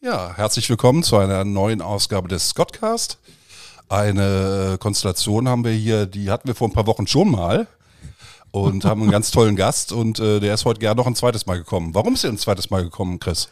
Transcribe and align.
Ja, 0.00 0.32
herzlich 0.36 0.70
willkommen 0.70 1.02
zu 1.02 1.16
einer 1.16 1.44
neuen 1.44 1.82
Ausgabe 1.82 2.28
des 2.28 2.50
Scottcast. 2.50 3.18
Eine 3.88 4.76
Konstellation 4.78 5.48
haben 5.48 5.64
wir 5.64 5.72
hier, 5.72 6.06
die 6.06 6.30
hatten 6.30 6.46
wir 6.46 6.54
vor 6.54 6.68
ein 6.68 6.72
paar 6.72 6.86
Wochen 6.86 7.08
schon 7.08 7.32
mal 7.32 7.66
und 8.52 8.84
haben 8.84 9.02
einen 9.02 9.10
ganz 9.10 9.32
tollen 9.32 9.56
Gast 9.56 9.90
und 9.90 10.20
äh, 10.20 10.38
der 10.38 10.54
ist 10.54 10.64
heute 10.64 10.78
gerne 10.78 10.98
noch 11.00 11.08
ein 11.08 11.16
zweites 11.16 11.46
Mal 11.46 11.58
gekommen. 11.58 11.96
Warum 11.96 12.14
ist 12.14 12.22
er 12.22 12.30
ein 12.30 12.38
zweites 12.38 12.70
Mal 12.70 12.84
gekommen, 12.84 13.18
Chris? 13.18 13.48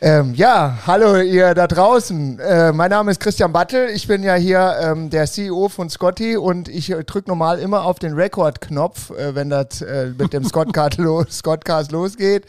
Ähm, 0.00 0.34
ja, 0.34 0.78
hallo 0.86 1.20
ihr 1.20 1.52
da 1.54 1.66
draußen. 1.66 2.38
Äh, 2.38 2.72
mein 2.72 2.90
Name 2.90 3.10
ist 3.10 3.18
Christian 3.18 3.52
Battel. 3.52 3.88
Ich 3.90 4.06
bin 4.06 4.22
ja 4.22 4.36
hier 4.36 4.76
ähm, 4.80 5.10
der 5.10 5.26
CEO 5.26 5.68
von 5.68 5.90
Scotty 5.90 6.36
und 6.36 6.68
ich 6.68 6.92
äh, 6.92 7.02
drücke 7.02 7.28
normal 7.28 7.58
immer 7.58 7.82
auf 7.82 7.98
den 7.98 8.12
Record-Knopf, 8.12 9.10
äh, 9.10 9.34
wenn 9.34 9.50
das 9.50 9.82
äh, 9.82 10.12
mit 10.16 10.32
dem 10.32 10.44
Scottcast, 10.44 10.96
lo 10.98 11.24
Scottcast 11.28 11.90
losgeht. 11.90 12.44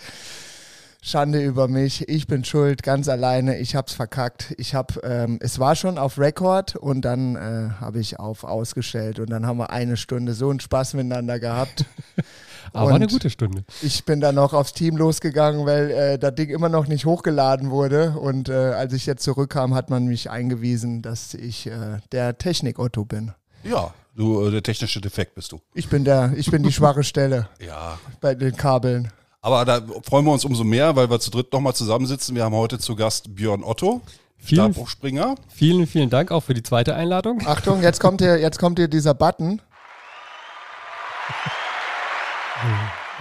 Schande 1.02 1.42
über 1.42 1.68
mich. 1.70 2.08
Ich 2.10 2.28
bin 2.28 2.44
schuld, 2.44 2.84
ganz 2.84 3.08
alleine. 3.08 3.58
Ich 3.58 3.76
hab's 3.76 3.94
verkackt. 3.94 4.54
Ich 4.58 4.76
hab, 4.76 5.02
ähm, 5.04 5.40
es 5.42 5.58
war 5.58 5.76
schon 5.76 5.98
auf 5.98 6.20
Record 6.20 6.76
und 6.76 7.02
dann 7.02 7.36
äh, 7.38 7.70
habe 7.80 8.00
ich 8.00 8.20
auf 8.20 8.44
ausgestellt 8.44 9.20
und 9.20 9.30
dann 9.30 9.46
haben 9.46 9.58
wir 9.58 9.70
eine 9.70 9.96
Stunde 9.96 10.34
so 10.34 10.50
einen 10.50 10.60
Spaß 10.60 10.96
miteinander 10.96 11.40
gehabt. 11.40 11.86
Aber 12.74 12.88
Und 12.88 12.94
eine 12.96 13.08
gute 13.08 13.30
Stunde. 13.30 13.64
Ich 13.82 14.04
bin 14.06 14.20
dann 14.20 14.36
noch 14.36 14.54
aufs 14.54 14.74
Team 14.74 14.98
losgegangen, 14.98 15.66
weil 15.66 15.90
äh, 15.90 16.20
das 16.20 16.36
Ding 16.36 16.50
immer 16.50 16.70
noch 16.70 16.86
nicht 16.88 17.06
hochgeladen 17.06 17.72
wurde. 17.72 18.12
Und 18.20 18.50
äh, 18.50 18.54
als 18.54 18.94
ich 18.94 19.06
jetzt 19.06 19.24
zurückkam, 19.24 19.74
hat 19.74 19.90
man 19.90 20.06
mich 20.06 20.30
eingewiesen, 20.30 21.02
dass 21.02 21.34
ich 21.34 21.66
äh, 21.68 21.98
der 22.12 22.38
Technik-Otto 22.38 23.06
bin. 23.06 23.32
Ja, 23.64 23.94
du, 24.16 24.46
äh, 24.46 24.52
der 24.52 24.62
technische 24.62 25.02
Defekt 25.02 25.34
bist 25.34 25.52
du. 25.54 25.62
Ich 25.74 25.90
bin 25.90 26.04
der, 26.04 26.34
ich 26.36 26.52
bin 26.52 26.62
die 26.62 26.72
schwache 26.74 27.04
Stelle 27.04 27.48
Ja. 27.66 27.98
bei 28.22 28.36
den 28.36 28.56
Kabeln. 28.56 29.12
Aber 29.42 29.64
da 29.64 29.82
freuen 30.04 30.26
wir 30.26 30.34
uns 30.34 30.44
umso 30.44 30.64
mehr, 30.64 30.96
weil 30.96 31.10
wir 31.10 31.20
zu 31.20 31.32
dritt 31.32 31.54
nochmal 31.54 31.74
zusammensitzen. 31.74 32.36
Wir 32.36 32.44
haben 32.44 32.56
heute 32.56 32.78
zu 32.78 32.96
Gast 32.96 33.36
Björn 33.36 33.64
Otto, 33.64 34.02
Vielen, 34.38 34.74
Stabhochspringer. 34.74 35.36
vielen, 35.48 35.88
vielen 35.88 36.10
Dank 36.10 36.32
auch 36.32 36.42
für 36.42 36.54
die 36.54 36.64
zweite 36.64 36.96
Einladung. 36.96 37.42
Achtung, 37.46 37.82
jetzt 37.82 38.00
kommt 38.02 38.22
hier, 38.22 38.38
jetzt 38.40 38.60
kommt 38.60 38.80
hier 38.80 38.90
dieser 38.90 39.14
Button. 39.14 39.62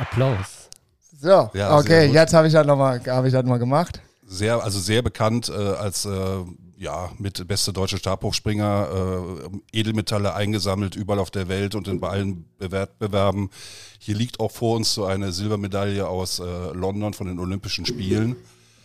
Applaus. 0.01 0.69
So, 1.21 1.51
Ja, 1.55 1.77
okay, 1.77 2.07
jetzt 2.07 2.35
habe 2.35 2.47
ich 2.49 2.53
das 2.53 2.67
nochmal, 2.67 3.01
habe 3.07 3.27
ich 3.29 3.33
das 3.33 3.45
mal 3.45 3.59
gemacht. 3.59 4.01
Sehr, 4.27 4.63
also 4.63 4.79
sehr 4.79 5.03
bekannt 5.03 5.49
äh, 5.49 5.53
als 5.53 6.05
äh, 6.05 6.11
ja, 6.79 7.11
mit 7.19 7.47
beste 7.49 7.73
deutsche 7.73 7.99
Stabhochspringer, 7.99 8.89
äh, 9.73 9.79
Edelmetalle 9.79 10.35
eingesammelt 10.35 10.95
überall 10.95 11.19
auf 11.19 11.31
der 11.31 11.49
Welt 11.49 11.75
und 11.75 11.89
in 11.89 12.01
bei 12.01 12.09
allen 12.09 12.45
Wettbewerben. 12.59 13.51
Hier 13.99 14.15
liegt 14.15 14.41
auch 14.41 14.53
vor 14.53 14.77
uns 14.77 14.95
so 14.95 15.05
eine 15.05 15.33
Silbermedaille 15.33 16.07
aus 16.07 16.39
äh, 16.39 16.45
London 16.73 17.15
von 17.15 17.27
den 17.27 17.39
Olympischen 17.39 17.85
Spielen. 17.85 18.37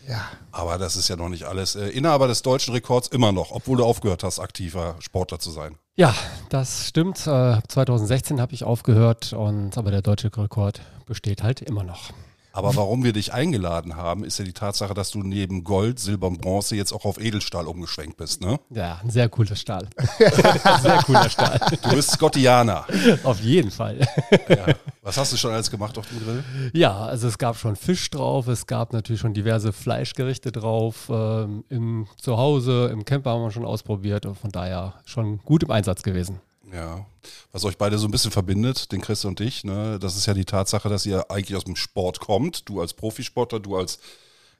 Ja, 0.07 0.27
Aber 0.51 0.77
das 0.77 0.97
ist 0.97 1.07
ja 1.07 1.15
noch 1.15 1.29
nicht 1.29 1.45
alles. 1.45 1.75
Äh, 1.75 1.87
Inhaber 1.89 2.27
des 2.27 2.41
deutschen 2.41 2.73
Rekords 2.73 3.07
immer 3.07 3.31
noch, 3.31 3.51
obwohl 3.51 3.77
du 3.77 3.85
aufgehört 3.85 4.23
hast, 4.23 4.39
aktiver 4.39 4.95
Sportler 4.99 5.39
zu 5.39 5.51
sein. 5.51 5.77
Ja, 5.95 6.13
das 6.49 6.87
stimmt. 6.87 7.19
Äh, 7.27 7.61
2016 7.67 8.41
habe 8.41 8.53
ich 8.53 8.63
aufgehört 8.63 9.33
und 9.33 9.77
aber 9.77 9.91
der 9.91 10.01
deutsche 10.01 10.35
Rekord 10.35 10.81
besteht 11.05 11.43
halt 11.43 11.61
immer 11.61 11.83
noch. 11.83 12.11
Aber 12.55 12.75
warum 12.75 13.03
wir 13.03 13.13
dich 13.13 13.33
eingeladen 13.33 13.95
haben, 13.95 14.23
ist 14.23 14.37
ja 14.37 14.45
die 14.45 14.53
Tatsache, 14.53 14.93
dass 14.93 15.09
du 15.09 15.23
neben 15.23 15.63
Gold, 15.63 15.97
Silber 15.97 16.27
und 16.27 16.39
Bronze 16.39 16.75
jetzt 16.75 16.93
auch 16.93 17.03
auf 17.03 17.19
Edelstahl 17.19 17.67
umgeschwenkt 17.67 18.15
bist. 18.15 18.41
Ne? 18.41 18.59
Ja, 18.69 18.99
ein 19.03 19.09
sehr 19.09 19.27
cooler 19.27 19.55
Stahl. 19.55 19.89
sehr 20.19 21.01
cooler 21.03 21.27
Stahl. 21.31 21.59
Du 21.81 21.95
bist 21.95 22.11
Scottianer. 22.11 22.85
Auf 23.23 23.39
jeden 23.39 23.71
Fall. 23.71 24.07
Ja. 24.47 24.67
Was 25.01 25.17
hast 25.17 25.33
du 25.33 25.37
schon 25.37 25.51
alles 25.51 25.71
gemacht 25.71 25.97
auf 25.97 26.07
dem 26.07 26.19
Grill? 26.19 26.43
Ja, 26.73 26.95
also 26.95 27.27
es 27.27 27.39
gab 27.39 27.57
schon 27.57 27.75
Fisch 27.75 28.11
drauf, 28.11 28.47
es 28.47 28.67
gab 28.67 28.93
natürlich 28.93 29.21
schon 29.21 29.33
diverse 29.33 29.73
Fleischgerichte 29.73 30.51
drauf. 30.51 31.09
Ähm, 31.09 31.63
Im 31.69 32.07
Zuhause, 32.17 32.89
im 32.93 33.03
Camper 33.03 33.31
haben 33.31 33.41
wir 33.41 33.51
schon 33.51 33.65
ausprobiert 33.65 34.27
und 34.27 34.37
von 34.37 34.51
daher 34.51 34.93
schon 35.05 35.39
gut 35.39 35.63
im 35.63 35.71
Einsatz 35.71 36.03
gewesen. 36.03 36.39
Ja. 36.73 37.05
Was 37.51 37.65
euch 37.65 37.77
beide 37.77 37.97
so 37.97 38.07
ein 38.07 38.11
bisschen 38.11 38.31
verbindet, 38.31 38.91
den 38.91 39.01
Chris 39.01 39.23
und 39.25 39.39
dich, 39.39 39.63
ne? 39.63 39.99
das 39.99 40.15
ist 40.15 40.25
ja 40.25 40.33
die 40.33 40.45
Tatsache, 40.45 40.89
dass 40.89 41.05
ihr 41.05 41.29
eigentlich 41.29 41.55
aus 41.55 41.65
dem 41.65 41.75
Sport 41.75 42.19
kommt. 42.19 42.67
Du 42.67 42.81
als 42.81 42.93
Profisportler, 42.93 43.59
du 43.59 43.77
als, 43.77 43.99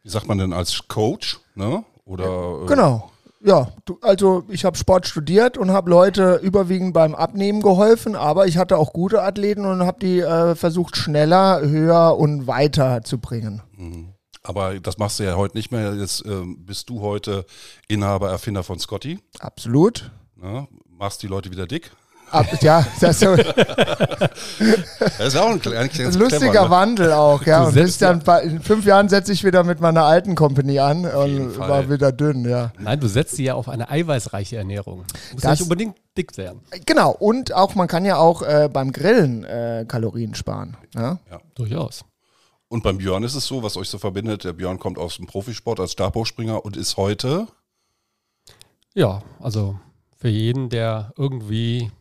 wie 0.04 0.10
sagt 0.10 0.28
man 0.28 0.38
denn, 0.38 0.54
als 0.54 0.88
Coach, 0.88 1.40
ne? 1.56 1.84
Oder 2.06 2.64
äh, 2.64 2.68
genau. 2.68 3.10
Ja, 3.46 3.74
du, 3.84 3.98
also 4.02 4.44
ich 4.48 4.64
habe 4.64 4.78
Sport 4.78 5.06
studiert 5.06 5.58
und 5.58 5.72
habe 5.72 5.90
Leute 5.90 6.36
überwiegend 6.36 6.94
beim 6.94 7.14
Abnehmen 7.14 7.62
geholfen, 7.62 8.16
aber 8.16 8.48
ich 8.48 8.58
hatte 8.58 8.78
auch 8.78 8.94
gute 8.94 9.22
Athleten 9.22 9.66
und 9.66 9.82
habe 9.86 10.00
die 10.00 10.20
äh, 10.20 10.56
versucht 10.56 10.96
schneller, 10.96 11.60
höher 11.62 12.16
und 12.18 12.48
weiter 12.48 13.04
zu 13.04 13.18
bringen. 13.18 13.62
Aber 14.44 14.80
das 14.80 14.98
machst 14.98 15.20
du 15.20 15.24
ja 15.24 15.36
heute 15.36 15.58
nicht 15.58 15.72
mehr. 15.72 15.94
Jetzt 15.96 16.26
ähm, 16.26 16.66
bist 16.66 16.90
du 16.90 17.02
heute 17.02 17.46
Inhaber, 17.88 18.30
Erfinder 18.30 18.64
von 18.64 18.80
Scotty. 18.80 19.20
Absolut. 19.40 20.12
Ne? 20.36 20.68
Machst 20.88 21.22
die 21.24 21.28
Leute 21.28 21.52
wieder 21.52 21.68
dick. 21.68 21.92
Ab, 22.34 22.48
ja, 22.62 22.84
das 23.00 23.12
ist 23.12 23.20
so 23.20 23.30
ein 23.34 23.44
Das 25.18 25.28
ist 25.28 25.36
auch 25.38 25.50
ein, 25.50 25.62
eigentlich 25.62 26.02
ganz 26.02 26.18
lustiger 26.18 26.50
clever, 26.50 26.64
ne? 26.64 26.70
Wandel 26.72 27.12
auch, 27.14 27.46
ja. 27.46 27.62
Du 27.62 27.68
Und 27.68 27.74
bis 27.76 28.00
dann 28.00 28.20
bei, 28.24 28.42
in 28.42 28.60
fünf 28.60 28.86
Jahren 28.86 29.08
setze 29.08 29.32
ich 29.32 29.44
wieder 29.44 29.64
mit 29.64 29.80
meiner 29.80 30.04
alten 30.04 30.34
Company 30.34 30.80
an 30.80 31.06
und 31.06 31.52
Fall. 31.52 31.70
war 31.70 31.90
wieder 31.92 32.12
dünn, 32.12 32.50
ja. 32.50 32.72
Nein, 32.80 33.00
du 33.00 33.08
setzt 33.08 33.36
sie 33.36 33.44
ja 33.44 33.54
auf 33.54 33.70
eine 33.70 33.90
eiweißreiche 33.90 34.58
Ernährung. 34.58 35.06
Muss 35.34 35.44
nicht 35.44 35.62
unbedingt 35.62 35.96
dick 36.18 36.36
werden. 36.38 36.62
Genau, 36.88 37.12
und 37.12 37.54
auch 37.54 37.76
man 37.76 37.88
kann 37.88 38.04
ja 38.04 38.18
auch 38.18 38.42
äh, 38.42 38.68
beim 38.72 38.92
Grillen 38.92 39.44
äh, 39.44 39.86
Kalorien 39.88 40.34
sparen. 40.34 40.76
Ja? 40.96 41.20
Durchaus. 41.54 42.04
Und 42.68 42.82
beim 42.82 42.98
Björn 42.98 43.22
ist 43.24 43.36
es 43.36 43.46
so, 43.46 43.62
was 43.62 43.78
euch 43.78 43.90
so 43.90 44.00
verbindet. 44.00 44.44
Der 44.44 44.54
Björn 44.54 44.80
kommt 44.80 44.98
aus 44.98 45.18
dem 45.18 45.28
Profisport 45.28 45.80
als 45.80 45.92
Stabhochspringer 45.92 46.66
und 46.66 46.76
ist 46.78 46.98
heute 46.98 47.46
Ja, 48.96 49.22
also 49.40 49.80
für 50.18 50.30
jeden, 50.30 50.70
der 50.70 51.14
irgendwie 51.16 51.92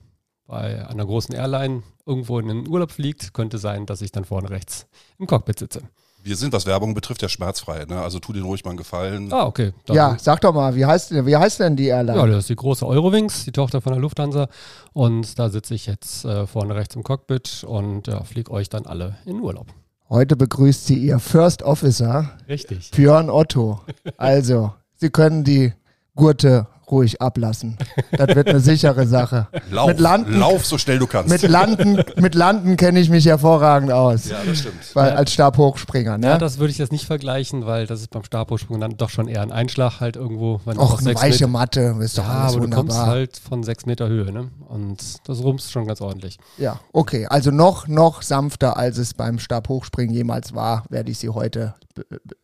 bei 0.53 0.87
einer 0.87 1.07
großen 1.07 1.35
Airline 1.35 1.83
irgendwo 2.05 2.39
in 2.39 2.47
den 2.49 2.69
Urlaub 2.69 2.93
fliegt, 2.93 3.33
könnte 3.33 3.57
sein, 3.57 3.87
dass 3.87 4.03
ich 4.03 4.13
dann 4.13 4.27
vorne 4.27 4.51
rechts 4.51 4.87
im 5.19 5.27
Cockpit 5.27 5.59
sitze. 5.59 5.81
Wir 6.23 6.37
sind, 6.37 6.53
was 6.53 6.67
Werbung 6.67 6.93
betrifft, 6.95 7.23
ja 7.23 7.29
schmerzfrei. 7.31 7.87
Ne? 7.87 8.01
Also 8.01 8.19
tu 8.21 8.35
dir 8.35 8.43
ruhig 8.43 8.63
mal 8.65 8.71
einen 8.73 8.77
Gefallen. 8.77 9.33
Ah, 9.33 9.47
okay. 9.47 9.73
Dann- 9.87 9.97
ja, 9.97 10.17
sag 10.21 10.43
doch 10.43 10.53
mal, 10.53 10.77
wie 10.77 10.85
heißt, 10.85 11.11
wie 11.27 11.37
heißt 11.37 11.59
denn 11.61 11.75
die 11.75 11.87
Airline? 11.87 12.19
Ja, 12.19 12.27
das 12.27 12.41
ist 12.41 12.51
die 12.51 12.55
große 12.57 12.87
Eurowings, 12.87 13.45
die 13.47 13.51
Tochter 13.53 13.81
von 13.81 13.93
der 13.95 14.01
Lufthansa. 14.03 14.47
Und 14.93 15.39
da 15.39 15.49
sitze 15.49 15.75
ich 15.75 15.87
jetzt 15.87 16.25
äh, 16.27 16.47
vorne 16.47 16.75
rechts 16.75 16.95
im 16.95 17.03
Cockpit 17.03 17.65
und 17.67 18.07
ja, 18.09 18.23
fliege 18.25 18.51
euch 18.53 18.69
dann 18.69 18.85
alle 18.87 19.17
in 19.25 19.41
Urlaub. 19.41 19.69
Heute 20.11 20.37
begrüßt 20.37 20.87
sie 20.87 20.99
ihr 20.99 21.19
First 21.19 21.63
Officer, 21.63 22.33
Richtig. 22.47 22.91
Björn 22.91 23.31
Otto. 23.31 23.81
Also, 24.19 24.75
Sie 24.97 25.09
können 25.11 25.43
die 25.43 25.73
Gurte 26.15 26.67
ruhig 26.93 27.21
ablassen. 27.21 27.77
Das 28.13 28.37
wird 28.37 28.49
eine 28.49 28.61
sichere 28.61 29.07
Sache. 29.07 29.49
Lauf, 29.71 29.89
mit 29.89 29.99
Landen, 30.01 30.39
lauf 30.39 30.65
so 30.67 30.79
schnell 30.79 30.99
du 30.99 31.07
kannst. 31.07 31.31
mit 31.31 31.43
Landen, 31.43 32.03
mit 32.17 32.35
Landen 32.35 32.77
kenne 32.77 33.01
ich 33.01 33.09
mich 33.11 33.27
hervorragend 33.27 33.91
aus. 33.91 34.29
ja, 34.29 34.37
das 34.47 34.59
stimmt. 34.61 34.75
Weil, 34.95 35.11
Ja. 35.11 35.15
als 35.17 35.33
Stabhochspringer, 35.33 36.19
ne? 36.19 36.27
Ja, 36.29 36.39
das 36.39 36.59
würde 36.59 36.71
ich 36.71 36.79
jetzt 36.79 36.93
nicht 36.93 37.07
vergleichen, 37.07 37.67
weil 37.67 37.87
das 37.87 38.01
ist 38.01 38.11
beim 38.11 38.23
Stabhochsprung 38.25 38.79
dann 38.79 38.97
doch 38.97 39.11
schon 39.11 39.27
eher 39.27 39.43
ein 39.43 39.51
Einschlag 39.53 40.01
halt 40.01 40.17
irgendwo. 40.17 40.61
Wenn 40.65 40.79
Och, 40.79 41.01
eine 41.01 41.15
weiche 41.15 41.47
Meter- 41.47 41.49
Matte, 41.49 41.97
ist 42.01 42.19
doch 42.19 42.25
Ja, 42.25 42.43
alles 42.43 42.57
aber 42.57 42.67
du 42.67 42.71
kommst 42.77 42.95
wunderbar. 42.97 43.07
halt 43.07 43.37
von 43.39 43.63
sechs 43.63 43.87
Meter 43.87 44.09
Höhe, 44.09 44.31
ne? 44.31 44.49
Und 44.69 44.99
das 45.27 45.43
rumst 45.43 45.73
schon 45.73 45.87
ganz 45.87 46.01
ordentlich. 46.01 46.39
Ja, 46.59 46.79
okay. 46.93 47.27
Also 47.27 47.51
noch, 47.51 47.89
noch 47.89 48.23
sanfter, 48.23 48.77
als 48.77 48.99
es 48.99 49.15
beim 49.15 49.39
Stabhochspringen 49.39 50.15
jemals 50.15 50.55
war, 50.55 50.85
werde 50.91 51.11
ich 51.11 51.19
sie 51.19 51.31
heute 51.31 51.75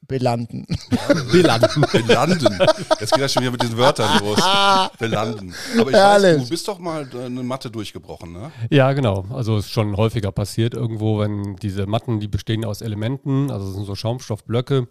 belanden. 0.07 0.67
Belanden. 1.33 1.85
Belanden. 1.93 2.59
Jetzt 3.01 3.13
geht 3.13 3.23
das 3.23 3.33
schon 3.33 3.43
wieder 3.43 3.53
mit 3.53 3.63
den 3.63 3.77
Wörtern 3.77 4.19
los. 4.21 4.39
Belanden. 4.99 5.55
Aber 5.79 5.91
ich 5.91 5.97
Herrlich. 5.97 6.37
weiß, 6.39 6.45
du 6.45 6.49
bist 6.51 6.69
doch 6.69 6.79
mal 6.79 7.09
äh, 7.15 7.25
eine 7.25 7.43
Matte 7.43 7.71
durchgebrochen, 7.71 8.33
ne? 8.33 8.53
Ja, 8.71 8.93
genau. 8.93 9.27
Also 9.31 9.59
ist 9.59 9.71
schon 9.71 9.97
häufiger 9.97 10.33
passiert 10.33 10.75
irgendwo, 10.75 11.19
wenn 11.21 11.57
diese 11.57 11.87
Matten, 11.87 12.21
die 12.21 12.29
bestehen 12.29 12.65
aus 12.65 12.81
Elementen, 12.81 13.51
also 13.51 13.69
es 13.69 13.75
sind 13.75 13.85
so 13.85 13.95
Schaumstoffblöcke, 13.95 14.89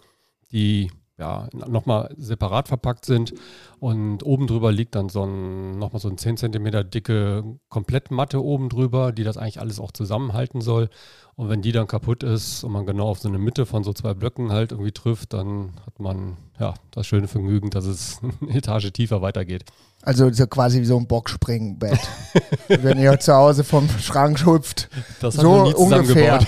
die 0.51 0.91
ja 1.17 1.47
nochmal 1.53 2.13
separat 2.17 2.67
verpackt 2.67 3.05
sind 3.05 3.33
und 3.79 4.23
oben 4.23 4.47
drüber 4.47 4.71
liegt 4.71 4.95
dann 4.95 5.09
so 5.09 5.23
ein 5.23 5.79
nochmal 5.79 5.99
so 5.99 6.09
ein 6.09 6.17
10 6.17 6.37
Zentimeter 6.37 6.83
dicke 6.83 7.43
Komplettmatte 7.69 8.43
oben 8.43 8.69
drüber, 8.69 9.11
die 9.11 9.23
das 9.23 9.37
eigentlich 9.37 9.59
alles 9.59 9.79
auch 9.79 9.91
zusammenhalten 9.91 10.61
soll. 10.61 10.89
Und 11.35 11.49
wenn 11.49 11.61
die 11.61 11.71
dann 11.71 11.85
kaputt 11.85 12.23
ist 12.23 12.63
und 12.63 12.71
man 12.71 12.87
genau 12.87 13.09
auf 13.09 13.19
so 13.19 13.29
eine 13.29 13.37
Mitte 13.37 13.67
von 13.67 13.83
so 13.83 13.93
zwei 13.93 14.15
Blöcken 14.15 14.51
halt 14.51 14.71
irgendwie 14.71 14.91
trifft, 14.91 15.33
dann 15.33 15.73
hat 15.85 15.99
man 15.99 16.37
ja 16.59 16.73
das 16.89 17.05
schöne 17.05 17.27
Vergnügen, 17.27 17.69
dass 17.69 17.85
es 17.85 18.19
eine 18.41 18.55
Etage 18.55 18.91
tiefer 18.91 19.21
weitergeht. 19.21 19.65
Also 20.01 20.31
so 20.31 20.47
quasi 20.47 20.81
wie 20.81 20.85
so 20.85 20.97
ein 20.97 21.07
Boxspringbett. 21.07 21.99
Wenn 22.67 22.99
ihr 22.99 23.19
zu 23.19 23.35
Hause 23.35 23.63
vom 23.63 23.87
Schrank 23.89 24.45
hüpft. 24.45 24.89
Das 25.19 25.35
So 25.35 25.63
ungefähr. 25.75 26.39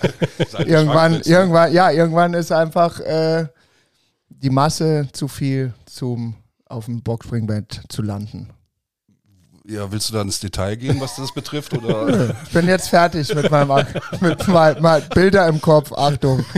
Irgendwann, 0.66 1.20
irgendwann, 1.24 1.72
ja, 1.72 1.90
irgendwann 1.90 2.34
ist 2.34 2.52
einfach 2.52 3.00
äh, 3.00 3.46
die 4.44 4.50
Masse 4.50 5.08
zu 5.12 5.26
viel 5.26 5.72
zum 5.86 6.34
auf 6.66 6.84
dem 6.84 7.02
Boxspringbett 7.02 7.84
zu 7.88 8.02
landen. 8.02 8.50
Ja, 9.66 9.90
willst 9.90 10.10
du 10.10 10.12
da 10.12 10.20
ins 10.20 10.40
Detail 10.40 10.76
gehen, 10.76 11.00
was 11.00 11.16
das 11.16 11.32
betrifft? 11.32 11.72
Oder? 11.72 12.36
ich 12.44 12.50
bin 12.50 12.68
jetzt 12.68 12.90
fertig 12.90 13.34
mit 13.34 13.50
meinem 13.50 13.86
mit 14.20 14.46
mal 14.46 15.02
Bilder 15.14 15.48
im 15.48 15.60
Kopf. 15.60 15.92
Achtung. 15.92 16.44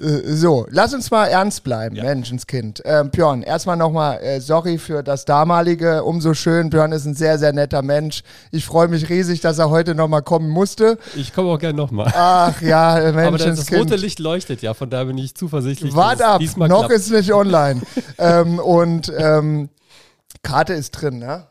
Äh, 0.00 0.36
so, 0.36 0.64
lass 0.70 0.94
uns 0.94 1.10
mal 1.10 1.26
ernst 1.26 1.64
bleiben, 1.64 1.96
ja. 1.96 2.04
Menschenskind. 2.04 2.82
Ähm, 2.84 3.10
Björn, 3.10 3.42
erstmal 3.42 3.76
nochmal 3.76 4.20
äh, 4.22 4.40
sorry 4.40 4.78
für 4.78 5.02
das 5.02 5.24
damalige. 5.24 6.04
Umso 6.04 6.34
schön. 6.34 6.70
Björn 6.70 6.92
ist 6.92 7.04
ein 7.04 7.16
sehr, 7.16 7.36
sehr 7.36 7.52
netter 7.52 7.82
Mensch. 7.82 8.22
Ich 8.52 8.64
freue 8.64 8.86
mich 8.86 9.08
riesig, 9.08 9.40
dass 9.40 9.58
er 9.58 9.70
heute 9.70 9.96
nochmal 9.96 10.22
kommen 10.22 10.48
musste. 10.48 10.98
Ich 11.16 11.34
komme 11.34 11.48
auch 11.50 11.58
gerne 11.58 11.76
nochmal. 11.76 12.12
Ach 12.14 12.62
ja, 12.62 12.94
Menschenskind. 13.12 13.26
Aber 13.26 13.38
das, 13.38 13.66
das 13.66 13.76
rote 13.76 13.96
Licht 13.96 14.20
leuchtet 14.20 14.62
ja, 14.62 14.72
von 14.72 14.88
daher 14.88 15.06
bin 15.06 15.18
ich 15.18 15.34
zuversichtlich. 15.34 15.96
Wart 15.96 16.22
ab, 16.22 16.40
noch 16.56 16.86
klappt. 16.86 16.92
ist 16.92 17.10
nicht 17.10 17.32
online. 17.34 17.82
ähm, 18.18 18.60
und 18.60 19.12
ähm, 19.18 19.68
Karte 20.42 20.74
ist 20.74 20.92
drin, 20.92 21.18
ne? 21.18 21.48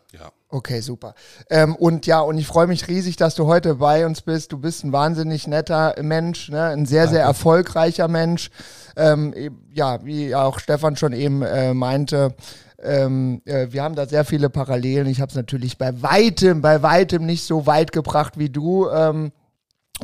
Okay, 0.53 0.81
super. 0.81 1.15
Ähm, 1.49 1.77
und 1.77 2.05
ja, 2.05 2.19
und 2.19 2.37
ich 2.37 2.45
freue 2.45 2.67
mich 2.67 2.89
riesig, 2.89 3.15
dass 3.15 3.35
du 3.35 3.47
heute 3.47 3.75
bei 3.75 4.05
uns 4.05 4.21
bist. 4.21 4.51
Du 4.51 4.57
bist 4.57 4.83
ein 4.83 4.91
wahnsinnig 4.91 5.47
netter 5.47 5.95
Mensch, 6.01 6.49
ne? 6.49 6.65
ein 6.65 6.85
sehr, 6.85 7.03
Danke. 7.03 7.15
sehr 7.15 7.23
erfolgreicher 7.23 8.09
Mensch. 8.09 8.49
Ähm, 8.97 9.33
ja, 9.73 10.03
wie 10.03 10.35
auch 10.35 10.59
Stefan 10.59 10.97
schon 10.97 11.13
eben 11.13 11.41
äh, 11.41 11.73
meinte, 11.73 12.35
ähm, 12.83 13.41
äh, 13.45 13.67
wir 13.71 13.81
haben 13.81 13.95
da 13.95 14.05
sehr 14.05 14.25
viele 14.25 14.49
Parallelen. 14.49 15.07
Ich 15.07 15.21
habe 15.21 15.29
es 15.29 15.35
natürlich 15.35 15.77
bei 15.77 16.01
weitem, 16.01 16.61
bei 16.61 16.81
weitem 16.81 17.25
nicht 17.25 17.45
so 17.45 17.65
weit 17.65 17.93
gebracht 17.93 18.37
wie 18.37 18.49
du. 18.49 18.89
Ähm, 18.89 19.31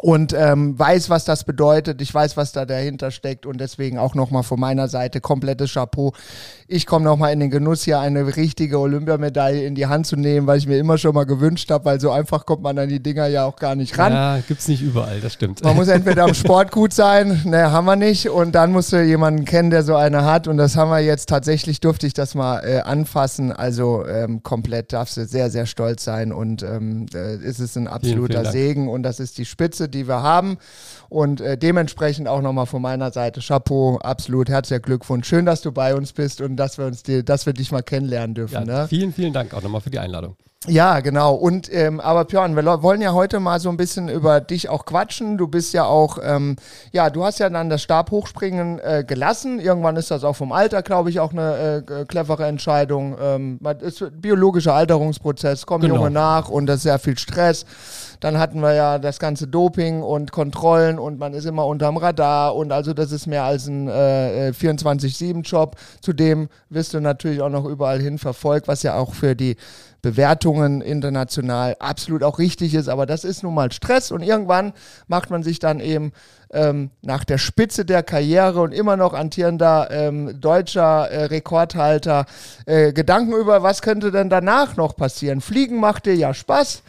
und 0.02 0.34
ähm, 0.34 0.78
weiß, 0.78 1.10
was 1.10 1.26
das 1.26 1.44
bedeutet. 1.44 2.02
Ich 2.02 2.14
weiß, 2.14 2.38
was 2.38 2.52
da 2.52 2.66
dahinter 2.66 3.12
steckt 3.12 3.46
und 3.46 3.60
deswegen 3.60 3.98
auch 3.98 4.14
nochmal 4.14 4.44
von 4.44 4.60
meiner 4.60 4.88
Seite 4.88 5.22
komplettes 5.22 5.74
Chapeau. 5.74 6.14
Ich 6.70 6.86
komme 6.86 7.06
nochmal 7.06 7.32
in 7.32 7.40
den 7.40 7.50
Genuss, 7.50 7.84
hier 7.84 8.00
eine 8.00 8.36
richtige 8.36 8.78
Olympiamedaille 8.80 9.66
in 9.66 9.74
die 9.74 9.88
Hand 9.88 10.06
zu 10.06 10.18
nehmen, 10.18 10.48
weil 10.48 10.58
ich 10.58 10.68
mir 10.68 10.78
immer 10.78 10.98
schon 10.98 11.16
mal 11.16 11.26
gewünscht 11.26 11.72
habe, 11.72 11.86
weil 11.86 12.02
so 12.02 12.12
einfach 12.12 12.46
kommt 12.46 12.62
man 12.62 12.78
an 12.78 12.90
die 12.90 13.02
Dinger 13.02 13.28
ja 13.28 13.46
auch 13.46 13.56
gar 13.56 13.76
nicht 13.76 13.98
ran. 13.98 14.12
Ja, 14.12 14.40
gibt's 14.46 14.68
nicht 14.68 14.82
überall, 14.82 15.22
das 15.22 15.34
stimmt. 15.34 15.64
Man 15.64 15.78
muss 15.78 15.88
entweder 15.88 16.26
am 16.26 16.34
Sport 16.36 16.72
gut 16.72 16.92
sein, 16.92 17.42
ne, 17.46 17.72
haben 17.72 17.86
wir 17.86 17.96
nicht, 17.96 18.30
und 18.30 18.54
dann 18.54 18.74
musst 18.74 18.92
du 18.92 19.02
jemanden 19.02 19.46
kennen, 19.46 19.70
der 19.70 19.84
so 19.84 19.96
eine 19.96 20.26
hat 20.26 20.50
und 20.50 20.58
das 20.58 20.76
haben 20.76 20.92
wir 20.92 21.00
jetzt 21.00 21.30
tatsächlich, 21.30 21.80
durfte 21.80 22.06
ich 22.06 22.14
das 22.14 22.36
mal 22.36 22.60
äh, 22.60 22.82
anfassen, 22.82 23.54
also 23.54 24.06
ähm, 24.06 24.44
komplett 24.44 24.92
darfst 24.92 25.16
du 25.16 25.26
sehr, 25.26 25.50
sehr 25.50 25.68
stolz 25.68 26.04
sein 26.04 26.34
und 26.34 26.64
ähm, 26.64 27.06
äh, 27.14 27.38
ist 27.38 27.60
es 27.60 27.78
ein 27.78 27.88
absoluter 27.88 28.42
vielen, 28.42 28.52
vielen 28.52 28.68
Segen 28.68 28.88
und 28.90 29.04
das 29.04 29.22
ist 29.22 29.38
die 29.38 29.46
Spitze 29.46 29.88
die 29.88 30.08
wir 30.08 30.22
haben. 30.22 30.58
Und 31.10 31.40
äh, 31.40 31.58
dementsprechend 31.58 32.28
auch 32.28 32.42
nochmal 32.42 32.66
von 32.66 32.82
meiner 32.82 33.12
Seite 33.12 33.40
Chapeau, 33.40 33.98
absolut 34.00 34.50
herzlichen 34.50 34.82
Glückwunsch. 34.82 35.28
Schön, 35.28 35.46
dass 35.46 35.62
du 35.62 35.72
bei 35.72 35.96
uns 35.96 36.12
bist 36.12 36.42
und 36.42 36.57
dass 36.58 36.78
wir 36.78 36.86
uns 36.86 37.04
die, 37.04 37.24
dass 37.24 37.46
wir 37.46 37.54
dich 37.54 37.72
mal 37.72 37.82
kennenlernen 37.84 38.36
dürfen. 38.36 38.54
Ja, 38.54 38.66
ne? 38.66 38.88
Vielen, 38.88 39.14
vielen 39.14 39.34
Dank 39.34 39.54
auch 39.54 39.62
nochmal 39.62 39.82
für 39.82 39.90
die 39.90 40.00
Einladung. 40.00 40.36
Ja, 40.66 41.02
genau. 41.02 41.36
Und 41.36 41.72
ähm, 41.72 42.00
aber 42.00 42.26
Björn, 42.26 42.56
wir 42.56 42.82
wollen 42.82 43.00
ja 43.00 43.14
heute 43.14 43.40
mal 43.40 43.60
so 43.60 43.70
ein 43.70 43.78
bisschen 43.78 44.10
über 44.10 44.42
dich 44.42 44.70
auch 44.70 44.86
quatschen. 44.86 45.38
Du 45.38 45.48
bist 45.48 45.72
ja 45.72 45.86
auch, 45.86 46.18
ähm, 46.22 46.56
ja, 46.92 47.12
du 47.12 47.24
hast 47.24 47.38
ja 47.38 47.48
dann 47.50 47.70
das 47.70 47.84
Stabhochspringen 47.84 48.80
äh, 48.80 49.04
gelassen. 49.08 49.60
Irgendwann 49.60 49.98
ist 49.98 50.10
das 50.10 50.24
auch 50.24 50.36
vom 50.36 50.52
Alter, 50.52 50.82
glaube 50.82 51.12
ich, 51.12 51.20
auch 51.20 51.32
eine 51.32 51.86
äh, 51.88 52.06
clevere 52.06 52.48
Entscheidung. 52.48 53.16
Ähm, 53.22 53.60
ist 53.82 54.04
biologischer 54.20 54.74
Alterungsprozess, 54.74 55.68
kommen 55.68 55.84
genau. 55.84 55.98
Junge 55.98 56.10
nach 56.10 56.50
und 56.50 56.66
das 56.66 56.78
ist 56.78 56.84
sehr 56.84 57.00
viel 57.00 57.20
Stress. 57.20 57.66
Dann 58.20 58.40
hatten 58.40 58.60
wir 58.62 58.74
ja 58.74 58.98
das 58.98 59.20
ganze 59.20 59.48
Doping 59.48 60.02
und 60.02 60.32
Kontrollen 60.32 60.98
und 60.98 61.20
man 61.20 61.36
ist 61.36 61.46
immer 61.46 61.68
unterm 61.68 61.98
Radar 61.98 62.56
und 62.56 62.72
also 62.72 62.96
das 62.96 63.12
ist 63.12 63.28
mehr 63.28 63.44
als 63.44 63.68
ein 63.68 63.88
äh, 63.88 64.52
24-7-Job. 64.60 65.76
Zudem 66.02 66.50
wirst 66.70 66.96
du 66.96 67.00
natürlich 67.00 67.42
auch 67.42 67.50
noch 67.50 67.66
überall 67.66 68.02
hin 68.02 68.18
verfolgt, 68.18 68.68
was 68.68 68.82
ja 68.82 68.96
auch 68.96 69.14
für 69.14 69.36
die 69.36 69.56
Bewertungen 70.02 70.82
international 70.82 71.76
absolut 71.80 72.24
auch 72.24 72.40
richtig 72.40 72.74
ist, 72.74 72.88
aber 72.88 73.06
das 73.06 73.24
ist 73.24 73.44
nun 73.44 73.54
mal 73.54 73.72
Stress 73.72 74.12
und 74.12 74.22
irgendwann 74.22 74.74
macht 75.08 75.30
man 75.30 75.44
sich 75.44 75.60
dann 75.60 75.80
eben 75.80 76.12
ähm, 76.52 76.92
nach 77.02 77.24
der 77.24 77.38
Spitze 77.38 77.84
der 77.84 78.04
Karriere 78.04 78.62
und 78.62 78.74
immer 78.74 78.96
noch 78.96 79.14
antierender 79.14 79.90
ähm, 79.92 80.40
deutscher 80.40 81.10
äh, 81.10 81.26
Rekordhalter 81.26 82.26
äh, 82.66 82.94
Gedanken 82.94 83.34
über, 83.34 83.64
was 83.64 83.82
könnte 83.82 84.12
denn 84.12 84.30
danach 84.30 84.78
noch 84.78 84.96
passieren. 84.96 85.42
Fliegen 85.42 85.80
macht 85.80 86.06
dir 86.06 86.16
ja 86.16 86.34
Spaß. 86.34 86.84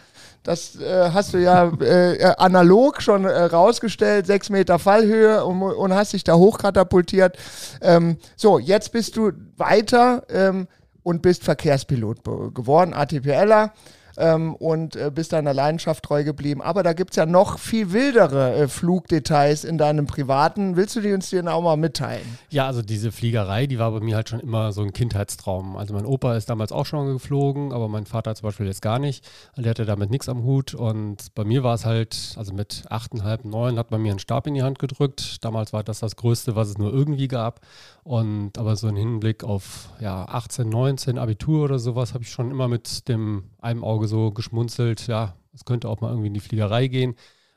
Das 0.45 0.81
äh, 0.81 1.11
hast 1.13 1.35
du 1.35 1.39
ja 1.39 1.71
äh, 1.81 2.15
äh, 2.15 2.35
analog 2.39 3.03
schon 3.03 3.25
äh, 3.25 3.43
rausgestellt, 3.43 4.27
sechs 4.27 4.49
Meter 4.49 4.79
Fallhöhe 4.79 5.45
und, 5.45 5.61
und 5.63 5.95
hast 5.95 6.13
dich 6.13 6.25
da 6.25 6.37
hochkatapultiert. 6.37 7.37
Ähm, 7.83 8.17
so, 8.37 8.59
jetzt 8.59 8.93
bist 8.93 9.17
du 9.17 9.33
weiter 9.57 10.23
ähm, 10.31 10.69
und 11.03 11.23
bist 11.23 11.45
Verkehrspilot 11.45 12.25
geworden, 12.55 12.95
ATPLer 12.95 13.73
ähm, 14.19 14.55
und 14.57 14.97
äh, 14.97 15.11
bist 15.15 15.33
deiner 15.33 15.55
Leidenschaft 15.55 16.05
treu 16.05 16.25
geblieben. 16.25 16.61
Aber 16.61 16.83
da 16.83 16.93
gibt 16.93 17.11
es 17.13 17.17
ja 17.17 17.25
noch 17.25 17.59
viel 17.59 17.93
wildere 17.93 18.55
äh, 18.55 18.69
Flugdetails 18.69 19.65
in 19.65 19.79
deinem 19.79 20.07
Privaten. 20.07 20.77
Willst 20.77 20.97
du 20.97 21.01
die 21.01 21.13
uns 21.13 21.31
dir 21.31 21.47
auch 21.53 21.63
mal 21.63 21.77
mitteilen? 21.77 22.27
Ja, 22.51 22.67
also 22.67 22.83
diese 22.83 23.13
Fliegerei, 23.13 23.67
die 23.67 23.79
war 23.79 23.93
bei 23.93 24.01
mir 24.01 24.17
halt 24.17 24.29
schon 24.29 24.41
immer 24.41 24.73
so 24.73 24.83
ein 24.83 24.93
Kindheitstraum. 24.93 25.77
Also 25.77 25.95
mein 25.95 26.05
Opa 26.05 26.37
ist 26.37 26.51
damals 26.51 26.73
auch 26.73 26.85
schon 26.85 27.13
geflogen, 27.13 27.73
aber 27.73 27.89
mein 27.89 28.07
Vater 28.07 28.35
zum 28.35 28.49
Beispiel 28.49 28.67
jetzt 28.67 28.83
gar 28.83 28.99
nicht. 28.99 29.25
Der 29.57 29.71
hatte 29.71 29.85
damit 29.85 30.11
nichts 30.11 30.29
am 30.29 30.43
Hut. 30.43 30.75
Und 30.75 31.35
bei 31.35 31.45
mir 31.45 31.63
war 31.63 31.75
es 31.75 31.85
halt, 31.85 32.35
also 32.37 32.53
mit 32.53 32.85
8,5, 32.91 33.47
9 33.47 33.79
hat 33.79 33.91
man 33.91 34.03
mir 34.03 34.11
einen 34.11 34.19
Stab 34.19 34.47
in 34.47 34.55
die 34.55 34.63
Hand 34.63 34.79
gedrückt. 34.79 35.45
Damals 35.45 35.73
war 35.73 35.85
das 35.85 36.01
das 36.01 36.17
Größte, 36.17 36.57
was 36.57 36.69
es 36.69 36.79
nur 36.79 36.93
irgendwie 36.93 37.29
gab. 37.29 37.61
Und 38.03 38.59
aber 38.59 38.75
so 38.75 38.89
im 38.89 38.97
Hinblick 38.97 39.45
auf 39.45 39.91
ja, 40.01 40.25
18, 40.25 40.69
19, 40.69 41.19
Abitur 41.19 41.65
oder 41.65 41.79
sowas 41.79 42.15
habe 42.15 42.25
ich 42.25 42.31
schon 42.31 42.51
immer 42.51 42.67
mit 42.67 43.09
dem 43.09 43.45
einem 43.61 43.85
Auge 43.85 44.08
so 44.09 44.33
geschmunzelt, 44.33 45.07
ja, 45.07 45.37
es 45.55 45.65
könnte 45.65 45.89
auch 45.89 46.01
mal 46.01 46.11
irgendwie 46.11 46.29
in 46.29 46.35
die 46.35 46.41
Fliegerei 46.41 46.89
gehen. 46.89 47.15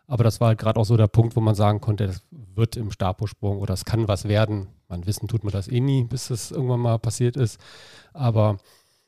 Aber 0.07 0.24
das 0.24 0.42
war 0.42 0.50
halt 0.50 0.59
gerade 0.59 0.80
auch 0.80 0.86
so 0.86 0.98
der 0.98 1.07
Punkt, 1.07 1.36
wo 1.36 1.42
man 1.42 1.56
sagen 1.56 1.80
konnte, 1.81 2.06
das 2.07 2.21
wird 2.31 2.75
im 2.75 2.92
Stabhochsprung 2.92 3.59
oder 3.59 3.74
es 3.74 3.86
kann 3.86 4.07
was 4.07 4.27
werden. 4.27 4.68
Man 4.89 5.06
wissen 5.07 5.27
tut 5.27 5.44
man 5.44 5.53
das 5.53 5.69
eh 5.69 5.80
nie, 5.80 6.03
bis 6.03 6.30
es 6.30 6.51
irgendwann 6.51 6.81
mal 6.81 7.00
passiert 7.00 7.38
ist. 7.38 7.59
Aber 8.13 8.57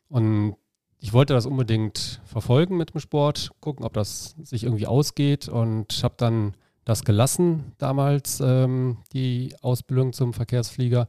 und 0.07 0.55
ich 0.99 1.11
wollte 1.11 1.33
das 1.33 1.45
unbedingt 1.45 2.21
verfolgen 2.23 2.77
mit 2.77 2.93
dem 2.93 3.01
Sport, 3.01 3.51
gucken, 3.59 3.85
ob 3.85 3.91
das 3.93 4.35
sich 4.43 4.63
irgendwie 4.63 4.87
ausgeht 4.87 5.49
und 5.49 6.01
habe 6.01 6.15
dann 6.17 6.53
das 6.85 7.03
gelassen 7.03 7.73
damals, 7.77 8.39
ähm, 8.39 8.99
die 9.11 9.53
Ausbildung 9.61 10.13
zum 10.13 10.33
Verkehrsflieger 10.33 11.07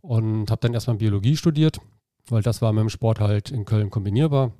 und 0.00 0.50
habe 0.50 0.60
dann 0.60 0.72
erstmal 0.72 0.96
Biologie 0.96 1.36
studiert, 1.36 1.78
weil 2.28 2.42
das 2.42 2.62
war 2.62 2.72
mit 2.72 2.80
dem 2.80 2.88
Sport 2.88 3.20
halt 3.20 3.50
in 3.50 3.66
Köln 3.66 3.90
kombinierbar. 3.90 4.52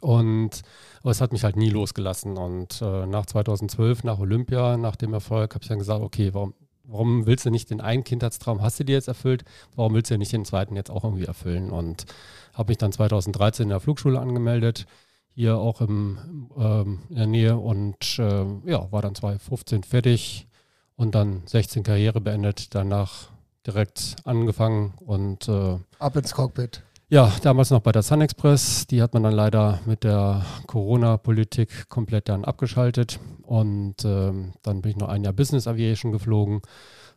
Und 0.00 0.62
aber 1.02 1.10
es 1.10 1.20
hat 1.20 1.32
mich 1.32 1.44
halt 1.44 1.56
nie 1.56 1.70
losgelassen. 1.70 2.36
Und 2.36 2.82
äh, 2.82 3.06
nach 3.06 3.26
2012, 3.26 4.04
nach 4.04 4.18
Olympia, 4.18 4.76
nach 4.76 4.96
dem 4.96 5.14
Erfolg, 5.14 5.54
habe 5.54 5.62
ich 5.62 5.68
dann 5.68 5.78
gesagt, 5.78 6.02
okay, 6.02 6.34
warum, 6.34 6.54
warum 6.84 7.26
willst 7.26 7.46
du 7.46 7.50
nicht 7.50 7.70
den 7.70 7.80
einen 7.80 8.04
Kindheitstraum, 8.04 8.60
hast 8.60 8.80
du 8.80 8.84
dir 8.84 8.94
jetzt 8.94 9.08
erfüllt, 9.08 9.44
warum 9.76 9.94
willst 9.94 10.10
du 10.10 10.18
nicht 10.18 10.32
den 10.32 10.44
zweiten 10.44 10.76
jetzt 10.76 10.90
auch 10.90 11.04
irgendwie 11.04 11.24
erfüllen? 11.24 11.70
Und 11.70 12.04
habe 12.52 12.70
mich 12.70 12.78
dann 12.78 12.92
2013 12.92 13.64
in 13.64 13.68
der 13.70 13.80
Flugschule 13.80 14.20
angemeldet, 14.20 14.86
hier 15.34 15.56
auch 15.58 15.80
im, 15.80 16.50
ähm, 16.58 17.00
in 17.08 17.16
der 17.16 17.26
Nähe 17.26 17.56
und 17.56 18.18
äh, 18.18 18.44
ja, 18.66 18.90
war 18.92 19.00
dann 19.00 19.14
2015 19.14 19.84
fertig 19.84 20.48
und 20.96 21.14
dann 21.14 21.42
16 21.46 21.82
Karriere 21.82 22.20
beendet, 22.20 22.74
danach 22.74 23.28
direkt 23.66 24.16
angefangen 24.24 24.94
und 24.98 25.48
äh, 25.48 25.78
ab 25.98 26.16
ins 26.16 26.34
Cockpit. 26.34 26.82
Ja, 27.12 27.32
damals 27.42 27.70
noch 27.70 27.80
bei 27.80 27.90
der 27.90 28.02
Sun 28.02 28.20
Express. 28.20 28.86
Die 28.86 29.02
hat 29.02 29.14
man 29.14 29.24
dann 29.24 29.32
leider 29.32 29.80
mit 29.84 30.04
der 30.04 30.46
Corona-Politik 30.68 31.88
komplett 31.88 32.28
dann 32.28 32.44
abgeschaltet. 32.44 33.18
Und 33.42 33.96
ähm, 34.04 34.52
dann 34.62 34.80
bin 34.80 34.92
ich 34.92 34.96
noch 34.96 35.08
ein 35.08 35.24
Jahr 35.24 35.32
Business 35.32 35.66
Aviation 35.66 36.12
geflogen. 36.12 36.62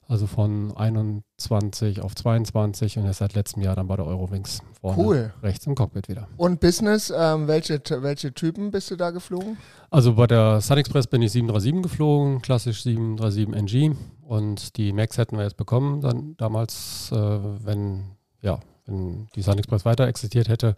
Also 0.08 0.26
von 0.26 0.76
21 0.76 2.02
auf 2.02 2.16
22 2.16 2.98
und 2.98 3.06
erst 3.06 3.20
seit 3.20 3.36
letztem 3.36 3.62
Jahr 3.62 3.76
dann 3.76 3.88
bei 3.88 3.96
der 3.96 4.08
Eurowings 4.08 4.64
vorne 4.82 5.04
cool. 5.04 5.34
rechts 5.44 5.68
im 5.68 5.76
Cockpit 5.76 6.10
wieder. 6.10 6.28
Und 6.38 6.60
Business, 6.60 7.14
ähm, 7.16 7.48
welche, 7.48 7.80
welche 8.02 8.34
Typen 8.34 8.72
bist 8.72 8.90
du 8.90 8.96
da 8.96 9.12
geflogen? 9.12 9.58
Also 9.92 10.16
bei 10.16 10.26
der 10.26 10.60
Sun 10.60 10.80
Express 10.80 11.06
bin 11.06 11.22
ich 11.22 11.32
737 11.34 11.84
geflogen, 11.84 12.42
klassisch 12.42 12.82
737 12.82 13.56
NG. 13.56 13.96
Und 14.24 14.76
die 14.76 14.92
Max 14.92 15.20
hätten 15.20 15.38
wir 15.38 15.44
jetzt 15.44 15.58
bekommen, 15.58 16.02
dann 16.02 16.36
damals, 16.38 17.12
äh, 17.12 17.16
wenn 17.16 18.06
ja, 18.42 18.60
wenn 18.86 19.28
die 19.36 19.42
Sun 19.42 19.58
Express 19.58 19.86
weiter 19.86 20.08
existiert 20.08 20.50
hätte. 20.50 20.76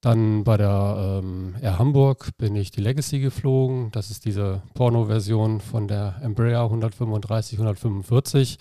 Dann 0.00 0.42
bei 0.42 0.56
der 0.56 1.20
ähm, 1.22 1.54
Air 1.62 1.78
Hamburg 1.78 2.30
bin 2.36 2.56
ich 2.56 2.72
die 2.72 2.80
Legacy 2.80 3.20
geflogen. 3.20 3.92
Das 3.92 4.10
ist 4.10 4.24
diese 4.24 4.62
Porno-Version 4.74 5.60
von 5.60 5.86
der 5.86 6.16
Embraer 6.22 6.64
135, 6.64 7.58
145. 7.58 8.58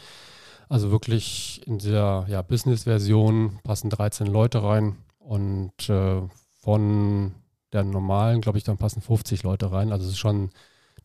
Also 0.70 0.92
wirklich 0.92 1.62
in 1.66 1.80
der 1.80 2.25
ja, 2.30 2.42
Business-Version 2.44 3.60
passen 3.63 3.90
13 3.90 4.28
Leute 4.28 4.63
rein 4.63 4.98
und 5.20 5.90
äh, 5.90 6.22
von 6.60 7.34
der 7.74 7.84
normalen, 7.84 8.42
glaube 8.42 8.58
ich, 8.58 8.63
dann 8.63 8.78
passen 8.78 9.01
50 9.01 9.44
Leute 9.44 9.72
rein. 9.72 9.92
Also 9.92 10.06
es 10.06 10.12
ist 10.12 10.20
schon 10.20 10.51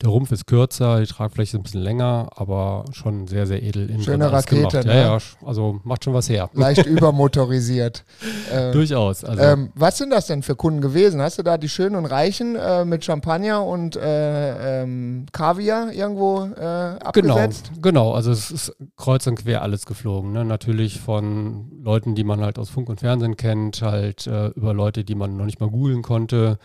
Der 0.02 0.10
Rumpf 0.10 0.30
ist 0.30 0.46
kürzer, 0.46 1.00
die 1.00 1.06
Tragfläche 1.06 1.56
ist 1.56 1.60
ein 1.60 1.62
bisschen 1.62 1.80
länger, 1.80 2.28
aber 2.36 2.84
schon 2.92 3.26
sehr, 3.28 3.46
sehr 3.46 3.62
edel. 3.62 3.88
innen 3.88 4.02
Schöne 4.02 4.30
Rakete, 4.30 4.84
ne? 4.86 5.00
Ja, 5.00 5.18
also 5.42 5.80
macht 5.84 6.04
schon 6.04 6.12
was 6.12 6.28
her. 6.28 6.50
Leicht 6.52 6.84
übermotorisiert. 6.86 8.04
Äh, 8.52 8.72
Durchaus. 8.72 9.24
Also, 9.24 9.42
ähm, 9.42 9.70
was 9.74 9.96
sind 9.96 10.10
das 10.10 10.26
denn 10.26 10.42
für 10.42 10.54
Kunden 10.54 10.82
gewesen? 10.82 11.22
Hast 11.22 11.38
du 11.38 11.42
da 11.42 11.56
die 11.56 11.70
Schönen 11.70 11.96
und 11.96 12.04
Reichen 12.04 12.56
äh, 12.56 12.84
mit 12.84 13.06
Champagner 13.06 13.64
und 13.64 13.96
äh, 13.96 14.82
ähm, 14.82 15.24
Kaviar 15.32 15.90
irgendwo 15.92 16.42
äh, 16.44 16.98
Genau, 17.14 17.36
abgesetzt? 17.36 17.70
genau. 17.80 18.12
Also 18.12 18.32
es 18.32 18.50
ist 18.50 18.76
kreuz 18.98 19.26
und 19.26 19.36
quer 19.36 19.62
alles 19.62 19.86
geflogen. 19.86 20.32
Ne? 20.32 20.44
Natürlich 20.44 21.00
von 21.00 21.70
Leuten, 21.82 22.14
die 22.14 22.24
man 22.24 22.40
halt 22.42 22.58
aus 22.58 22.68
Funk 22.68 22.90
und 22.90 23.00
Fernsehen 23.00 23.38
kennt, 23.38 23.80
halt 23.80 24.26
äh, 24.26 24.48
über 24.48 24.74
Leute, 24.74 25.04
die 25.04 25.14
man 25.14 25.38
noch 25.38 25.46
nicht 25.46 25.58
mal 25.58 25.70
googeln 25.70 26.02
konnte. 26.02 26.58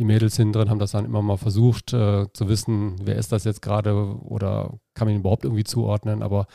Die 0.00 0.06
Mädels 0.06 0.34
hinten 0.38 0.54
drin 0.54 0.70
haben 0.70 0.78
das 0.78 0.92
dann 0.92 1.04
immer 1.04 1.20
mal 1.20 1.36
versucht 1.36 1.92
äh, 1.92 2.24
zu 2.32 2.48
wissen, 2.48 2.96
wer 3.02 3.16
ist 3.16 3.32
das 3.32 3.44
jetzt 3.44 3.60
gerade 3.60 3.94
oder 4.22 4.78
kann 4.94 5.06
man 5.06 5.14
ihn 5.14 5.20
überhaupt 5.20 5.44
irgendwie 5.44 5.62
zuordnen. 5.62 6.22
Aber 6.22 6.46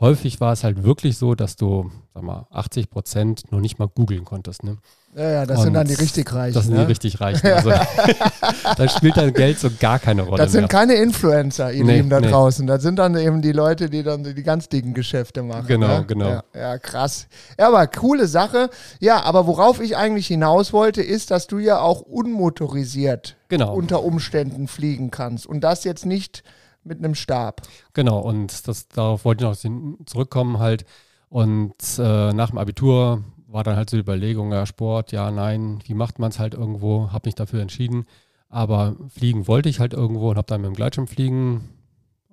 häufig 0.00 0.40
war 0.40 0.52
es 0.52 0.64
halt 0.64 0.82
wirklich 0.82 1.16
so, 1.18 1.34
dass 1.34 1.56
du, 1.56 1.90
sag 2.14 2.22
mal, 2.22 2.46
80 2.50 2.90
Prozent 2.90 3.52
noch 3.52 3.60
nicht 3.60 3.78
mal 3.78 3.88
googeln 3.88 4.24
konntest. 4.24 4.64
Ne? 4.64 4.78
Ja, 5.16 5.28
ja, 5.30 5.46
das 5.46 5.58
sind 5.58 5.68
Und 5.68 5.74
dann 5.74 5.88
die 5.88 5.94
richtig 5.94 6.32
Reichen. 6.32 6.54
Das 6.54 6.66
sind 6.66 6.74
ne? 6.74 6.80
die 6.82 6.86
richtig 6.86 7.20
Reichen. 7.20 7.44
Also, 7.48 7.70
da 8.76 8.88
spielt 8.88 9.16
dein 9.16 9.32
Geld 9.34 9.58
so 9.58 9.68
gar 9.80 9.98
keine 9.98 10.22
Rolle 10.22 10.38
Das 10.42 10.52
sind 10.52 10.62
mehr. 10.62 10.68
keine 10.68 10.94
Influencer, 10.94 11.72
ihr 11.72 11.84
Nee, 11.84 11.96
Lieben 11.96 12.10
da 12.10 12.20
nee. 12.20 12.28
draußen. 12.28 12.64
Das 12.66 12.82
sind 12.82 12.96
dann 13.00 13.16
eben 13.16 13.42
die 13.42 13.50
Leute, 13.52 13.90
die 13.90 14.02
dann 14.04 14.22
die 14.22 14.42
ganz 14.42 14.68
dicken 14.68 14.94
Geschäfte 14.94 15.42
machen. 15.42 15.66
Genau, 15.66 15.98
ne? 15.98 16.04
genau. 16.06 16.28
Ja, 16.28 16.42
ja, 16.54 16.78
krass. 16.78 17.26
Ja, 17.58 17.68
aber 17.68 17.86
coole 17.88 18.28
Sache. 18.28 18.70
Ja, 19.00 19.22
aber 19.24 19.46
worauf 19.48 19.80
ich 19.80 19.96
eigentlich 19.96 20.28
hinaus 20.28 20.72
wollte, 20.72 21.02
ist, 21.02 21.30
dass 21.32 21.48
du 21.48 21.58
ja 21.58 21.80
auch 21.80 22.00
unmotorisiert 22.02 23.36
Genau. 23.48 23.74
unter 23.74 24.04
Umständen 24.04 24.68
fliegen 24.68 25.10
kannst. 25.10 25.46
Und 25.46 25.62
das 25.62 25.82
jetzt 25.84 26.06
nicht 26.06 26.44
mit 26.84 26.98
einem 26.98 27.14
Stab. 27.14 27.62
Genau, 27.92 28.20
und 28.20 28.66
das, 28.68 28.88
darauf 28.88 29.24
wollte 29.24 29.44
ich 29.44 29.64
noch 29.64 30.06
zurückkommen 30.06 30.58
halt. 30.58 30.84
Und 31.28 31.74
äh, 31.98 32.32
nach 32.32 32.50
dem 32.50 32.58
Abitur 32.58 33.24
war 33.46 33.64
dann 33.64 33.76
halt 33.76 33.90
so 33.90 33.96
die 33.96 34.02
Überlegung, 34.02 34.52
ja, 34.52 34.66
Sport, 34.66 35.12
ja, 35.12 35.30
nein, 35.30 35.80
wie 35.84 35.94
macht 35.94 36.18
man 36.18 36.30
es 36.30 36.38
halt 36.38 36.54
irgendwo, 36.54 37.12
habe 37.12 37.28
mich 37.28 37.34
dafür 37.34 37.60
entschieden. 37.60 38.06
Aber 38.48 38.96
fliegen 39.08 39.46
wollte 39.46 39.68
ich 39.68 39.80
halt 39.80 39.92
irgendwo 39.92 40.30
und 40.30 40.36
habe 40.36 40.46
dann 40.46 40.60
mit 40.60 40.70
dem 40.70 40.74
Gleitschirmfliegen 40.74 41.68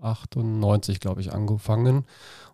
98, 0.02 1.00
glaube 1.00 1.22
ich, 1.22 1.34
angefangen. 1.34 2.06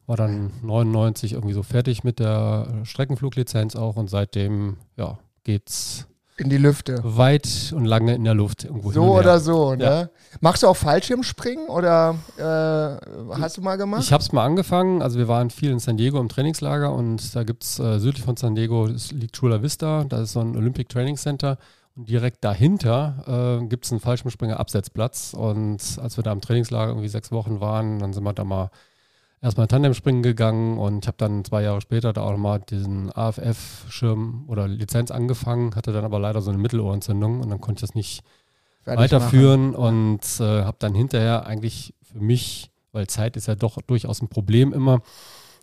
War 0.06 0.18
dann 0.18 0.52
99 0.64 1.34
irgendwie 1.34 1.54
so 1.54 1.64
fertig 1.64 2.04
mit 2.04 2.20
der 2.20 2.82
Streckenfluglizenz 2.84 3.76
auch 3.76 3.96
und 3.96 4.10
seitdem, 4.10 4.78
ja, 4.98 5.18
geht's 5.44 6.08
In 6.38 6.50
die 6.50 6.58
Lüfte. 6.58 7.00
weit 7.04 7.74
und 7.76 7.86
lange 7.86 8.16
in 8.16 8.24
der 8.24 8.34
Luft 8.34 8.64
irgendwo 8.64 8.92
So 8.92 9.04
oder 9.18 9.40
so, 9.40 9.76
ne? 9.76 9.84
Ja. 9.84 10.10
Machst 10.42 10.64
du 10.64 10.68
auch 10.68 10.76
Fallschirmspringen 10.76 11.68
oder 11.68 12.16
äh, 12.38 13.36
hast 13.40 13.58
du 13.58 13.62
mal 13.62 13.78
gemacht? 13.78 14.02
Ich 14.04 14.12
habe 14.12 14.24
es 14.24 14.32
mal 14.32 14.44
angefangen. 14.44 15.02
Also 15.02 15.20
wir 15.20 15.28
waren 15.28 15.50
viel 15.52 15.70
in 15.70 15.80
San 15.80 15.98
Diego 15.98 16.20
im 16.20 16.30
Trainingslager 16.30 16.92
und 16.92 17.36
da 17.36 17.44
gibt 17.44 17.64
es 17.64 17.80
äh, 17.80 18.00
südlich 18.00 18.24
von 18.26 18.36
San 18.36 18.56
Diego, 18.56 18.88
das 18.88 19.12
liegt 19.12 19.36
Chula 19.36 19.62
Vista, 19.62 20.06
da 20.06 20.22
ist 20.22 20.34
so 20.34 20.40
ein 20.40 20.56
Olympic 20.56 20.90
Training 20.90 21.18
Center 21.18 21.58
und 21.96 22.10
direkt 22.10 22.44
dahinter 22.44 23.60
äh, 23.62 23.66
gibt 23.68 23.86
es 23.86 23.92
einen 23.92 24.02
Fallschirmspringer-Absetzplatz 24.02 25.36
und 25.38 25.80
als 26.02 26.18
wir 26.18 26.24
da 26.24 26.32
im 26.32 26.42
Trainingslager 26.42 26.90
irgendwie 26.92 27.10
sechs 27.10 27.32
Wochen 27.32 27.60
waren, 27.60 28.00
dann 28.00 28.14
sind 28.14 28.24
wir 28.24 28.34
da 28.34 28.44
mal 28.44 28.72
erstmal 29.44 29.68
Tandemspringen 29.68 30.24
gegangen 30.24 30.78
und 30.78 31.04
ich 31.04 31.08
habe 31.08 31.18
dann 31.18 31.44
zwei 31.44 31.64
Jahre 31.64 31.82
später 31.82 32.14
da 32.14 32.22
auch 32.22 32.32
nochmal 32.32 32.62
diesen 32.62 33.12
AFF-Schirm 33.12 34.46
oder 34.48 34.70
Lizenz 34.70 35.12
angefangen, 35.12 35.76
hatte 35.76 35.92
dann 35.92 36.06
aber 36.06 36.18
leider 36.18 36.42
so 36.42 36.50
eine 36.50 36.60
Mittelohrentzündung 36.60 37.42
und 37.42 37.50
dann 37.50 37.60
konnte 37.60 37.80
ich 37.80 37.82
das 37.82 37.94
nicht 37.94 38.24
Fertig 38.84 39.04
weiterführen 39.04 39.76
und 39.76 40.22
äh, 40.40 40.64
habe 40.64 40.78
dann 40.80 40.96
hinterher 40.96 41.46
eigentlich 41.46 41.94
für 42.02 42.20
mich, 42.20 42.72
weil 42.94 43.08
Zeit 43.08 43.36
ist 43.36 43.48
ja 43.48 43.56
doch 43.56 43.82
durchaus 43.82 44.22
ein 44.22 44.30
Problem 44.30 44.72
immer, 44.72 45.02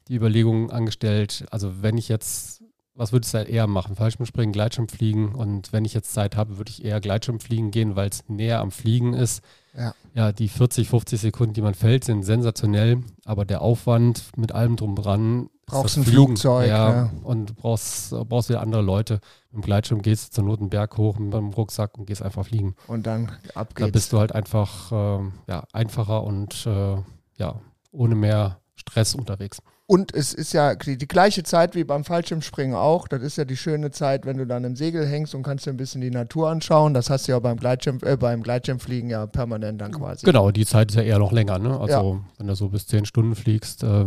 die 0.09 0.15
Überlegungen 0.15 0.71
angestellt, 0.71 1.47
also 1.51 1.83
wenn 1.83 1.97
ich 1.97 2.09
jetzt, 2.09 2.63
was 2.95 3.13
würde 3.13 3.27
ich 3.27 3.33
halt 3.33 3.49
eher 3.49 3.67
machen? 3.67 3.97
Fallschirmspringen, 3.97 4.53
Gleitschirmfliegen 4.53 5.35
und 5.35 5.73
wenn 5.73 5.87
ich 5.87 5.95
jetzt 5.95 6.13
Zeit 6.13 6.37
habe, 6.37 6.59
würde 6.59 6.71
ich 6.71 6.85
eher 6.85 7.01
Gleitschirmfliegen 7.01 7.71
gehen, 7.71 7.97
weil 7.97 8.11
es 8.11 8.29
näher 8.29 8.61
am 8.61 8.73
Fliegen 8.73 9.15
ist. 9.15 9.43
Ja. 9.77 9.95
ja, 10.15 10.33
die 10.33 10.49
40, 10.49 10.89
50 10.89 11.21
Sekunden, 11.21 11.55
die 11.55 11.63
man 11.63 11.75
fällt, 11.75 12.05
sind 12.05 12.25
sensationell, 12.25 13.03
aber 13.25 13.45
der 13.45 13.63
Aufwand 13.63 14.25
mit 14.37 14.53
allem 14.53 14.77
drum 14.77 14.97
dran. 14.97 15.49
Brauchst 15.67 15.97
ein 15.97 16.05
Flugzeug, 16.05 16.69
Ja, 16.69 16.91
ja. 17.05 17.11
und 17.23 17.51
du 17.51 17.55
brauchst, 17.55 18.11
brauchst 18.29 18.49
wieder 18.49 18.61
andere 18.61 18.83
Leute. 18.83 19.21
Dem 19.53 19.61
Gleitschirm 19.61 20.03
gehst 20.03 20.29
du 20.29 20.35
zur 20.35 20.45
Not 20.45 20.61
einen 20.61 20.71
Berg 20.71 20.97
hoch 20.97 21.19
mit 21.19 21.33
dem 21.33 21.51
Rucksack 21.51 21.97
und 21.97 22.07
gehst 22.07 22.23
einfach 22.23 22.45
fliegen. 22.47 22.75
Und 22.89 23.07
dann 23.07 23.31
ab 23.55 23.71
Da 23.77 23.85
geht's. 23.85 23.93
bist 23.93 24.13
du 24.13 24.19
halt 24.19 24.33
einfach 24.33 24.91
ähm, 24.93 25.33
ja, 25.47 25.63
einfacher 25.73 26.25
und 26.25 26.67
äh, 26.67 26.97
ja, 27.39 27.61
ohne 27.93 28.17
mehr 28.17 28.59
Stress 28.75 29.15
unterwegs. 29.15 29.63
Und 29.91 30.15
es 30.15 30.33
ist 30.35 30.53
ja 30.53 30.77
die, 30.77 30.97
die 30.97 31.09
gleiche 31.09 31.43
Zeit 31.43 31.75
wie 31.75 31.83
beim 31.83 32.05
Fallschirmspringen 32.05 32.77
auch. 32.77 33.09
Das 33.09 33.23
ist 33.23 33.37
ja 33.39 33.45
die 33.45 33.57
schöne 33.57 33.91
Zeit, 33.91 34.25
wenn 34.25 34.37
du 34.37 34.47
dann 34.47 34.63
im 34.63 34.77
Segel 34.77 35.05
hängst 35.05 35.35
und 35.35 35.43
kannst 35.43 35.67
dir 35.67 35.73
ein 35.73 35.77
bisschen 35.77 36.01
die 36.01 36.13
Natur 36.13 36.49
anschauen. 36.49 36.95
Das 36.95 37.11
hast 37.11 37.27
du 37.27 37.33
ja 37.33 37.41
beim, 37.41 37.57
Gleitschirm, 37.57 37.99
äh, 38.03 38.17
beim 38.17 38.45
Gleitschirmfliegen 38.45 39.11
ja 39.11 39.27
permanent 39.27 39.81
dann 39.81 39.91
quasi. 39.91 40.25
Genau, 40.25 40.53
die 40.53 40.65
Zeit 40.65 40.93
ist 40.93 40.95
ja 40.95 41.03
eher 41.03 41.19
noch 41.19 41.33
länger. 41.33 41.59
Ne? 41.59 41.77
Also 41.81 41.93
Ja. 42.15 42.21
wenn 42.39 42.47
du 42.47 42.55
so 42.55 42.69
bis 42.69 42.87
zehn 42.87 43.05
Stunden 43.05 43.35
fliegst, 43.35 43.83
äh, 43.83 44.05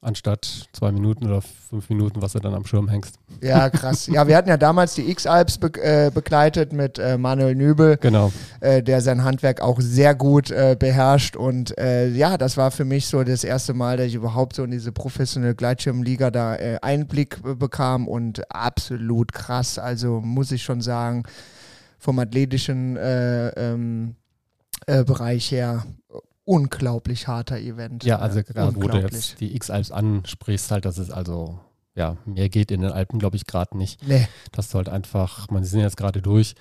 anstatt 0.00 0.66
zwei 0.72 0.92
Minuten 0.92 1.26
oder 1.26 1.42
fünf 1.42 1.88
Minuten, 1.88 2.22
was 2.22 2.32
du 2.32 2.38
dann 2.38 2.54
am 2.54 2.64
Schirm 2.64 2.88
hängst. 2.88 3.18
Ja, 3.42 3.68
krass. 3.70 4.06
Ja, 4.06 4.26
wir 4.28 4.36
hatten 4.36 4.48
ja 4.48 4.56
damals 4.56 4.94
die 4.94 5.10
X-Alps 5.10 5.58
be 5.58 5.72
äh, 5.82 6.10
begleitet 6.12 6.72
mit 6.72 6.98
äh, 6.98 7.18
Manuel 7.18 7.54
Nübel, 7.54 7.96
Genau. 7.98 8.32
äh, 8.60 8.82
der 8.82 9.00
sein 9.00 9.24
Handwerk 9.24 9.60
auch 9.60 9.80
sehr 9.80 10.14
gut 10.14 10.50
äh, 10.50 10.76
beherrscht. 10.78 11.36
Und 11.36 11.76
äh, 11.78 12.08
ja, 12.08 12.38
das 12.38 12.56
war 12.56 12.70
für 12.70 12.84
mich 12.84 13.06
so 13.06 13.24
das 13.24 13.42
erste 13.44 13.74
Mal, 13.74 13.96
dass 13.96 14.06
ich 14.06 14.14
überhaupt 14.14 14.54
so 14.56 14.64
in 14.64 14.70
diese 14.70 14.92
professionelle 14.92 15.54
Gleitschirmliga 15.54 16.30
da 16.30 16.54
äh, 16.56 16.78
Einblick 16.82 17.40
bekam 17.58 18.06
und 18.06 18.50
absolut 18.54 19.32
krass. 19.32 19.78
Also 19.78 20.20
muss 20.20 20.52
ich 20.52 20.62
schon 20.62 20.80
sagen, 20.80 21.24
vom 21.98 22.18
athletischen 22.18 22.96
äh, 22.96 23.48
ähm, 23.50 24.14
äh, 24.86 25.02
Bereich 25.02 25.50
her 25.50 25.84
unglaublich 26.46 27.28
harter 27.28 27.58
Event. 27.58 28.04
Ja, 28.04 28.20
also 28.20 28.42
gerade 28.42 28.76
wo 28.76 28.88
du 28.88 28.98
jetzt 28.98 29.40
die 29.40 29.54
X-Alps 29.56 29.90
ansprichst, 29.90 30.70
halt, 30.70 30.86
dass 30.86 30.96
es 30.96 31.10
also, 31.10 31.58
ja, 31.94 32.16
mehr 32.24 32.48
geht 32.48 32.70
in 32.70 32.80
den 32.80 32.92
Alpen, 32.92 33.18
glaube 33.18 33.36
ich, 33.36 33.46
gerade 33.46 33.76
nicht. 33.76 34.06
Nee, 34.06 34.26
dass 34.52 34.70
du 34.70 34.78
halt 34.78 34.88
einfach, 34.88 35.50
man, 35.50 35.64
sind 35.64 35.80
jetzt 35.80 35.96
gerade 35.96 36.22
durch, 36.22 36.54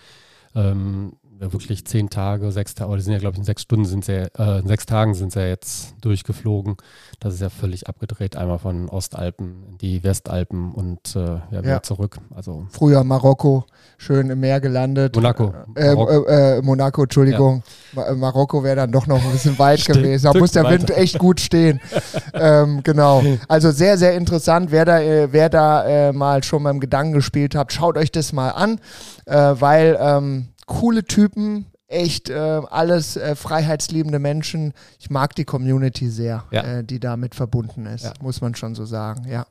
ähm, 0.56 1.14
ja, 1.42 1.52
wirklich 1.52 1.86
zehn 1.86 2.10
Tage, 2.10 2.52
sechs 2.52 2.76
Tage, 2.76 2.90
oder 2.90 2.98
die 2.98 3.04
sind 3.04 3.14
ja, 3.14 3.20
glaube 3.20 3.34
ich, 3.36 3.40
in 3.40 3.44
sechs 3.46 3.62
Stunden 3.64 3.86
sind 3.86 4.06
sie, 4.06 4.14
ja- 4.14 4.56
äh, 4.56 4.60
in 4.60 4.68
sechs 4.68 4.86
Tagen 4.86 5.14
sind 5.14 5.32
sie 5.34 5.40
ja 5.40 5.48
jetzt 5.48 5.94
durchgeflogen. 6.02 6.78
Das 7.20 7.34
ist 7.34 7.42
ja 7.42 7.50
völlig 7.50 7.88
abgedreht, 7.88 8.36
einmal 8.36 8.60
von 8.60 8.90
Ostalpen 8.90 9.64
in 9.70 9.78
die 9.78 10.04
Westalpen 10.04 10.72
und 10.74 11.16
äh, 11.16 11.20
ja, 11.20 11.62
wieder 11.62 11.64
Ja. 11.70 11.84
zurück. 11.84 12.18
Also 12.34 12.68
früher 12.70 13.04
Marokko, 13.04 13.66
schön 13.98 14.30
im 14.30 14.40
Meer 14.40 14.60
gelandet. 14.62 15.16
Monaco. 15.16 15.54
Äh, 15.76 15.94
Marokko. 15.96 16.26
äh, 16.28 16.58
äh, 16.58 16.62
Monaco, 16.62 17.04
Entschuldigung. 17.04 17.64
Ma 17.94 18.04
äh, 18.08 18.14
Marokko 18.16 18.64
wäre 18.64 18.76
dann 18.78 18.92
doch 18.92 19.08
noch 19.08 19.24
ein 19.24 19.32
bisschen 19.32 19.58
weit 19.60 19.80
Stimmt, 19.82 20.00
gewesen. 20.00 20.30
Da 20.32 20.38
muss 20.40 20.52
der 20.52 20.64
Wind 20.70 20.84
weiter. 20.90 20.98
echt 20.98 21.20
gut 21.20 21.40
stehen. 21.40 21.80
ähm, 22.34 22.82
genau. 22.84 23.24
Also 23.48 23.72
sehr, 23.72 23.98
sehr 23.98 24.16
interessant. 24.16 24.72
Wer 24.72 24.86
da, 24.86 25.00
äh, 25.02 25.32
wer 25.32 25.50
da 25.50 25.86
äh, 25.86 26.14
mal 26.14 26.44
schon 26.44 26.64
beim 26.64 26.80
Gedanken 26.80 27.14
gespielt 27.14 27.56
hat, 27.56 27.74
schaut 27.74 27.98
euch 27.98 28.12
das 28.12 28.32
mal 28.34 28.50
an, 28.50 28.80
äh, 29.26 29.36
weil 29.60 29.98
ähm, 30.00 30.48
coole 30.66 31.06
Typen, 31.06 31.66
echt 31.88 32.30
äh, 32.30 32.34
alles 32.34 33.16
äh, 33.16 33.36
freiheitsliebende 33.36 34.18
Menschen. 34.18 34.74
Ich 35.00 35.10
mag 35.12 35.36
die 35.36 35.46
Community 35.46 36.10
sehr, 36.10 36.44
Ja. 36.52 36.62
äh, 36.64 36.84
die 36.84 37.00
damit 37.00 37.36
verbunden 37.36 37.86
ist, 37.86 38.06
Ja. 38.06 38.14
muss 38.22 38.42
man 38.42 38.56
schon 38.56 38.74
so 38.74 38.86
sagen, 38.86 39.28
ja. 39.30 39.46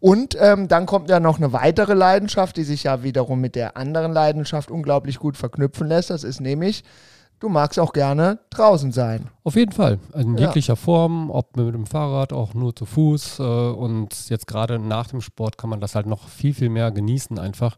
Und 0.00 0.36
ähm, 0.40 0.66
dann 0.68 0.86
kommt 0.86 1.08
ja 1.08 1.20
noch 1.20 1.36
eine 1.38 1.52
weitere 1.52 1.94
Leidenschaft, 1.94 2.56
die 2.56 2.64
sich 2.64 2.82
ja 2.84 3.02
wiederum 3.04 3.40
mit 3.40 3.54
der 3.54 3.76
anderen 3.76 4.12
Leidenschaft 4.12 4.70
unglaublich 4.70 5.18
gut 5.20 5.36
verknüpfen 5.36 5.86
lässt. 5.86 6.10
Das 6.10 6.24
ist 6.24 6.40
nämlich, 6.40 6.82
du 7.38 7.48
magst 7.48 7.78
auch 7.78 7.92
gerne 7.92 8.40
draußen 8.50 8.90
sein. 8.90 9.28
Auf 9.44 9.54
jeden 9.54 9.72
Fall, 9.72 10.00
in 10.14 10.36
Ja. 10.36 10.46
jeglicher 10.48 10.74
Form, 10.76 11.30
ob 11.30 11.56
mit 11.56 11.72
dem 11.74 11.86
Fahrrad, 11.86 12.32
auch 12.32 12.54
nur 12.54 12.74
zu 12.74 12.86
Fuß. 12.86 13.38
Äh, 13.38 13.42
und 13.42 14.28
jetzt 14.28 14.48
gerade 14.48 14.80
nach 14.80 15.06
dem 15.06 15.20
Sport 15.20 15.56
kann 15.58 15.70
man 15.70 15.80
das 15.80 15.94
halt 15.94 16.06
noch 16.06 16.26
viel, 16.28 16.54
viel 16.54 16.70
mehr 16.70 16.90
genießen 16.90 17.38
einfach, 17.38 17.76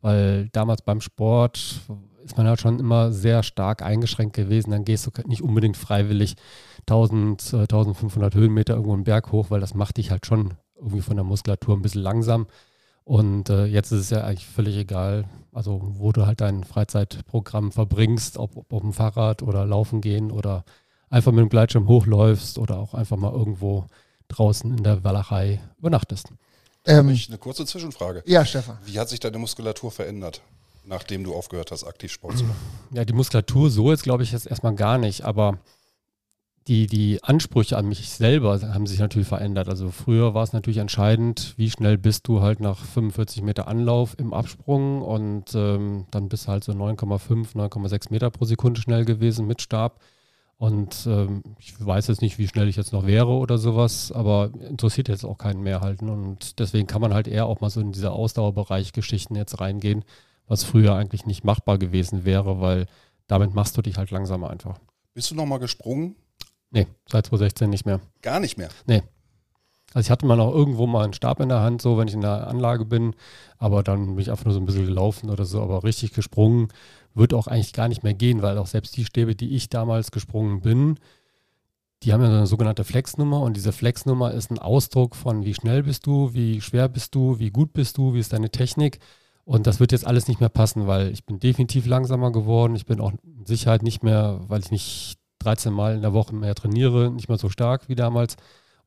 weil 0.00 0.48
damals 0.52 0.82
beim 0.82 1.00
Sport 1.00 1.80
ist 2.26 2.36
man 2.36 2.46
halt 2.46 2.60
schon 2.60 2.78
immer 2.80 3.12
sehr 3.12 3.42
stark 3.42 3.82
eingeschränkt 3.82 4.34
gewesen. 4.36 4.72
Dann 4.72 4.84
gehst 4.84 5.06
du 5.06 5.10
nicht 5.26 5.42
unbedingt 5.42 5.76
freiwillig 5.76 6.34
1000, 6.80 7.52
äh, 7.52 7.56
1500 7.62 8.34
Höhenmeter 8.34 8.74
irgendwo 8.74 8.94
einen 8.94 9.04
Berg 9.04 9.32
hoch, 9.32 9.50
weil 9.50 9.60
das 9.60 9.74
macht 9.74 9.96
dich 9.96 10.10
halt 10.10 10.26
schon 10.26 10.54
irgendwie 10.76 11.00
von 11.00 11.16
der 11.16 11.24
Muskulatur 11.24 11.74
ein 11.74 11.82
bisschen 11.82 12.02
langsam. 12.02 12.46
Und 13.04 13.48
äh, 13.50 13.66
jetzt 13.66 13.92
ist 13.92 14.00
es 14.00 14.10
ja 14.10 14.24
eigentlich 14.24 14.46
völlig 14.46 14.76
egal, 14.76 15.26
also 15.52 15.80
wo 15.80 16.10
du 16.10 16.26
halt 16.26 16.40
dein 16.40 16.64
Freizeitprogramm 16.64 17.70
verbringst, 17.70 18.36
ob, 18.36 18.56
ob 18.56 18.72
auf 18.72 18.82
dem 18.82 18.92
Fahrrad 18.92 19.42
oder 19.42 19.64
laufen 19.64 20.00
gehen 20.00 20.32
oder 20.32 20.64
einfach 21.08 21.30
mit 21.30 21.42
dem 21.42 21.48
Gleitschirm 21.48 21.86
hochläufst 21.86 22.58
oder 22.58 22.78
auch 22.78 22.94
einfach 22.94 23.16
mal 23.16 23.32
irgendwo 23.32 23.86
draußen 24.26 24.76
in 24.76 24.82
der 24.82 25.04
Walachei 25.04 25.60
übernachtest. 25.78 26.30
Ähm, 26.84 27.08
Ich 27.10 27.28
eine 27.28 27.38
kurze 27.38 27.64
Zwischenfrage. 27.64 28.24
ja, 28.26 28.44
Stefan. 28.44 28.76
Wie 28.84 28.98
hat 28.98 29.08
sich 29.08 29.20
deine 29.20 29.38
Muskulatur 29.38 29.92
verändert? 29.92 30.42
Nachdem 30.86 31.24
du 31.24 31.34
aufgehört 31.34 31.70
hast, 31.70 31.84
aktiv 31.84 32.12
Sport 32.12 32.38
zu 32.38 32.44
machen? 32.44 32.58
Ja, 32.92 33.04
die 33.04 33.12
Muskulatur 33.12 33.70
so 33.70 33.90
jetzt 33.90 34.04
glaube 34.04 34.22
ich 34.22 34.32
jetzt 34.32 34.46
erstmal 34.46 34.74
gar 34.74 34.98
nicht, 34.98 35.24
aber 35.24 35.58
die, 36.68 36.86
die 36.86 37.22
Ansprüche 37.22 37.76
an 37.76 37.86
mich 37.86 38.08
selber 38.10 38.60
haben 38.60 38.86
sich 38.86 38.98
natürlich 38.98 39.28
verändert. 39.28 39.68
Also 39.68 39.90
früher 39.90 40.34
war 40.34 40.42
es 40.42 40.52
natürlich 40.52 40.78
entscheidend, 40.78 41.54
wie 41.56 41.70
schnell 41.70 41.96
bist 41.96 42.26
du 42.26 42.40
halt 42.40 42.58
nach 42.60 42.84
45 42.84 43.42
Meter 43.42 43.68
Anlauf 43.68 44.18
im 44.18 44.34
Absprung 44.34 45.02
und 45.02 45.54
ähm, 45.54 46.06
dann 46.10 46.28
bist 46.28 46.46
du 46.46 46.48
halt 46.48 46.64
so 46.64 46.72
9,5, 46.72 47.54
9,6 47.54 48.10
Meter 48.10 48.30
pro 48.30 48.44
Sekunde 48.46 48.80
schnell 48.80 49.04
gewesen 49.04 49.46
mit 49.46 49.62
Stab. 49.62 50.00
Und 50.58 51.06
ähm, 51.06 51.42
ich 51.58 51.74
weiß 51.78 52.08
jetzt 52.08 52.22
nicht, 52.22 52.38
wie 52.38 52.48
schnell 52.48 52.66
ich 52.66 52.76
jetzt 52.76 52.92
noch 52.92 53.06
wäre 53.06 53.28
oder 53.28 53.58
sowas, 53.58 54.10
aber 54.10 54.50
interessiert 54.68 55.08
jetzt 55.08 55.24
auch 55.24 55.36
keinen 55.36 55.62
mehr 55.62 55.82
halten. 55.82 56.08
Und 56.08 56.58
deswegen 56.58 56.86
kann 56.86 57.02
man 57.02 57.12
halt 57.12 57.28
eher 57.28 57.46
auch 57.46 57.60
mal 57.60 57.70
so 57.70 57.80
in 57.80 57.92
dieser 57.92 58.12
Ausdauerbereich 58.12 58.92
Geschichten 58.92 59.36
jetzt 59.36 59.60
reingehen, 59.60 60.02
was 60.46 60.64
früher 60.64 60.94
eigentlich 60.94 61.26
nicht 61.26 61.44
machbar 61.44 61.78
gewesen 61.78 62.24
wäre, 62.24 62.60
weil 62.60 62.86
damit 63.26 63.54
machst 63.54 63.76
du 63.76 63.82
dich 63.82 63.96
halt 63.96 64.10
langsamer 64.10 64.50
einfach. 64.50 64.78
Bist 65.14 65.30
du 65.30 65.34
nochmal 65.34 65.58
gesprungen? 65.58 66.16
Nee, 66.70 66.86
seit 67.08 67.26
2016 67.26 67.70
nicht 67.70 67.86
mehr. 67.86 68.00
Gar 68.22 68.40
nicht 68.40 68.58
mehr? 68.58 68.68
Nee. 68.86 69.02
Also 69.94 70.06
ich 70.06 70.10
hatte 70.10 70.26
mal 70.26 70.36
noch 70.36 70.52
irgendwo 70.52 70.86
mal 70.86 71.04
einen 71.04 71.14
Stab 71.14 71.40
in 71.40 71.48
der 71.48 71.60
Hand, 71.60 71.80
so 71.80 71.96
wenn 71.96 72.08
ich 72.08 72.14
in 72.14 72.20
der 72.20 72.48
Anlage 72.48 72.84
bin, 72.84 73.14
aber 73.56 73.82
dann 73.82 74.06
bin 74.06 74.18
ich 74.18 74.30
einfach 74.30 74.44
nur 74.44 74.54
so 74.54 74.60
ein 74.60 74.66
bisschen 74.66 74.84
gelaufen 74.84 75.30
oder 75.30 75.44
so, 75.44 75.62
aber 75.62 75.84
richtig 75.84 76.12
gesprungen 76.12 76.68
wird 77.14 77.32
auch 77.32 77.46
eigentlich 77.46 77.72
gar 77.72 77.88
nicht 77.88 78.02
mehr 78.02 78.12
gehen, 78.12 78.42
weil 78.42 78.58
auch 78.58 78.66
selbst 78.66 78.96
die 78.96 79.06
Stäbe, 79.06 79.34
die 79.34 79.54
ich 79.54 79.70
damals 79.70 80.10
gesprungen 80.10 80.60
bin, 80.60 80.98
die 82.02 82.12
haben 82.12 82.20
ja 82.20 82.28
eine 82.28 82.46
sogenannte 82.46 82.84
Flexnummer 82.84 83.40
und 83.40 83.56
diese 83.56 83.72
Flexnummer 83.72 84.32
ist 84.32 84.50
ein 84.50 84.58
Ausdruck 84.58 85.16
von 85.16 85.44
wie 85.44 85.54
schnell 85.54 85.82
bist 85.82 86.06
du, 86.06 86.34
wie 86.34 86.60
schwer 86.60 86.88
bist 86.88 87.14
du, 87.14 87.38
wie 87.38 87.50
gut 87.50 87.72
bist 87.72 87.96
du, 87.96 88.12
wie 88.12 88.20
ist 88.20 88.34
deine 88.34 88.50
Technik 88.50 88.98
und 89.46 89.68
das 89.68 89.78
wird 89.78 89.92
jetzt 89.92 90.04
alles 90.04 90.26
nicht 90.26 90.40
mehr 90.40 90.48
passen, 90.48 90.88
weil 90.88 91.12
ich 91.12 91.24
bin 91.24 91.38
definitiv 91.38 91.86
langsamer 91.86 92.32
geworden, 92.32 92.74
ich 92.74 92.84
bin 92.84 93.00
auch 93.00 93.12
in 93.22 93.46
Sicherheit 93.46 93.84
nicht 93.84 94.02
mehr, 94.02 94.40
weil 94.48 94.60
ich 94.60 94.72
nicht 94.72 95.18
13 95.38 95.72
Mal 95.72 95.94
in 95.94 96.02
der 96.02 96.12
Woche 96.12 96.34
mehr 96.34 96.56
trainiere, 96.56 97.12
nicht 97.12 97.28
mehr 97.28 97.38
so 97.38 97.48
stark 97.48 97.88
wie 97.88 97.94
damals. 97.94 98.34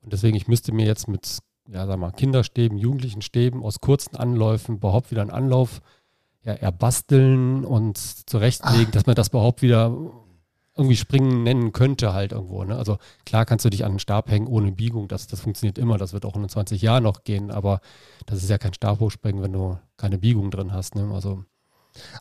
Und 0.02 0.12
deswegen, 0.12 0.36
ich 0.36 0.50
müsste 0.50 0.74
mir 0.74 0.86
jetzt 0.86 1.08
mit, 1.08 1.40
ja, 1.70 1.88
sag 1.88 1.98
mal, 1.98 2.12
Kinderstäben, 2.12 2.78
jugendlichen 2.78 3.22
Stäben 3.22 3.64
aus 3.64 3.80
kurzen 3.80 4.18
Anläufen 4.18 4.76
überhaupt 4.76 5.12
wieder 5.12 5.22
einen 5.22 5.32
Anlauf 5.32 5.80
ja, 6.44 6.52
erbasteln 6.52 7.64
und 7.64 7.98
zurechtlegen, 7.98 8.88
Ach. 8.90 8.92
dass 8.92 9.06
man 9.06 9.16
das 9.16 9.30
überhaupt 9.30 9.62
wieder 9.62 9.96
irgendwie 10.80 10.96
springen 10.96 11.44
nennen 11.44 11.72
könnte 11.74 12.14
halt 12.14 12.32
irgendwo. 12.32 12.64
Ne? 12.64 12.76
Also 12.76 12.98
klar 13.26 13.46
kannst 13.46 13.66
du 13.66 13.70
dich 13.70 13.84
an 13.84 13.92
einen 13.92 14.00
Stab 14.00 14.30
hängen 14.30 14.48
ohne 14.48 14.72
Biegung, 14.72 15.08
das, 15.08 15.28
das 15.28 15.42
funktioniert 15.42 15.78
immer, 15.78 15.98
das 15.98 16.14
wird 16.14 16.26
auch 16.26 16.36
in 16.36 16.48
20 16.48 16.82
Jahren 16.82 17.04
noch 17.04 17.24
gehen, 17.24 17.52
aber 17.52 17.82
das 18.26 18.42
ist 18.42 18.50
ja 18.50 18.58
kein 18.58 18.74
Stabhochspringen, 18.74 19.42
wenn 19.42 19.54
du 19.54 19.78
keine 19.98 20.18
Biegung 20.18 20.52
drin 20.52 20.74
hast. 20.74 20.96
Ne? 20.96 21.12
Also 21.14 21.44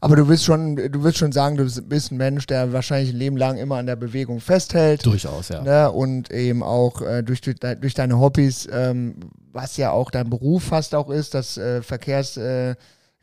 aber 0.00 0.16
du 0.16 0.28
willst 0.28 0.44
schon, 0.44 0.76
du 0.76 1.04
willst 1.04 1.18
schon 1.18 1.32
sagen, 1.32 1.56
du 1.56 1.64
bist 1.82 2.10
ein 2.10 2.16
Mensch, 2.16 2.46
der 2.46 2.72
wahrscheinlich 2.72 3.14
ein 3.14 3.18
Leben 3.18 3.36
lang 3.36 3.58
immer 3.58 3.76
an 3.76 3.86
der 3.86 3.96
Bewegung 3.96 4.40
festhält. 4.40 5.04
Durchaus, 5.04 5.50
ja. 5.50 5.62
Ne? 5.62 5.92
Und 5.92 6.30
eben 6.30 6.62
auch 6.62 7.02
äh, 7.02 7.22
durch, 7.22 7.40
durch 7.42 7.94
deine 7.94 8.18
Hobbys, 8.18 8.68
ähm, 8.72 9.16
was 9.52 9.76
ja 9.76 9.90
auch 9.90 10.10
dein 10.10 10.30
Beruf 10.30 10.64
fast 10.64 10.94
auch 10.94 11.10
ist, 11.10 11.34
das 11.34 11.58
äh, 11.58 11.82
Verkehrs, 11.82 12.36
äh, 12.36 12.74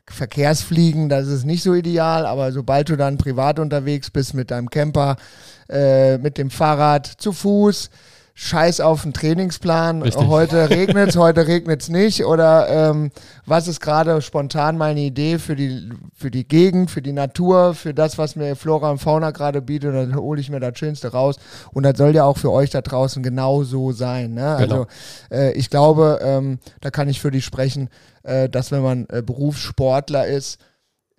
Verkehrsfliegen, 0.08 1.08
das 1.08 1.26
ist 1.26 1.44
nicht 1.44 1.62
so 1.62 1.74
ideal, 1.74 2.26
aber 2.26 2.52
sobald 2.52 2.88
du 2.88 2.96
dann 2.96 3.18
privat 3.18 3.58
unterwegs 3.58 4.10
bist 4.10 4.34
mit 4.34 4.50
deinem 4.50 4.70
Camper, 4.70 5.16
äh, 5.68 6.18
mit 6.18 6.38
dem 6.38 6.50
Fahrrad, 6.50 7.06
zu 7.06 7.32
Fuß, 7.32 7.90
Scheiß 8.38 8.82
auf 8.82 9.00
den 9.00 9.14
Trainingsplan. 9.14 10.02
Richtig. 10.02 10.26
Heute 10.26 10.68
regnet 10.68 11.08
es, 11.08 11.16
heute 11.16 11.46
regnet 11.46 11.80
es 11.80 11.88
nicht. 11.88 12.22
Oder 12.26 12.68
ähm, 12.68 13.10
was 13.46 13.66
ist 13.66 13.80
gerade 13.80 14.20
spontan 14.20 14.76
meine 14.76 15.00
Idee 15.00 15.38
für 15.38 15.56
die, 15.56 15.88
für 16.14 16.30
die 16.30 16.46
Gegend, 16.46 16.90
für 16.90 17.00
die 17.00 17.14
Natur, 17.14 17.72
für 17.72 17.94
das, 17.94 18.18
was 18.18 18.36
mir 18.36 18.54
Flora 18.54 18.90
und 18.90 18.98
Fauna 18.98 19.30
gerade 19.30 19.62
bietet. 19.62 19.94
Dann 19.94 20.16
hole 20.16 20.38
ich 20.38 20.50
mir 20.50 20.60
das 20.60 20.78
Schönste 20.78 21.12
raus. 21.12 21.36
Und 21.72 21.84
das 21.84 21.96
soll 21.96 22.14
ja 22.14 22.24
auch 22.24 22.36
für 22.36 22.52
euch 22.52 22.68
da 22.68 22.82
draußen 22.82 23.22
genau 23.22 23.64
so 23.64 23.92
sein. 23.92 24.34
Ne? 24.34 24.56
Genau. 24.60 24.74
Also 24.74 24.86
äh, 25.30 25.52
ich 25.52 25.70
glaube, 25.70 26.18
ähm, 26.22 26.58
da 26.82 26.90
kann 26.90 27.08
ich 27.08 27.22
für 27.22 27.30
dich 27.30 27.46
sprechen, 27.46 27.88
dass 28.48 28.72
wenn 28.72 28.82
man 28.82 29.06
äh, 29.08 29.22
Berufssportler 29.22 30.26
ist, 30.26 30.58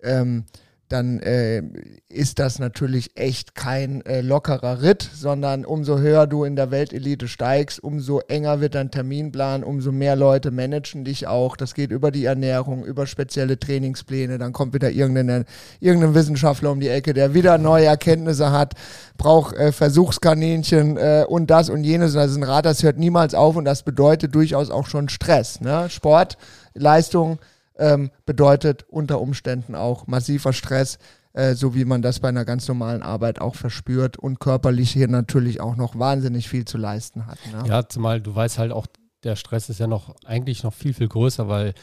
ähm, 0.02 0.44
dann 0.88 1.20
äh, 1.20 1.62
ist 2.08 2.38
das 2.38 2.58
natürlich 2.58 3.10
echt 3.14 3.54
kein 3.54 4.04
äh, 4.06 4.22
lockerer 4.22 4.80
Ritt, 4.82 5.08
sondern 5.14 5.66
umso 5.66 5.98
höher 5.98 6.26
du 6.26 6.44
in 6.44 6.56
der 6.56 6.70
Weltelite 6.70 7.28
steigst, 7.28 7.82
umso 7.82 8.20
enger 8.20 8.60
wird 8.60 8.74
dein 8.74 8.90
Terminplan, 8.90 9.64
umso 9.64 9.92
mehr 9.92 10.16
Leute 10.16 10.50
managen 10.50 11.04
dich 11.04 11.26
auch. 11.26 11.56
Das 11.56 11.74
geht 11.74 11.90
über 11.90 12.10
die 12.10 12.24
Ernährung, 12.24 12.84
über 12.84 13.06
spezielle 13.06 13.58
Trainingspläne. 13.58 14.38
Dann 14.38 14.52
kommt 14.52 14.72
wieder 14.72 14.90
irgendein, 14.90 15.44
irgendein 15.80 16.14
Wissenschaftler 16.14 16.72
um 16.72 16.80
die 16.80 16.88
Ecke, 16.88 17.12
der 17.12 17.34
wieder 17.34 17.58
neue 17.58 17.84
Erkenntnisse 17.84 18.50
hat, 18.50 18.74
braucht 19.18 19.54
äh, 19.56 19.72
Versuchskaninchen 19.72 20.96
äh, 20.96 21.24
und 21.28 21.50
das 21.50 21.68
und 21.68 21.84
jenes. 21.84 22.14
Das 22.14 22.30
ist 22.30 22.36
ein 22.38 22.44
Rad, 22.44 22.64
das 22.64 22.82
hört 22.82 22.98
niemals 22.98 23.34
auf 23.34 23.56
und 23.56 23.66
das 23.66 23.82
bedeutet 23.82 24.34
durchaus 24.34 24.70
auch 24.70 24.86
schon 24.86 25.10
Stress. 25.10 25.60
Ne? 25.60 25.90
Sport, 25.90 26.38
Leistung, 26.74 27.38
ähm, 27.78 28.10
bedeutet 28.26 28.84
unter 28.88 29.20
Umständen 29.20 29.74
auch 29.74 30.06
massiver 30.06 30.52
Stress, 30.52 30.98
äh, 31.32 31.54
so 31.54 31.74
wie 31.74 31.84
man 31.84 32.02
das 32.02 32.20
bei 32.20 32.28
einer 32.28 32.44
ganz 32.44 32.68
normalen 32.68 33.02
Arbeit 33.02 33.40
auch 33.40 33.54
verspürt 33.54 34.16
und 34.16 34.40
körperlich 34.40 34.90
hier 34.90 35.08
natürlich 35.08 35.60
auch 35.60 35.76
noch 35.76 35.98
wahnsinnig 35.98 36.48
viel 36.48 36.64
zu 36.64 36.78
leisten 36.78 37.26
hat. 37.26 37.38
Ne? 37.52 37.68
Ja, 37.68 37.88
zumal 37.88 38.20
du 38.20 38.34
weißt 38.34 38.58
halt 38.58 38.72
auch, 38.72 38.86
der 39.24 39.36
Stress 39.36 39.68
ist 39.68 39.80
ja 39.80 39.86
noch 39.86 40.14
eigentlich 40.24 40.62
noch 40.62 40.74
viel, 40.74 40.94
viel 40.94 41.08
größer, 41.08 41.48
weil 41.48 41.74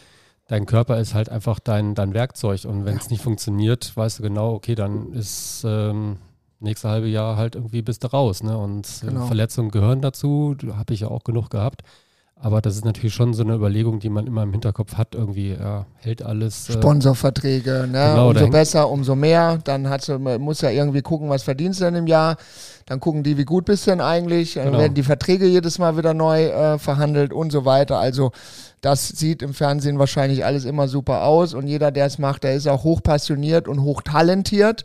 dein 0.47 0.65
Körper 0.65 0.99
ist 0.99 1.13
halt 1.13 1.29
einfach 1.29 1.59
dein, 1.59 1.95
dein 1.95 2.13
Werkzeug 2.13 2.65
und 2.65 2.85
wenn 2.85 2.97
es 2.97 3.05
ja. 3.05 3.11
nicht 3.11 3.23
funktioniert, 3.23 3.95
weißt 3.95 4.19
du 4.19 4.23
genau, 4.23 4.53
okay, 4.53 4.75
dann 4.75 5.11
ist 5.13 5.63
ähm, 5.65 6.17
nächste 6.59 6.89
halbe 6.89 7.07
Jahr 7.07 7.37
halt 7.37 7.55
irgendwie 7.55 7.81
bist 7.81 8.03
du 8.03 8.07
raus. 8.07 8.43
Ne? 8.43 8.57
Und 8.57 8.87
äh, 9.03 9.07
genau. 9.07 9.25
Verletzungen 9.25 9.71
gehören 9.71 10.01
dazu, 10.01 10.55
habe 10.73 10.93
ich 10.93 11.01
ja 11.01 11.07
auch 11.07 11.23
genug 11.23 11.49
gehabt. 11.49 11.83
Aber 12.37 12.61
das 12.61 12.75
ist 12.75 12.83
natürlich 12.83 13.13
schon 13.13 13.33
so 13.33 13.43
eine 13.43 13.55
Überlegung, 13.55 13.99
die 13.99 14.09
man 14.09 14.27
immer 14.27 14.43
im 14.43 14.51
Hinterkopf 14.51 14.95
hat. 14.95 15.15
Irgendwie 15.15 15.53
ja, 15.53 15.85
hält 15.95 16.21
alles. 16.21 16.69
Äh 16.69 16.73
Sponsorverträge, 16.73 17.87
ne? 17.89 18.11
Genau, 18.13 18.29
umso 18.29 18.49
besser, 18.49 18.89
umso 18.89 19.15
mehr. 19.15 19.57
Dann 19.63 19.89
hat, 19.89 20.07
muss 20.39 20.61
ja 20.61 20.69
irgendwie 20.69 21.01
gucken, 21.01 21.29
was 21.29 21.43
verdienst 21.43 21.79
du 21.79 21.85
denn 21.85 21.95
im 21.95 22.07
Jahr. 22.07 22.35
Dann 22.85 22.99
gucken 22.99 23.23
die, 23.23 23.37
wie 23.37 23.45
gut 23.45 23.65
bist 23.65 23.87
du 23.87 23.91
denn 23.91 24.01
eigentlich. 24.01 24.55
Dann 24.55 24.65
genau. 24.65 24.79
werden 24.79 24.93
die 24.93 25.03
Verträge 25.03 25.45
jedes 25.47 25.79
Mal 25.79 25.97
wieder 25.97 26.13
neu 26.13 26.43
äh, 26.47 26.77
verhandelt 26.77 27.31
und 27.31 27.51
so 27.51 27.63
weiter. 27.63 27.99
Also 27.99 28.31
das 28.81 29.07
sieht 29.07 29.41
im 29.41 29.53
Fernsehen 29.53 29.97
wahrscheinlich 29.97 30.43
alles 30.43 30.65
immer 30.65 30.89
super 30.89 31.23
aus. 31.23 31.53
Und 31.53 31.67
jeder, 31.67 31.89
der 31.91 32.05
es 32.05 32.19
macht, 32.19 32.43
der 32.43 32.53
ist 32.55 32.67
auch 32.67 32.83
hochpassioniert 32.83 33.67
und 33.69 33.81
hochtalentiert. 33.81 34.83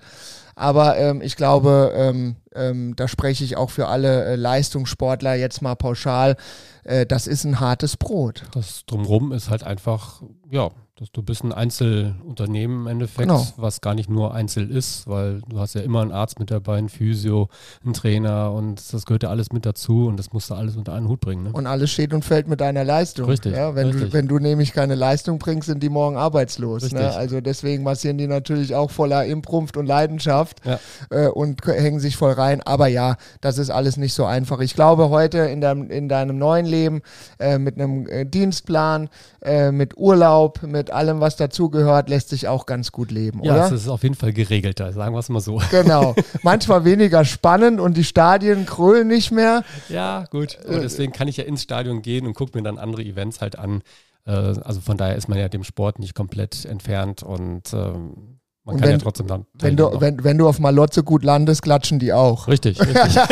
Aber 0.55 0.99
ähm, 0.99 1.23
ich 1.23 1.37
glaube, 1.37 1.93
ähm, 1.95 2.37
ähm, 2.55 2.97
da 2.97 3.09
spreche 3.09 3.45
ich 3.45 3.57
auch 3.57 3.71
für 3.71 3.89
alle 3.89 4.25
äh, 4.25 4.37
Leistungssportler 4.37 5.35
jetzt 5.35 5.63
mal 5.63 5.75
pauschal. 5.75 6.37
Äh, 6.85 7.07
das 7.07 7.27
ist 7.27 7.45
ein 7.45 7.61
hartes 7.61 7.97
Brot. 7.97 8.45
Das 8.53 8.85
drumherum 8.87 9.33
ist 9.33 9.51
halt 9.51 9.65
einfach, 9.65 10.23
ja, 10.51 10.71
dass 11.01 11.11
du 11.13 11.23
bist 11.23 11.43
ein 11.45 11.53
Einzelunternehmen 11.55 12.83
im 12.83 12.87
Endeffekt, 12.87 13.27
genau. 13.27 13.47
was 13.57 13.81
gar 13.81 13.95
nicht 13.95 14.11
nur 14.11 14.35
Einzel 14.35 14.71
ist, 14.71 15.09
weil 15.09 15.41
du 15.49 15.59
hast 15.59 15.75
ja 15.75 15.81
immer 15.81 16.03
einen 16.03 16.13
Arzt 16.13 16.39
mit 16.39 16.51
dabei, 16.51 16.77
einen 16.77 16.91
Physio, 16.91 17.49
einen 17.83 17.95
Trainer 17.95 18.53
und 18.53 18.93
das 18.93 19.07
gehört 19.07 19.23
ja 19.23 19.31
alles 19.31 19.51
mit 19.51 19.65
dazu 19.65 20.09
und 20.09 20.19
das 20.19 20.35
musst 20.35 20.51
du 20.51 20.55
alles 20.55 20.77
unter 20.77 20.93
einen 20.93 21.09
Hut 21.09 21.21
bringen. 21.21 21.45
Ne? 21.45 21.53
Und 21.55 21.67
alles 21.67 21.91
steht 21.91 22.13
und 22.13 22.23
fällt 22.23 22.49
mit 22.49 22.61
deiner 22.61 22.85
Leistung. 22.85 23.25
Richtig. 23.31 23.55
Ja, 23.55 23.75
wenn, 23.75 23.87
richtig. 23.87 24.11
Du, 24.11 24.13
wenn 24.13 24.29
du 24.29 24.39
nämlich 24.39 24.75
keine 24.75 24.95
Leistung 24.95 25.39
bringst, 25.39 25.69
sind 25.69 25.83
die 25.83 25.89
morgen 25.89 26.19
arbeitslos. 26.19 26.93
Ne? 26.93 27.11
Also 27.15 27.41
deswegen 27.41 27.83
massieren 27.83 28.19
die 28.19 28.27
natürlich 28.27 28.75
auch 28.75 28.91
voller 28.91 29.25
Imprumpft 29.25 29.79
und 29.79 29.87
Leidenschaft 29.87 30.61
ja. 30.67 30.79
äh, 31.09 31.29
und 31.29 31.65
hängen 31.65 32.01
sich 32.01 32.19
voll 32.19 32.33
rein. 32.33 32.61
Aber 32.67 32.89
ja, 32.89 33.17
das 33.41 33.57
ist 33.57 33.71
alles 33.71 33.97
nicht 33.97 34.13
so 34.13 34.27
einfach. 34.27 34.61
Ich 34.61 34.75
glaube, 34.75 35.09
heute 35.09 35.39
in, 35.39 35.63
deinem, 35.63 35.89
in 35.89 36.11
deinem 36.11 36.37
neuen 36.37 36.67
Leben 36.67 37.01
äh, 37.39 37.57
mit 37.57 37.77
einem 37.77 38.07
äh, 38.07 38.27
Dienstplan, 38.27 39.09
äh, 39.41 39.73
mit 39.73 39.97
Urlaub, 39.97 40.63
mit 40.63 40.90
allem, 40.93 41.21
was 41.21 41.37
dazugehört, 41.37 42.09
lässt 42.09 42.29
sich 42.29 42.49
auch 42.49 42.67
ganz 42.67 42.93
gut 42.93 43.11
leben, 43.11 43.43
ja, 43.43 43.53
oder? 43.53 43.61
Ja, 43.63 43.67
es 43.67 43.83
ist 43.83 43.89
auf 43.89 44.03
jeden 44.03 44.15
Fall 44.15 44.33
geregelter, 44.33 44.93
sagen 44.93 45.15
wir 45.15 45.19
es 45.21 45.29
mal 45.29 45.41
so. 45.41 45.61
Genau. 45.71 46.15
Manchmal 46.43 46.85
weniger 46.85 47.25
spannend 47.25 47.81
und 47.81 47.97
die 47.97 48.05
Stadien 48.05 48.67
krölen 48.67 49.09
nicht 49.09 49.31
mehr. 49.31 49.65
Ja, 49.89 50.27
gut. 50.31 50.59
Und 50.67 50.77
äh, 50.77 50.81
deswegen 50.81 51.13
kann 51.13 51.29
ich 51.29 51.37
ja 51.37 51.45
ins 51.45 51.63
Stadion 51.63 52.03
gehen 52.03 52.27
und 52.27 52.35
gucke 52.35 52.57
mir 52.57 52.63
dann 52.63 52.79
andere 52.79 53.03
Events 53.03 53.41
halt 53.41 53.59
an. 53.59 53.83
Äh, 54.27 54.33
also 54.33 54.81
von 54.81 54.97
daher 54.97 55.17
ist 55.17 55.29
man 55.29 55.39
ja 55.39 55.49
dem 55.49 55.65
Sport 55.65 55.99
nicht 55.99 56.15
komplett 56.15 56.65
entfernt 56.65 57.23
und 57.23 57.73
ähm, 57.73 58.40
man 58.71 58.77
und 58.77 58.81
kann 58.81 58.89
wenn, 58.91 58.99
ja 58.99 59.03
trotzdem 59.03 59.27
dann. 59.27 59.47
Wenn 59.59 59.77
du, 59.77 60.01
wenn, 60.01 60.23
wenn 60.25 60.39
du 60.39 60.49
auf 60.49 60.59
Malotze 60.59 61.03
gut 61.03 61.25
landest, 61.25 61.63
klatschen 61.63 61.99
die 61.99 62.13
auch. 62.13 62.49
Richtig, 62.49 62.81
richtig. 62.81 62.97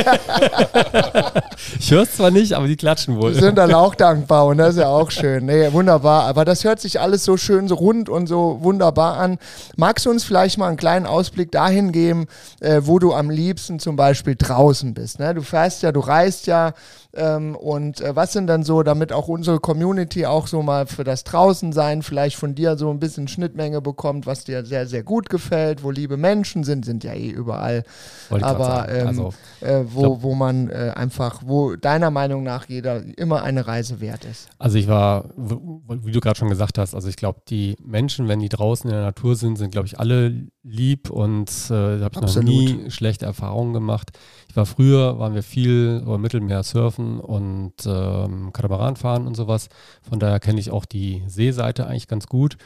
ich 1.79 1.90
höre 1.90 2.03
es 2.03 2.16
zwar 2.16 2.31
nicht, 2.31 2.53
aber 2.53 2.66
die 2.66 2.77
klatschen 2.77 3.16
wohl. 3.20 3.33
Die 3.33 3.40
sind 3.40 3.57
dann 3.57 3.72
auch 3.72 3.94
dankbar 3.94 4.46
und 4.46 4.59
das 4.59 4.70
ist 4.70 4.81
ja 4.81 4.88
auch 4.88 5.11
schön. 5.11 5.46
Nee, 5.46 5.72
wunderbar. 5.72 6.24
Aber 6.24 6.44
das 6.44 6.64
hört 6.64 6.81
sich 6.81 7.01
alles 7.01 7.24
so 7.24 7.37
schön, 7.37 7.68
so 7.68 7.77
rund 7.77 8.09
und 8.09 8.27
so 8.27 8.59
wunderbar 8.61 9.16
an. 9.18 9.38
Magst 9.77 10.07
du 10.07 10.11
uns 10.11 10.24
vielleicht 10.24 10.59
mal 10.59 10.68
einen 10.68 10.77
kleinen 10.77 11.07
Ausblick 11.07 11.53
dahin 11.53 11.92
geben, 11.92 12.27
äh, 12.61 12.83
wo 12.85 12.98
du 12.98 13.14
am 13.14 13.31
liebsten 13.31 13.79
zum 13.79 13.96
Beispiel 13.96 14.37
draußen 14.37 14.94
bist? 14.94 15.18
Ne? 15.18 15.35
Du 15.35 15.42
fährst 15.42 15.83
ja, 15.83 15.92
du 15.92 16.01
reist 16.01 16.46
ja. 16.46 16.72
Ähm, 17.14 17.57
und 17.57 18.01
äh, 18.03 18.14
was 18.14 18.33
sind 18.33 18.46
dann 18.48 18.62
so, 18.62 18.83
damit 18.83 19.12
auch 19.12 19.29
unsere 19.29 19.61
Community 19.61 20.27
auch 20.27 20.46
so 20.46 20.62
mal 20.62 20.87
für 20.87 21.05
das 21.05 21.24
Draußensein 21.24 22.03
vielleicht 22.03 22.37
von 22.37 22.55
dir 22.55 22.77
so 22.77 22.90
ein 22.90 23.01
bisschen 23.01 23.29
Schnittmenge 23.29 23.81
bekommt, 23.81 24.27
was 24.27 24.44
dir 24.44 24.64
sehr, 24.64 24.87
sehr 24.87 25.03
gut 25.03 25.28
gut 25.29 25.38
gefällt, 25.38 25.83
wo 25.83 25.91
liebe 25.91 26.17
Menschen 26.17 26.64
sind, 26.64 26.85
sind 26.85 27.05
ja 27.05 27.12
eh 27.12 27.29
überall. 27.29 27.85
Aber 28.31 28.88
ähm, 28.88 29.09
also, 29.09 29.35
äh, 29.61 29.85
wo, 29.85 30.01
glaub- 30.01 30.23
wo 30.23 30.35
man 30.35 30.69
äh, 30.69 30.93
einfach, 30.95 31.43
wo 31.45 31.77
deiner 31.77 32.11
Meinung 32.11 32.43
nach 32.43 32.69
jeder 32.69 33.03
immer 33.19 33.43
eine 33.43 33.67
Reise 33.67 34.01
wert 34.01 34.25
ist. 34.25 34.49
Also 34.59 34.79
ich 34.79 34.88
war, 34.88 35.31
wie 35.37 36.12
du 36.12 36.21
gerade 36.21 36.38
schon 36.38 36.49
gesagt 36.49 36.79
hast, 36.79 36.95
also 36.95 37.09
ich 37.09 37.17
glaube, 37.17 37.41
die 37.49 37.77
Menschen, 37.85 38.29
wenn 38.29 38.41
die 38.41 38.49
draußen 38.49 38.88
in 38.91 38.97
der 38.97 39.05
Natur 39.05 39.37
sind, 39.37 39.57
sind, 39.57 39.71
glaube 39.71 39.87
ich, 39.87 39.99
alle 39.99 40.47
lieb 40.62 41.11
und 41.11 41.49
äh, 41.49 41.99
da 41.99 42.05
habe 42.05 42.11
ich 42.12 42.21
noch 42.21 42.23
Absolut. 42.25 42.49
nie 42.49 42.91
schlechte 42.91 43.27
Erfahrungen 43.27 43.73
gemacht. 43.73 44.11
Ich 44.49 44.57
war 44.57 44.67
früher, 44.67 45.19
waren 45.19 45.35
wir 45.35 45.43
viel 45.43 46.01
über 46.03 46.19
Mittelmeer 46.19 46.62
surfen 46.62 47.21
und 47.21 47.75
ähm, 47.87 48.53
Katamaran 48.53 48.97
fahren 48.97 49.27
und 49.27 49.35
sowas. 49.35 49.69
Von 50.09 50.19
daher 50.19 50.41
kenne 50.41 50.61
ich 50.61 50.71
auch 50.71 50.85
die 50.85 51.23
Seeseite 51.27 51.87
eigentlich 51.87 52.09
ganz 52.09 52.27
gut. 52.27 52.57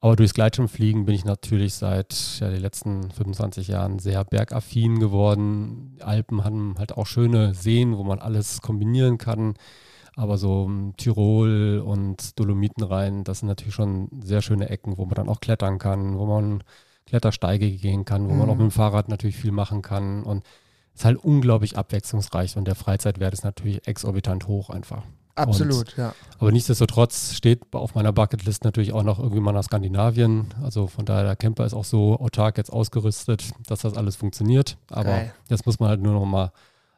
Aber 0.00 0.14
durchs 0.14 0.34
Gleitschirmfliegen 0.34 1.06
bin 1.06 1.14
ich 1.14 1.24
natürlich 1.24 1.74
seit 1.74 2.14
ja, 2.40 2.50
den 2.50 2.60
letzten 2.60 3.10
25 3.10 3.68
Jahren 3.68 3.98
sehr 3.98 4.24
bergaffin 4.24 5.00
geworden. 5.00 5.94
Die 5.96 6.02
Alpen 6.02 6.44
haben 6.44 6.74
halt 6.78 6.92
auch 6.96 7.06
schöne 7.06 7.54
Seen, 7.54 7.96
wo 7.96 8.04
man 8.04 8.18
alles 8.18 8.60
kombinieren 8.60 9.18
kann. 9.18 9.54
Aber 10.14 10.38
so 10.38 10.62
um, 10.62 10.94
Tirol 10.96 11.82
und 11.84 12.38
Dolomiten 12.38 12.82
rein, 12.84 13.24
das 13.24 13.40
sind 13.40 13.48
natürlich 13.48 13.74
schon 13.74 14.08
sehr 14.22 14.42
schöne 14.42 14.68
Ecken, 14.70 14.96
wo 14.96 15.04
man 15.04 15.14
dann 15.14 15.28
auch 15.28 15.40
klettern 15.40 15.78
kann, 15.78 16.16
wo 16.18 16.26
man 16.26 16.62
Klettersteige 17.06 17.70
gehen 17.70 18.04
kann, 18.04 18.28
wo 18.28 18.32
man 18.34 18.46
Mhm. 18.46 18.50
auch 18.50 18.56
mit 18.56 18.64
dem 18.64 18.70
Fahrrad 18.70 19.08
natürlich 19.08 19.36
viel 19.36 19.52
machen 19.52 19.82
kann. 19.82 20.22
Und 20.22 20.44
es 20.94 21.00
ist 21.00 21.04
halt 21.04 21.18
unglaublich 21.18 21.76
abwechslungsreich 21.76 22.56
und 22.56 22.66
der 22.66 22.74
Freizeitwert 22.74 23.34
ist 23.34 23.44
natürlich 23.44 23.86
exorbitant 23.86 24.46
hoch 24.46 24.70
einfach. 24.70 25.02
Absolut, 25.36 25.96
ja. 25.96 26.14
Aber 26.38 26.50
nichtsdestotrotz 26.50 27.34
steht 27.34 27.62
auf 27.72 27.94
meiner 27.94 28.12
Bucketlist 28.12 28.64
natürlich 28.64 28.92
auch 28.92 29.02
noch 29.02 29.18
irgendwie 29.18 29.40
mal 29.40 29.52
nach 29.52 29.64
Skandinavien. 29.64 30.46
Also 30.62 30.86
von 30.86 31.04
daher, 31.04 31.24
der 31.24 31.36
Camper 31.36 31.66
ist 31.66 31.74
auch 31.74 31.84
so 31.84 32.18
autark 32.18 32.56
jetzt 32.56 32.72
ausgerüstet, 32.72 33.52
dass 33.66 33.80
das 33.80 33.96
alles 33.96 34.16
funktioniert. 34.16 34.78
Aber 34.90 35.04
Geil. 35.04 35.34
das 35.48 35.66
muss 35.66 35.78
man 35.78 35.90
halt 35.90 36.00
nur 36.00 36.14
noch 36.14 36.24
mal 36.24 36.52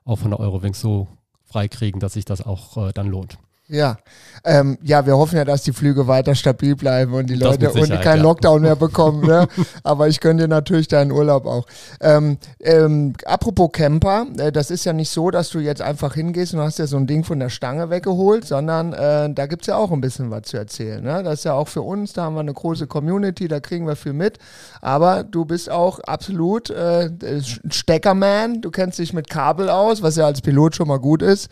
auch 0.05 0.21
von 0.21 0.31
der 0.31 0.41
Eurowings 0.41 0.81
so 0.81 1.09
freikriegen, 1.45 2.01
dass 2.01 2.13
sich 2.13 2.25
das 2.25 2.41
auch 2.41 2.89
äh, 2.89 2.93
dann 2.93 3.09
lohnt. 3.09 3.39
Ja. 3.69 3.99
Ähm, 4.45 4.79
ja, 4.83 5.05
wir 5.05 5.17
hoffen 5.17 5.37
ja, 5.37 5.45
dass 5.45 5.63
die 5.63 5.73
Flüge 5.73 6.07
weiter 6.07 6.35
stabil 6.35 6.75
bleiben 6.75 7.13
und 7.13 7.29
die 7.29 7.39
Das 7.39 7.61
Leute 7.61 7.73
und 7.73 8.01
keinen 8.01 8.19
ja. 8.19 8.23
Lockdown 8.23 8.63
mehr 8.63 8.77
bekommen. 8.77 9.27
Ne? 9.27 9.47
Aber 9.83 10.09
ich 10.09 10.21
gönne 10.21 10.43
dir 10.43 10.49
natürlich 10.49 10.89
deinen 10.89 11.11
Urlaub 11.11 11.45
auch. 11.45 11.67
Ähm, 12.01 12.39
ähm, 12.61 13.13
apropos 13.27 13.71
Camper, 13.73 14.27
äh, 14.39 14.53
das 14.53 14.71
ist 14.71 14.85
ja 14.87 14.95
nicht 14.95 15.11
so, 15.11 15.31
dass 15.31 15.51
du 15.51 15.59
jetzt 15.59 15.83
einfach 15.83 16.15
hingehst 16.15 16.55
und 16.55 16.61
hast 16.61 16.79
dir 16.79 16.87
so 16.87 16.97
ein 16.97 17.07
Ding 17.07 17.25
von 17.25 17.41
der 17.41 17.51
Stange 17.51 17.91
weggeholt, 17.91 18.47
sondern 18.47 18.95
äh, 18.95 19.33
da 19.35 19.47
gibt 19.47 19.63
es 19.63 19.67
ja 19.67 19.77
auch 19.77 19.91
ein 19.91 20.01
bisschen 20.01 20.31
was 20.31 20.43
zu 20.43 20.57
erzählen. 20.57 21.03
Ne? 21.03 21.23
Das 21.23 21.41
ist 21.41 21.45
ja 21.45 21.53
auch 21.53 21.69
für 21.69 21.83
uns, 21.83 22.15
da 22.15 22.23
haben 22.23 22.35
wir 22.35 22.41
eine 22.41 22.55
große 22.55 22.87
Community, 22.87 23.49
da 23.49 23.61
kriegen 23.61 23.87
wir 23.87 23.97
viel 23.97 24.15
mit. 24.15 24.39
Aber 24.81 25.25
du 25.25 25.45
bist 25.45 25.71
auch 25.71 25.99
absolut 26.01 26.71
äh, 26.71 27.11
ein 27.23 27.45
Steckerman, 27.71 28.63
du 28.63 28.71
kennst 28.71 28.99
dich 28.99 29.13
mit 29.13 29.29
Kabel 29.29 29.69
aus, 29.69 30.01
was 30.01 30.17
ja 30.17 30.25
als 30.25 30.41
Pilot 30.41 30.77
schon 30.77 30.89
mal 30.89 31.01
gut 31.01 31.21
ist. 31.21 31.51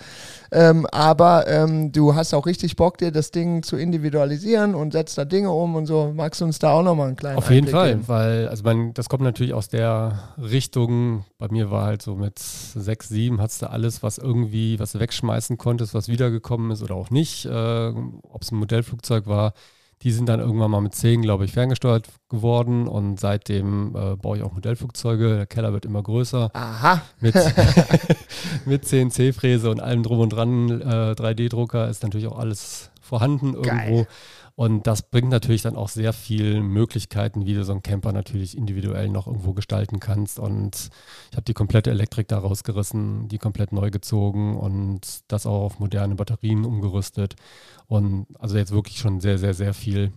Ähm, 0.53 0.87
aber 0.93 1.49
ähm, 1.49 1.93
du 1.93 2.06
hast 2.15 2.35
auch 2.35 2.47
richtig 2.47 2.77
Bock, 2.77 2.99
dir 2.99 3.11
das 3.11 3.31
Ding 3.31 3.63
zu 3.63 3.77
individualisieren 3.77 4.75
und 4.75 4.93
setzt 4.93 5.19
da 5.19 5.25
Dinge 5.25 5.51
um 5.51 5.75
und 5.75 5.87
so. 5.87 6.13
Magst 6.15 6.41
du 6.41 6.45
uns 6.45 6.59
da 6.59 6.73
auch 6.73 6.83
nochmal 6.83 7.09
einen 7.09 7.17
kleinen 7.17 7.39
Auf 7.39 7.51
jeden 7.51 7.67
Einblick 7.67 7.75
Fall, 7.75 7.89
geben? 7.95 8.09
weil, 8.09 8.49
also 8.49 8.63
mein, 8.65 8.95
das 8.95 9.09
kommt 9.09 9.23
natürlich 9.23 9.55
aus 9.55 9.69
der 9.69 10.35
Richtung, 10.39 11.25
bei 11.39 11.49
mir 11.49 11.71
war 11.71 11.85
halt 11.85 12.03
so 12.03 12.15
mit 12.15 12.39
sechs, 12.39 13.09
sieben, 13.09 13.41
hattest 13.41 13.63
du 13.63 13.71
alles, 13.71 14.03
was 14.03 14.19
irgendwie, 14.19 14.79
was 14.79 14.93
du 14.93 15.01
wegschmeißen 15.01 15.59
konntest, 15.59 15.95
was 15.95 16.09
wiedergekommen 16.09 16.71
ist 16.71 16.83
oder 16.83 16.95
auch 16.95 17.11
nicht, 17.11 17.47
äh, 17.47 17.93
ob 18.23 18.43
es 18.43 18.53
ein 18.53 18.59
Modellflugzeug 18.59 19.27
war, 19.27 19.53
die 20.03 20.13
sind 20.13 20.29
dann 20.29 20.41
irgendwann 20.41 20.71
mal 20.71 20.81
mit 20.81 20.95
zehn, 20.95 21.23
glaube 21.23 21.45
ich, 21.45 21.53
ferngesteuert 21.53 22.09
geworden 22.29 22.87
und 22.87 23.19
seitdem 23.19 23.97
äh, 23.97 24.17
baue 24.17 24.39
ich 24.39 24.43
auch 24.43 24.53
Modellflugzeuge, 24.53 25.37
der 25.37 25.47
Keller 25.47 25.73
wird 25.73 25.85
immer 25.85 26.03
größer 26.03 26.51
Aha, 26.53 27.03
mit, 27.21 27.35
mit 28.67 28.85
CNC-Fräse 28.85 29.71
und 29.71 29.81
allem 29.81 30.03
drum 30.03 30.21
und 30.21 30.31
dran, 30.31 30.81
äh, 30.81 31.15
3D-Drucker 31.15 31.89
ist 31.89 32.03
natürlich 32.03 32.27
auch 32.27 32.39
alles 32.39 32.91
vorhanden 33.01 33.55
irgendwo. 33.55 33.97
Geil. 33.97 34.07
Und 34.57 34.87
das 34.87 35.03
bringt 35.03 35.29
natürlich 35.29 35.61
dann 35.61 35.77
auch 35.77 35.91
sehr 35.91 36.15
viel 36.15 36.63
Möglichkeiten, 36.63 37.45
wie 37.45 37.53
du 37.53 37.63
so 37.63 37.73
einen 37.73 37.83
Camper 37.83 38.13
natürlich 38.13 38.57
individuell 38.57 39.11
noch 39.11 39.27
irgendwo 39.27 39.53
gestalten 39.53 40.01
kannst. 40.01 40.39
Und 40.39 40.89
ich 41.31 41.37
habe 41.37 41.45
die 41.45 41.53
komplette 41.53 41.91
Elektrik 41.91 42.27
da 42.29 42.39
rausgerissen, 42.39 43.29
die 43.29 43.37
komplett 43.37 43.73
neu 43.73 43.91
gezogen 43.91 44.57
und 44.57 45.01
das 45.29 45.45
auch 45.45 45.61
auf 45.61 45.79
moderne 45.79 46.15
Batterien 46.15 46.65
umgerüstet. 46.65 47.37
Und 47.89 48.27
also 48.39 48.57
jetzt 48.57 48.73
wirklich 48.73 48.99
schon 48.99 49.21
sehr, 49.21 49.39
sehr, 49.39 49.55
sehr 49.55 49.75
viel 49.75 50.13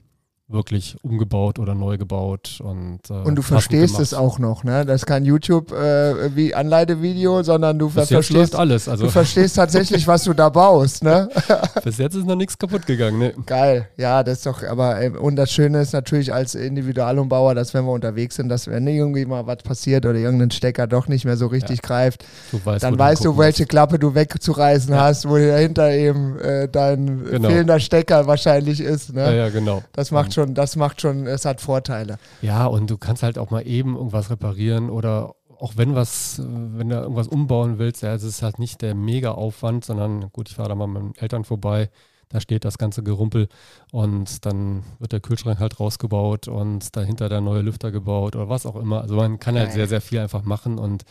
wirklich 0.49 0.97
umgebaut 1.03 1.59
oder 1.59 1.75
neu 1.75 1.97
gebaut. 1.97 2.59
Und, 2.63 3.01
äh, 3.09 3.13
und 3.13 3.35
du 3.35 3.41
verstehst 3.43 3.93
gemacht. 3.93 4.01
es 4.01 4.13
auch 4.15 4.39
noch, 4.39 4.63
ne? 4.63 4.83
Das 4.85 5.01
ist 5.01 5.05
kein 5.05 5.23
YouTube 5.23 5.71
äh, 5.71 6.35
wie 6.35 6.55
Anleitevideo, 6.55 7.43
sondern 7.43 7.77
du 7.77 7.89
ver 7.89 8.07
verstehst, 8.07 8.55
alles. 8.55 8.89
Also 8.89 9.05
du 9.05 9.11
verstehst 9.11 9.55
tatsächlich, 9.57 10.07
was 10.07 10.23
du 10.23 10.33
da 10.33 10.49
baust, 10.49 11.03
ne? 11.03 11.29
bis 11.83 11.97
jetzt 11.99 12.15
ist 12.15 12.25
noch 12.25 12.35
nichts 12.35 12.57
kaputt 12.57 12.85
gegangen. 12.87 13.19
Ne? 13.19 13.33
Geil, 13.45 13.87
ja, 13.97 14.23
das 14.23 14.39
ist 14.39 14.45
doch, 14.47 14.63
aber 14.63 14.99
äh, 15.01 15.09
und 15.09 15.35
das 15.35 15.51
Schöne 15.51 15.81
ist 15.81 15.93
natürlich 15.93 16.33
als 16.33 16.55
Individualumbauer, 16.55 17.53
dass 17.53 17.73
wenn 17.73 17.85
wir 17.85 17.91
unterwegs 17.91 18.35
sind, 18.35 18.49
dass 18.49 18.67
wenn 18.67 18.87
irgendwie 18.87 19.25
mal 19.25 19.45
was 19.45 19.57
passiert 19.57 20.05
oder 20.05 20.17
irgendein 20.17 20.49
Stecker 20.51 20.87
doch 20.87 21.07
nicht 21.07 21.25
mehr 21.25 21.37
so 21.37 21.45
richtig 21.47 21.81
greift, 21.83 22.25
Du 22.51 22.59
weißt, 22.63 22.83
dann 22.83 22.97
weißt 22.97 23.23
du, 23.23 23.37
welche 23.37 23.65
Klappe 23.65 23.99
du 23.99 24.15
wegzureißen 24.15 24.93
Ja. 24.93 25.01
hast, 25.03 25.29
wo 25.29 25.37
dahinter 25.37 25.91
eben 25.91 26.39
äh, 26.39 26.67
dein 26.67 27.23
Genau. 27.29 27.49
fehlender 27.49 27.79
Stecker 27.79 28.25
wahrscheinlich 28.25 28.79
ist. 28.81 29.13
Ne? 29.13 29.21
musst. 29.21 29.31
Ja, 29.31 29.37
ja, 29.45 29.49
genau. 29.49 29.83
Das 29.93 30.09
macht 30.11 30.33
schon, 30.33 30.38
das 30.45 30.75
macht 30.75 31.01
schon, 31.01 31.27
es 31.27 31.45
hat 31.45 31.61
Vorteile. 31.61 32.17
Ja, 32.41 32.65
und 32.65 32.89
du 32.89 32.97
kannst 32.97 33.23
halt 33.23 33.37
auch 33.37 33.49
mal 33.49 33.67
eben 33.67 33.95
irgendwas 33.95 34.29
reparieren 34.29 34.89
oder 34.89 35.35
auch 35.59 35.73
wenn 35.75 35.93
was, 35.93 36.41
wenn 36.41 36.89
du 36.89 36.95
irgendwas 36.95 37.27
umbauen 37.27 37.79
willst, 37.79 38.01
ja, 38.01 38.13
es 38.13 38.23
ist 38.23 38.41
halt 38.41 38.59
nicht 38.59 38.81
der 38.81 38.95
Mega-Aufwand, 38.95 39.83
sondern 39.83 40.31
gut, 40.31 40.49
ich 40.49 40.55
fahre 40.55 40.69
da 40.69 40.75
mal 40.75 40.87
mit 40.87 41.01
meinen 41.01 41.15
Eltern 41.15 41.43
vorbei, 41.43 41.89
da 42.29 42.39
steht 42.39 42.63
das 42.63 42.77
ganze 42.77 43.03
Gerumpel 43.03 43.49
und 43.91 44.45
dann 44.45 44.83
wird 44.99 45.11
der 45.11 45.19
Kühlschrank 45.19 45.59
halt 45.59 45.79
rausgebaut 45.79 46.47
und 46.47 46.95
dahinter 46.95 47.27
der 47.27 47.41
neue 47.41 47.61
Lüfter 47.61 47.91
gebaut 47.91 48.35
oder 48.35 48.47
was 48.49 48.65
auch 48.65 48.75
immer. 48.75 49.01
Also 49.01 49.15
man 49.15 49.39
kann 49.39 49.55
halt 49.55 49.69
Geil. 49.69 49.75
sehr, 49.75 49.87
sehr 49.87 50.01
viel 50.01 50.19
einfach 50.19 50.43
machen 50.43 50.77
und 50.77 51.03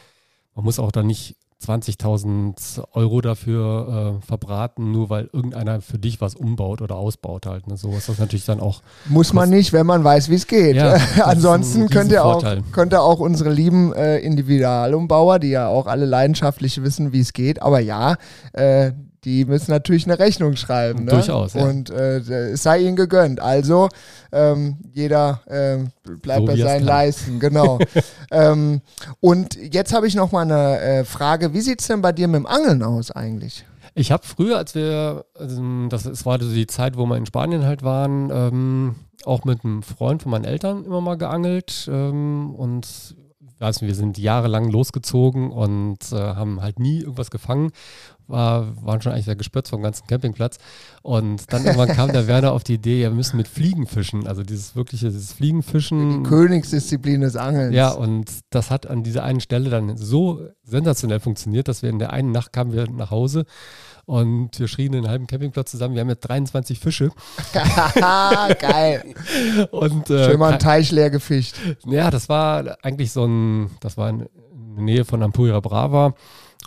man 0.54 0.64
muss 0.64 0.78
auch 0.78 0.92
da 0.92 1.02
nicht 1.02 1.36
20.000 1.64 2.82
Euro 2.92 3.20
dafür 3.20 4.20
äh, 4.22 4.26
verbraten, 4.26 4.92
nur 4.92 5.10
weil 5.10 5.28
irgendeiner 5.32 5.80
für 5.80 5.98
dich 5.98 6.20
was 6.20 6.36
umbaut 6.36 6.80
oder 6.82 6.96
ausbaut 6.96 7.46
halt. 7.46 7.66
Ne? 7.66 7.76
So 7.76 7.90
ist 7.90 8.08
das 8.08 8.18
natürlich 8.18 8.44
dann 8.44 8.60
auch 8.60 8.82
Muss 9.08 9.32
man 9.32 9.50
nicht, 9.50 9.72
wenn 9.72 9.84
man 9.84 10.04
weiß, 10.04 10.28
wie 10.30 10.36
es 10.36 10.46
geht. 10.46 10.76
Ja, 10.76 10.94
Ansonsten 11.24 11.88
könnt 11.88 12.12
ihr, 12.12 12.24
auch, 12.24 12.44
könnt 12.70 12.92
ihr 12.92 13.02
auch 13.02 13.18
unsere 13.18 13.50
lieben 13.50 13.92
äh, 13.92 14.18
Individualumbauer, 14.18 15.40
die 15.40 15.48
ja 15.48 15.66
auch 15.68 15.86
alle 15.86 16.06
leidenschaftlich 16.06 16.80
wissen, 16.82 17.12
wie 17.12 17.20
es 17.20 17.32
geht, 17.32 17.60
aber 17.60 17.80
ja, 17.80 18.16
äh, 18.52 18.92
die 19.24 19.44
müssen 19.44 19.70
natürlich 19.70 20.06
eine 20.06 20.18
Rechnung 20.18 20.56
schreiben. 20.56 21.04
Ne? 21.04 21.10
Durchaus, 21.12 21.54
ja. 21.54 21.64
Und 21.64 21.90
äh, 21.90 22.18
es 22.18 22.62
sei 22.62 22.80
ihnen 22.80 22.96
gegönnt. 22.96 23.40
Also 23.40 23.88
ähm, 24.32 24.78
jeder 24.92 25.40
ähm, 25.48 25.90
bleibt 26.22 26.40
So 26.40 26.46
bei 26.46 26.56
seinen. 26.56 26.84
Leisten, 26.84 27.40
genau. 27.40 27.78
ähm, 28.30 28.80
und 29.20 29.56
jetzt 29.56 29.92
habe 29.92 30.06
ich 30.06 30.14
noch 30.14 30.32
mal 30.32 30.42
eine 30.42 30.80
äh, 30.80 31.04
Frage. 31.04 31.52
Wie 31.52 31.60
sieht 31.60 31.80
es 31.80 31.88
denn 31.88 32.00
bei 32.00 32.12
dir 32.12 32.28
mit 32.28 32.36
dem 32.36 32.46
Angeln 32.46 32.82
aus 32.82 33.10
eigentlich? 33.10 33.64
Ich 33.94 34.12
habe 34.12 34.24
früher, 34.24 34.56
als 34.56 34.74
wir, 34.74 35.24
also 35.34 35.88
das, 35.88 36.04
es 36.04 36.24
war 36.24 36.40
so 36.40 36.52
die 36.52 36.66
Zeit, 36.66 36.96
wo 36.96 37.04
wir 37.06 37.16
in 37.16 37.26
Spanien 37.26 37.64
halt 37.64 37.82
waren, 37.82 38.30
ähm, 38.32 38.94
auch 39.24 39.44
mit 39.44 39.64
einem 39.64 39.82
Freund 39.82 40.22
von 40.22 40.30
meinen 40.30 40.44
Eltern 40.44 40.84
immer 40.84 41.00
mal 41.00 41.16
geangelt 41.16 41.88
ähm, 41.92 42.54
und 42.54 43.16
weiß 43.58 43.80
nicht, 43.80 43.88
wir 43.88 43.94
sind 43.94 44.18
jahrelang 44.18 44.70
losgezogen 44.70 45.50
und 45.50 46.12
äh, 46.12 46.16
haben 46.16 46.60
halt 46.62 46.78
nie 46.78 47.00
irgendwas 47.00 47.30
gefangen. 47.30 47.72
War, 48.28 48.76
waren 48.84 49.00
schon 49.00 49.12
eigentlich 49.12 49.24
sehr 49.24 49.36
gespötzt 49.36 49.70
vom 49.70 49.82
ganzen 49.82 50.06
Campingplatz. 50.06 50.58
Und 51.02 51.52
dann 51.52 51.64
irgendwann 51.64 51.88
kam 51.88 52.12
der 52.12 52.26
Werner 52.26 52.52
auf 52.52 52.62
die 52.62 52.74
Idee, 52.74 53.02
ja, 53.02 53.08
wir 53.08 53.16
müssen 53.16 53.38
mit 53.38 53.48
Fliegen 53.48 53.86
fischen. 53.86 54.26
Also 54.26 54.42
dieses 54.42 54.76
wirkliche, 54.76 55.06
dieses 55.06 55.32
Fliegenfischen. 55.32 56.22
Die 56.22 56.28
Königsdisziplin 56.28 57.22
des 57.22 57.36
Angelns. 57.36 57.74
Ja, 57.74 57.90
und 57.90 58.30
das 58.50 58.70
hat 58.70 58.86
an 58.86 59.02
dieser 59.02 59.24
einen 59.24 59.40
Stelle 59.40 59.70
dann 59.70 59.96
so 59.96 60.46
sensationell 60.62 61.20
funktioniert, 61.20 61.68
dass 61.68 61.82
wir 61.82 61.88
in 61.88 61.98
der 61.98 62.12
einen 62.12 62.30
Nacht 62.30 62.52
kamen 62.52 62.72
wir 62.72 62.88
nach 62.90 63.10
Hause 63.10 63.46
und 64.08 64.58
wir 64.58 64.68
schrien 64.68 64.92
den 64.92 65.06
halben 65.08 65.26
Campingplatz 65.26 65.70
zusammen. 65.70 65.94
Wir 65.94 66.00
haben 66.00 66.08
jetzt 66.08 66.26
23 66.28 66.80
Fische. 66.80 67.10
Geil. 68.60 69.04
Und 69.70 70.08
äh, 70.08 70.24
Schön 70.24 70.38
mal 70.38 70.50
einen 70.50 70.58
Teich 70.58 70.90
leer 70.90 71.10
gefischt. 71.10 71.56
ja, 71.84 72.10
das 72.10 72.28
war 72.28 72.78
eigentlich 72.82 73.12
so 73.12 73.26
ein, 73.26 73.70
das 73.80 73.98
war 73.98 74.08
in 74.08 74.18
der 74.18 74.28
Nähe 74.76 75.04
von 75.04 75.22
Ampurias 75.22 75.60
Brava 75.60 76.14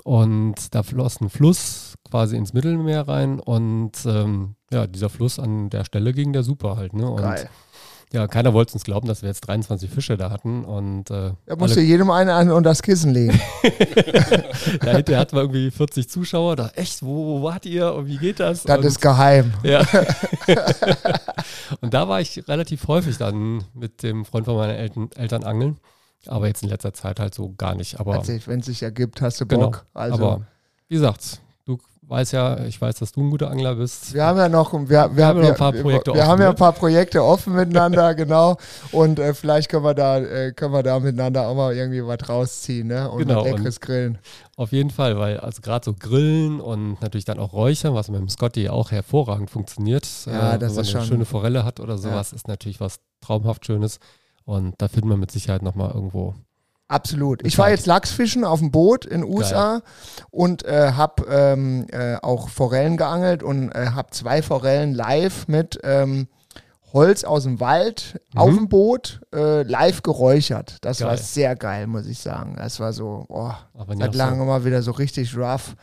und 0.04 0.74
da 0.74 0.84
floss 0.84 1.22
ein 1.22 1.30
Fluss 1.30 1.96
quasi 2.10 2.36
ins 2.38 2.54
Mittelmeer 2.54 3.08
rein 3.08 3.40
und 3.40 3.92
ähm, 4.06 4.56
ja, 4.72 4.88
dieser 4.88 5.10
Fluss 5.10 5.40
an 5.40 5.70
der 5.70 5.86
Stelle 5.86 6.14
ging 6.14 6.34
der 6.34 6.44
super 6.44 6.76
halt. 6.78 6.94
Ne? 6.94 7.10
Und 7.10 7.22
Geil. 7.22 7.50
ja, 8.14 8.28
keiner 8.28 8.54
wollte 8.54 8.74
uns 8.74 8.84
glauben, 8.84 9.08
dass 9.08 9.22
wir 9.22 9.30
jetzt 9.30 9.42
23 9.42 9.90
Fische 9.90 10.18
da 10.18 10.30
hatten 10.30 10.64
und 10.66 11.10
äh, 11.12 11.34
Da 11.46 11.56
musst 11.58 11.74
alle- 11.76 11.82
du 11.82 11.88
jedem 11.88 12.10
einen 12.10 12.30
an 12.30 12.50
unter 12.52 12.70
das 12.72 12.82
Kissen 12.82 13.12
legen. 13.14 13.40
Ja, 14.84 14.92
hinterher 14.94 15.20
hatten 15.20 15.36
wir 15.36 15.42
irgendwie 15.42 15.72
40 15.72 16.08
Zuschauer. 16.08 16.56
Da, 16.56 16.72
echt, 16.76 17.02
wo, 17.04 17.26
wo 17.40 17.44
wart 17.44 17.66
ihr 17.66 17.94
und 17.94 18.06
wie 18.08 18.18
geht 18.18 18.40
das? 18.40 18.64
Das 18.64 18.78
und, 18.78 18.86
ist 18.86 19.02
geheim. 19.02 19.54
ja. 19.64 19.82
Und 21.82 21.94
da 21.94 22.08
war 22.08 22.22
ich 22.22 22.48
relativ 22.48 22.88
häufig 22.88 23.18
dann 23.18 23.64
mit 23.74 24.04
dem 24.04 24.26
Freund 24.26 24.46
von 24.46 24.56
meinen 24.56 24.76
Eltern, 24.76 25.10
Eltern 25.16 25.44
angeln. 25.44 25.78
Aber 26.28 26.48
jetzt 26.48 26.64
in 26.64 26.70
letzter 26.70 26.94
Zeit 26.94 27.20
halt 27.20 27.34
so 27.34 27.54
gar 27.58 27.76
nicht. 27.76 28.00
Aber 28.00 28.26
Wenn 28.28 28.60
es 28.60 28.66
sich 28.66 28.84
ergibt, 28.84 29.22
hast 29.22 29.42
du 29.42 29.46
genau. 29.46 29.66
Bock. 29.66 29.86
Also, 29.94 30.16
aber 30.16 30.42
wie 30.88 30.96
gesagt, 30.96 31.42
du 31.66 31.78
weißt 32.04 32.34
ja, 32.34 32.66
ich 32.66 32.80
weiß, 32.80 32.96
dass 32.96 33.14
du 33.14 33.22
ein 33.22 33.30
guter 33.32 33.50
Angler 33.50 33.76
bist. 33.76 34.14
wir 34.14 34.26
haben 34.26 34.38
ja 34.38 34.50
noch, 34.50 34.74
wir, 34.74 34.88
wir, 34.90 35.00
haben 35.00 35.16
wir, 35.16 35.26
ja 35.26 35.34
noch 35.34 35.50
ein 35.50 35.56
paar 35.56 35.74
wir, 35.74 35.82
Projekte 35.82 36.14
wir 36.14 36.20
offen, 36.20 36.30
haben 36.30 36.40
ja 36.42 36.46
ne? 36.48 36.50
ein 36.52 36.56
paar 36.58 36.74
Projekte 36.74 37.24
offen 37.24 37.56
miteinander, 37.56 38.14
genau. 38.16 38.58
Und 38.92 39.18
äh, 39.18 39.34
vielleicht 39.34 39.70
können 39.70 39.86
wir 39.86 39.94
da, 39.94 40.20
äh, 40.20 40.52
können 40.52 40.74
wir 40.74 40.84
da 40.84 41.00
miteinander 41.00 41.48
auch 41.48 41.56
mal 41.56 41.74
irgendwie 41.74 42.06
was 42.06 42.28
rausziehen, 42.28 42.88
ne? 42.88 43.10
Und 43.10 43.20
Genau, 43.20 43.44
leckeres 43.44 43.80
Grillen. 43.80 44.18
Auf 44.58 44.74
jeden 44.74 44.90
Fall, 44.90 45.18
weil 45.18 45.40
also 45.40 45.62
gerade 45.62 45.86
so 45.86 45.94
Grillen 45.98 46.60
und 46.60 47.02
natürlich 47.02 47.26
dann 47.26 47.40
auch 47.40 47.54
Räuchern, 47.54 47.96
was 47.96 48.10
mit 48.10 48.20
dem 48.20 48.30
Scotty 48.30 48.70
auch 48.70 48.92
hervorragend 48.92 49.50
funktioniert. 49.50 50.08
Ja, 50.26 50.56
äh, 50.56 50.60
das 50.60 50.72
wenn 50.72 50.76
man 50.76 50.86
ist 50.86 50.96
eine 50.96 51.04
schon- 51.04 51.04
schöne 51.08 51.26
Forelle 51.26 51.64
hat 51.64 51.80
oder 51.80 51.98
sowas, 51.98 52.34
ist 52.34 52.48
natürlich 52.48 52.80
was 52.80 53.00
traumhaft 53.22 53.66
Schönes. 53.66 54.00
Und 54.46 54.76
da 54.80 54.88
finden 54.88 55.10
wir 55.10 55.18
mit 55.18 55.32
Sicherheit 55.32 55.62
nochmal 55.62 55.92
irgendwo. 55.94 56.36
Absolut. 56.88 57.46
Ich 57.48 57.58
war 57.58 57.70
jetzt 57.70 57.86
Lachsfischen 57.86 58.44
auf 58.44 58.60
dem 58.60 58.70
Boot 58.70 59.06
in 59.06 59.24
USA 59.24 59.82
und 60.30 60.66
äh, 60.66 60.92
habe 60.92 61.26
ähm, 61.30 61.88
äh, 61.90 62.18
auch 62.18 62.50
Forellen 62.50 62.98
geangelt 62.98 63.44
und 63.44 63.72
äh, 63.72 63.92
habe 63.94 64.10
zwei 64.12 64.42
Forellen 64.42 64.94
live 64.94 65.48
mit 65.48 65.80
ähm, 65.84 66.28
Holz 66.92 67.24
aus 67.24 67.44
dem 67.44 67.62
Wald 67.62 68.20
auf 68.36 68.54
dem 68.54 68.68
Boot 68.68 69.22
äh, 69.34 69.64
live 69.64 70.04
geräuchert. 70.04 70.80
Das 70.82 71.00
war 71.00 71.16
Geil. 71.16 71.18
sehr 71.20 71.56
geil, 71.56 71.88
muss 71.88 72.08
ich 72.08 72.20
sagen. 72.20 72.56
Das 72.58 72.82
war 72.82 72.92
so, 72.92 73.26
Aber 73.74 73.96
seit 73.96 74.14
langem 74.14 74.46
mal 74.46 74.66
wieder 74.66 74.82
so 74.82 74.92
richtig 74.92 75.38
rough, 75.38 75.76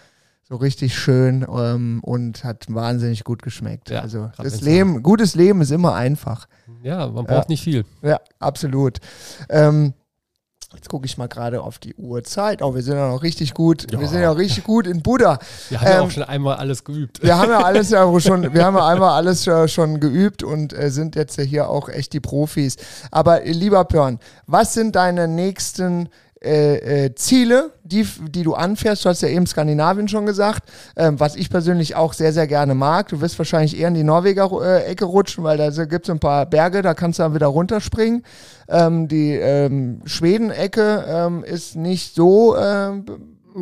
so 0.49 0.57
richtig 0.57 0.97
schön 0.97 1.47
ähm, 1.55 2.01
und 2.03 2.43
hat 2.43 2.65
wahnsinnig 2.69 3.25
gut 3.25 3.43
geschmeckt. 3.43 3.91
Ja, 3.91 4.01
also 4.01 4.31
das 4.39 4.63
Leben, 4.63 5.03
gutes 5.03 5.35
Leben 5.35 5.61
ist 5.61 5.71
immer 5.71 5.95
einfach. 5.95 6.47
Ja, 6.83 7.07
man 7.09 7.27
braucht 7.27 7.51
nicht 7.51 7.63
viel. 7.63 7.85
Ja, 8.01 8.19
absolut. 8.39 8.99
Ähm, 9.51 9.93
jetzt 10.75 10.89
gucke 10.89 11.05
ich 11.05 11.19
mal 11.19 11.29
gerade 11.29 11.61
auf 11.63 11.79
die 11.79 11.95
Uhrzeit. 11.97 12.63
Oh, 12.63 12.75
wir 12.75 12.83
sind 12.83 12.97
ja 12.97 13.09
noch 13.09 13.23
richtig 13.23 13.53
gut. 13.53 13.93
Ja. 13.93 14.01
Wir 14.01 14.09
sind 14.09 14.23
ja 14.23 14.33
richtig 14.33 14.65
gut 14.65 14.87
in 14.87 15.03
Buddha. 15.03 15.39
Wir 15.69 15.81
haben 15.83 15.87
ja 15.87 15.99
Ähm, 15.99 16.05
auch 16.05 16.11
schon 16.11 16.23
einmal 16.23 16.57
alles 16.57 16.83
geübt. 16.83 17.23
Wir 17.23 17.37
haben 17.37 17.51
ja 17.51 17.63
alles 17.63 17.91
ja 17.91 18.21
schon, 18.21 18.55
wir 18.55 18.65
haben 18.65 18.77
ja 18.77 18.87
einmal 18.93 19.11
alles 19.11 19.47
äh, 19.47 19.69
schon 19.69 20.01
geübt 20.01 20.43
und 20.43 20.73
äh, 20.73 20.91
sind 20.91 21.15
jetzt 21.15 21.37
ja 21.37 21.45
hier 21.45 21.69
auch 21.69 21.91
echt 21.91 22.15
die 22.15 22.21
Profis. 22.21 22.77
Aber 23.11 23.45
äh, 23.45 23.53
lieber 23.53 23.85
Björn, 23.85 24.19
was 24.47 24.73
sind 24.73 24.97
deine 24.97 25.29
nächsten 25.29 26.09
äh, 26.42 27.07
äh, 27.07 27.14
Ziele, 27.14 27.72
die, 27.85 28.07
die 28.29 28.42
du 28.42 28.55
anfährst? 28.55 29.05
Du 29.05 29.09
hast 29.09 29.22
ja 29.22 29.29
eben 29.29 29.46
Skandinavien 29.46 30.09
schon 30.09 30.27
gesagt, 30.27 30.68
ähm, 30.96 31.18
was 31.18 31.37
ich 31.37 31.51
persönlich 31.51 31.96
auch 31.96 32.12
sehr, 32.12 32.33
sehr 32.33 32.46
gerne 32.46 32.74
mag. 32.74 33.09
Du 33.09 33.20
wirst 33.20 33.38
wahrscheinlich 33.38 33.79
eher 33.79 33.88
in 33.88 33.94
die 33.94 34.05
Norweger-Ecke 34.05 35.05
rutschen, 35.05 35.44
weil 35.44 35.57
da 35.57 35.70
gibt 35.85 36.07
es 36.07 36.11
ein 36.11 36.20
paar 36.20 36.46
Berge, 36.46 36.83
da 36.83 36.94
kannst 36.94 37.18
du 37.18 37.22
dann 37.24 37.35
wieder 37.35 37.46
runterspringen. 37.48 38.22
Ähm, 38.68 39.09
die 39.09 39.33
ähm, 39.33 40.01
Schweden-Ecke 40.05 41.05
ähm, 41.09 41.44
ist 41.44 41.77
nicht 41.77 42.14
so, 42.14 42.57
ähm, 42.57 43.05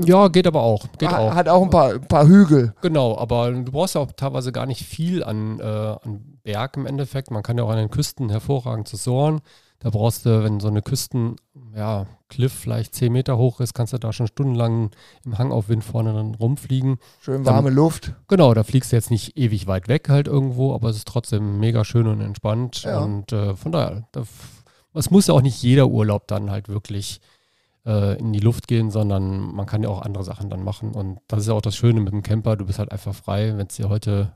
Ja, 0.05 0.29
geht 0.29 0.47
aber 0.47 0.63
auch. 0.63 0.87
Geht 0.99 1.11
ha- 1.11 1.19
auch. 1.19 1.35
hat 1.35 1.49
auch 1.49 1.63
ein 1.63 1.71
paar, 1.71 1.93
ein 1.95 2.01
paar 2.09 2.27
Hügel. 2.27 2.75
Genau, 2.83 3.17
aber 3.17 3.51
du 3.53 3.71
brauchst 3.73 3.95
ja 3.95 4.01
auch 4.03 4.13
teilweise 4.13 4.53
gar 4.53 4.67
nicht 4.67 4.85
viel 4.85 5.25
an, 5.25 5.61
äh, 5.61 5.63
an 5.63 6.39
Berg 6.43 6.77
im 6.77 6.87
Endeffekt. 6.87 7.31
Man 7.31 7.43
kann 7.43 7.57
ja 7.57 7.65
auch 7.65 7.71
an 7.71 7.79
den 7.79 7.91
Küsten 7.91 8.29
hervorragend 8.31 8.89
soaren. 8.89 9.41
Da 9.79 9.91
brauchst 9.91 10.25
du, 10.25 10.43
wenn 10.43 10.59
so 10.61 10.69
eine 10.69 10.83
Küsten, 10.83 11.37
ja, 11.75 12.07
Cliff 12.29 12.53
vielleicht 12.53 12.95
10 12.95 13.13
Meter 13.13 13.37
hoch 13.37 13.61
ist, 13.61 13.75
kannst 13.75 13.93
du 13.93 13.99
da 13.99 14.13
schon 14.13 14.27
stundenlang 14.27 14.91
im 15.25 15.39
Hangaufwind 15.39 15.85
vorne 15.85 16.13
dann 16.15 16.35
rumfliegen. 16.35 16.99
Schön 17.21 17.45
warme 17.45 17.71
Luft. 17.71 18.15
Genau, 18.29 18.55
da 18.55 18.65
fliegst 18.65 18.93
du 18.93 18.97
jetzt 18.97 19.11
nicht 19.11 19.37
ewig 19.37 19.67
weit 19.67 19.89
weg 19.89 20.09
halt 20.09 20.29
irgendwo, 20.29 20.75
aber 20.75 20.89
es 20.89 20.97
ist 20.97 21.09
trotzdem 21.09 21.61
mega 21.61 21.85
schön 21.85 22.07
und 22.07 22.21
entspannt. 22.21 22.83
Ja. 22.83 23.01
Und 23.01 23.33
äh, 23.33 23.55
von 23.55 23.73
daher, 23.73 24.09
da, 24.13 24.25
es 24.95 25.11
muss 25.11 25.27
ja 25.27 25.35
auch 25.35 25.43
nicht 25.43 25.63
jeder 25.63 25.89
Urlaub 25.89 26.27
dann 26.27 26.51
halt 26.51 26.69
wirklich 26.69 27.21
äh, 27.85 28.19
in 28.19 28.33
die 28.33 28.41
Luft 28.41 28.67
gehen, 28.69 28.91
sondern 28.91 29.55
man 29.55 29.67
kann 29.67 29.83
ja 29.83 29.89
auch 29.89 30.03
andere 30.03 30.25
Sachen 30.25 30.51
dann 30.51 30.65
machen. 30.65 30.93
Und 30.93 31.21
das 31.29 31.41
ist 31.41 31.49
ja 31.49 31.55
auch 31.55 31.63
das 31.63 31.77
Schöne 31.77 32.01
mit 32.01 32.13
dem 32.13 32.23
Camper, 32.23 32.57
du 32.57 32.67
bist 32.67 32.79
halt 32.79 32.93
einfach 32.93 33.15
frei. 33.15 33.57
Wenn 33.57 33.67
es 33.67 33.77
dir 33.77 33.89
heute 33.89 34.33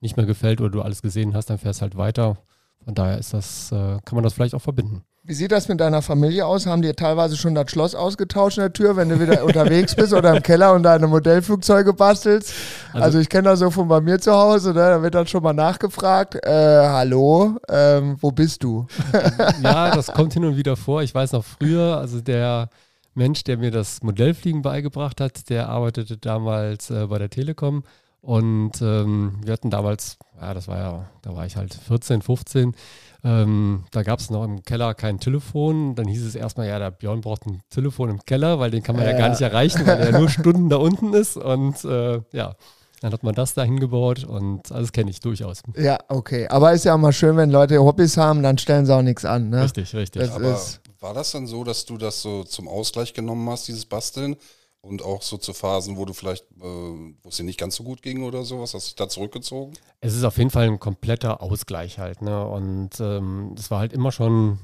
nicht 0.00 0.16
mehr 0.16 0.26
gefällt 0.26 0.60
oder 0.60 0.70
du 0.70 0.82
alles 0.82 1.02
gesehen 1.02 1.34
hast, 1.34 1.50
dann 1.50 1.58
fährst 1.58 1.82
halt 1.82 1.96
weiter. 1.96 2.38
Von 2.84 2.94
daher 2.94 3.18
ist 3.18 3.34
das, 3.34 3.70
äh, 3.72 3.76
kann 4.04 4.14
man 4.14 4.24
das 4.24 4.32
vielleicht 4.32 4.54
auch 4.54 4.62
verbinden. 4.62 5.02
Wie 5.22 5.34
sieht 5.34 5.52
das 5.52 5.68
mit 5.68 5.78
deiner 5.80 6.00
Familie 6.00 6.46
aus? 6.46 6.66
Haben 6.66 6.80
die 6.80 6.92
teilweise 6.94 7.36
schon 7.36 7.54
das 7.54 7.70
Schloss 7.70 7.94
ausgetauscht 7.94 8.56
in 8.56 8.62
der 8.62 8.72
Tür, 8.72 8.96
wenn 8.96 9.10
du 9.10 9.20
wieder 9.20 9.44
unterwegs 9.44 9.94
bist 9.94 10.14
oder 10.14 10.34
im 10.34 10.42
Keller 10.42 10.72
und 10.72 10.82
deine 10.82 11.06
Modellflugzeuge 11.06 11.92
bastelst? 11.92 12.54
Also, 12.92 13.04
Also- 13.04 13.18
ich 13.18 13.28
kenne 13.28 13.50
das 13.50 13.58
so 13.58 13.70
von 13.70 13.86
bei 13.86 14.00
mir 14.00 14.18
zu 14.18 14.32
Hause, 14.32 14.70
ne? 14.70 14.74
da 14.80 15.02
wird 15.02 15.14
dann 15.14 15.26
schon 15.26 15.42
mal 15.42 15.52
nachgefragt, 15.52 16.36
äh, 16.36 16.48
hallo, 16.50 17.58
ähm, 17.68 18.16
wo 18.20 18.32
bist 18.32 18.64
du? 18.64 18.86
ja, 19.62 19.94
das 19.94 20.06
kommt 20.06 20.32
hin 20.32 20.44
und 20.44 20.56
wieder 20.56 20.76
vor. 20.76 21.02
Ich 21.02 21.14
weiß 21.14 21.32
noch 21.32 21.44
früher, 21.44 21.98
also 21.98 22.22
der 22.22 22.70
Mensch, 23.14 23.44
der 23.44 23.58
mir 23.58 23.70
das 23.70 24.02
Modellfliegen 24.02 24.62
beigebracht 24.62 25.20
hat, 25.20 25.50
der 25.50 25.68
arbeitete 25.68 26.16
damals 26.16 26.90
äh, 26.90 27.06
bei 27.08 27.18
der 27.18 27.28
Telekom 27.28 27.84
und 28.22 28.72
ähm, 28.82 29.38
wir 29.42 29.52
hatten 29.52 29.70
damals, 29.70 30.18
ja, 30.40 30.52
das 30.54 30.68
war 30.68 30.78
ja, 30.78 31.10
da 31.22 31.34
war 31.34 31.46
ich 31.46 31.56
halt 31.56 31.72
14, 31.74 32.22
15. 32.22 32.74
Ähm, 33.22 33.84
da 33.90 34.02
gab 34.02 34.18
es 34.20 34.30
noch 34.30 34.44
im 34.44 34.62
Keller 34.62 34.94
kein 34.94 35.20
Telefon. 35.20 35.94
Dann 35.94 36.06
hieß 36.08 36.24
es 36.24 36.34
erstmal, 36.34 36.68
ja, 36.68 36.78
der 36.78 36.90
Björn 36.90 37.20
braucht 37.20 37.46
ein 37.46 37.60
Telefon 37.70 38.08
im 38.10 38.20
Keller, 38.24 38.58
weil 38.58 38.70
den 38.70 38.82
kann 38.82 38.96
man 38.96 39.04
ja, 39.04 39.12
Ja. 39.12 39.18
gar 39.18 39.28
nicht 39.30 39.40
erreichen, 39.40 39.86
weil 39.86 39.98
er 40.00 40.18
nur 40.18 40.28
Stunden 40.30 40.68
da 40.68 40.76
unten 40.76 41.12
ist. 41.14 41.36
Und 41.36 41.84
äh, 41.84 42.20
ja, 42.32 42.54
dann 43.02 43.12
hat 43.12 43.22
man 43.22 43.34
das 43.34 43.54
da 43.54 43.62
hingebaut 43.62 44.24
und 44.24 44.70
alles 44.72 44.92
kenne 44.92 45.10
ich 45.10 45.20
durchaus. 45.20 45.62
Ja, 45.76 45.98
okay. 46.08 46.46
Aber 46.48 46.72
ist 46.72 46.84
ja 46.84 46.94
immer 46.94 47.12
schön, 47.12 47.36
wenn 47.36 47.50
Leute 47.50 47.78
Hobbys 47.82 48.16
haben, 48.16 48.42
dann 48.42 48.58
stellen 48.58 48.84
sie 48.86 48.94
auch 48.94 49.02
nichts 49.02 49.24
an. 49.24 49.50
Ne? 49.50 49.64
Richtig, 49.64 49.94
richtig. 49.94 50.22
Das 50.22 50.32
Aber 50.32 50.52
ist- 50.54 50.80
war 51.00 51.14
das 51.14 51.30
dann 51.32 51.46
so, 51.46 51.64
dass 51.64 51.86
du 51.86 51.96
das 51.96 52.20
so 52.20 52.44
zum 52.44 52.68
Ausgleich 52.68 53.14
genommen 53.14 53.48
hast, 53.48 53.68
dieses 53.68 53.86
Basteln? 53.86 54.36
Und 54.82 55.02
auch 55.02 55.20
so 55.20 55.36
zu 55.36 55.52
Phasen, 55.52 55.98
wo 55.98 56.06
du 56.06 56.14
vielleicht, 56.14 56.44
äh, 56.52 56.62
wo 56.62 57.28
es 57.28 57.36
dir 57.36 57.44
nicht 57.44 57.60
ganz 57.60 57.76
so 57.76 57.84
gut 57.84 58.00
ging 58.00 58.22
oder 58.22 58.44
sowas, 58.44 58.72
hast 58.72 58.86
du 58.86 58.88
dich 58.88 58.96
da 58.96 59.08
zurückgezogen? 59.08 59.74
Es 60.00 60.14
ist 60.14 60.24
auf 60.24 60.38
jeden 60.38 60.50
Fall 60.50 60.66
ein 60.66 60.80
kompletter 60.80 61.42
Ausgleich 61.42 61.98
halt. 61.98 62.22
Ne? 62.22 62.46
Und 62.46 62.98
ähm, 62.98 63.54
es 63.58 63.70
war 63.70 63.80
halt 63.80 63.92
immer 63.92 64.10
schon, 64.10 64.58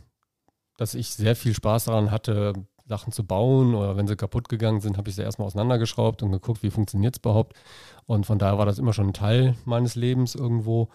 dass 0.78 0.94
ich 0.94 1.10
sehr 1.10 1.36
viel 1.36 1.54
Spaß 1.54 1.84
daran 1.84 2.10
hatte, 2.10 2.54
Sachen 2.88 3.12
zu 3.12 3.24
bauen 3.24 3.74
oder 3.74 3.96
wenn 3.96 4.06
sie 4.06 4.16
kaputt 4.16 4.48
gegangen 4.48 4.80
sind, 4.80 4.96
habe 4.96 5.10
ich 5.10 5.16
sie 5.16 5.22
erstmal 5.22 5.46
auseinandergeschraubt 5.46 6.22
und 6.22 6.32
geguckt, 6.32 6.62
wie 6.62 6.70
funktioniert 6.70 7.16
es 7.16 7.20
überhaupt. 7.20 7.56
Und 8.06 8.26
von 8.26 8.38
daher 8.38 8.58
war 8.58 8.66
das 8.66 8.78
immer 8.78 8.92
schon 8.92 9.08
ein 9.08 9.12
Teil 9.12 9.56
meines 9.64 9.96
Lebens 9.96 10.34
irgendwo. 10.34 10.88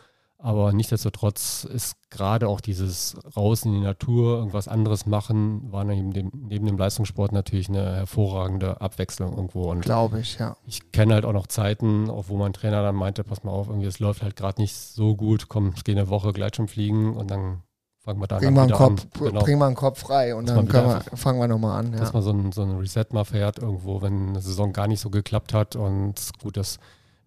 Aber 0.43 0.73
nichtsdestotrotz 0.73 1.65
ist 1.65 1.95
gerade 2.09 2.47
auch 2.47 2.61
dieses 2.61 3.15
raus 3.37 3.63
in 3.63 3.73
die 3.73 3.79
Natur, 3.79 4.37
irgendwas 4.37 4.67
anderes 4.67 5.05
machen, 5.05 5.71
war 5.71 5.83
neben 5.83 6.13
dem, 6.13 6.31
neben 6.33 6.65
dem 6.65 6.77
Leistungssport 6.77 7.31
natürlich 7.31 7.69
eine 7.69 7.95
hervorragende 7.95 8.81
Abwechslung 8.81 9.35
irgendwo. 9.35 9.69
Und 9.69 9.81
Glaube 9.81 10.19
ich, 10.19 10.39
ja. 10.39 10.57
ich 10.65 10.91
kenne 10.91 11.13
halt 11.13 11.25
auch 11.25 11.33
noch 11.33 11.45
Zeiten, 11.45 12.09
auch 12.09 12.25
wo 12.27 12.37
mein 12.37 12.53
Trainer 12.53 12.81
dann 12.81 12.95
meinte, 12.95 13.23
pass 13.23 13.43
mal 13.43 13.51
auf, 13.51 13.67
irgendwie 13.67 13.85
es 13.85 13.99
läuft 13.99 14.23
halt 14.23 14.35
gerade 14.35 14.59
nicht 14.59 14.75
so 14.75 15.15
gut, 15.15 15.47
komm, 15.47 15.73
ich 15.75 15.83
gehe 15.83 15.95
eine 15.95 16.09
Woche 16.09 16.33
Gleitschirm 16.33 16.67
fliegen 16.67 17.15
und 17.15 17.29
dann 17.29 17.61
fangen 18.03 18.19
wir 18.19 18.27
Bring 18.27 18.53
mal, 18.53 18.67
Kopf, 18.71 19.03
an. 19.03 19.09
Genau. 19.19 19.41
bring 19.41 19.59
mal 19.59 19.67
einen 19.67 19.75
Kopf 19.75 19.99
frei 19.99 20.33
und 20.33 20.49
Dass 20.49 20.55
dann 20.55 20.73
wir, 20.73 21.01
fangen 21.13 21.39
wir 21.39 21.47
nochmal 21.47 21.79
an. 21.79 21.93
Ja. 21.93 21.99
Dass 21.99 22.13
man 22.13 22.23
so 22.23 22.31
ein, 22.31 22.51
so 22.51 22.63
ein 22.63 22.77
Reset 22.77 23.05
mal 23.11 23.25
fährt 23.25 23.59
irgendwo, 23.59 24.01
wenn 24.01 24.29
eine 24.29 24.41
Saison 24.41 24.73
gar 24.73 24.87
nicht 24.87 25.01
so 25.01 25.11
geklappt 25.11 25.53
hat 25.53 25.75
und 25.75 26.15
gut, 26.41 26.57
das 26.57 26.79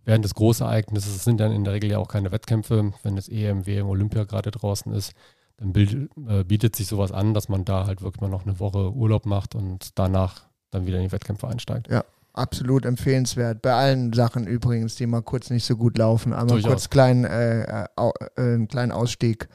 während 0.05 0.25
des 0.25 0.35
Großereignisses 0.35 1.17
es 1.17 1.25
sind 1.25 1.38
dann 1.40 1.53
in 1.53 1.64
der 1.64 1.73
Regel 1.75 1.90
ja 1.90 1.99
auch 1.99 2.09
keine 2.09 2.33
Wettkämpfe, 2.33 2.93
wenn 3.03 3.17
das 3.17 3.29
EM, 3.29 3.67
WM, 3.67 3.87
Olympia 3.88 4.25
gerade 4.25 4.51
draußen 4.51 4.93
ist, 4.93 5.12
dann 5.57 5.73
bild, 5.73 6.11
äh, 6.29 6.45
bietet 6.45 6.75
sich 6.77 6.87
sowas 6.88 7.12
an, 7.12 7.33
dass 7.35 7.49
man 7.49 7.64
da 7.64 7.87
halt 7.87 8.03
wirklich 8.03 8.21
mal 8.21 8.29
noch 8.29 8.45
eine 8.45 8.59
Woche 8.61 8.93
Urlaub 8.93 9.25
macht 9.27 9.55
und 9.55 9.99
danach 9.99 10.43
dann 10.71 10.87
wieder 10.87 10.99
in 10.99 11.05
die 11.05 11.12
Wettkämpfe 11.12 11.47
einsteigt. 11.49 11.88
Absolut 12.33 12.85
empfehlenswert. 12.85 13.62
Bei 13.62 13.75
allen 13.75 14.12
Sachen 14.12 14.49
übrigens, 14.49 14.97
die 14.97 15.07
mal 15.07 15.23
kurz 15.23 15.51
nicht 15.51 15.64
so 15.64 15.77
gut 15.77 15.97
laufen. 15.99 16.33
Einmal 16.33 16.49
Durchaus. 16.49 16.69
kurz 16.69 16.90
kleinen, 16.90 17.25
äh, 17.25 17.85
äh, 17.85 17.87
au- 17.95 18.12
äh, 18.37 18.40
einen 18.40 18.67
kleinen 18.67 18.90
Ausstieg 18.90 19.49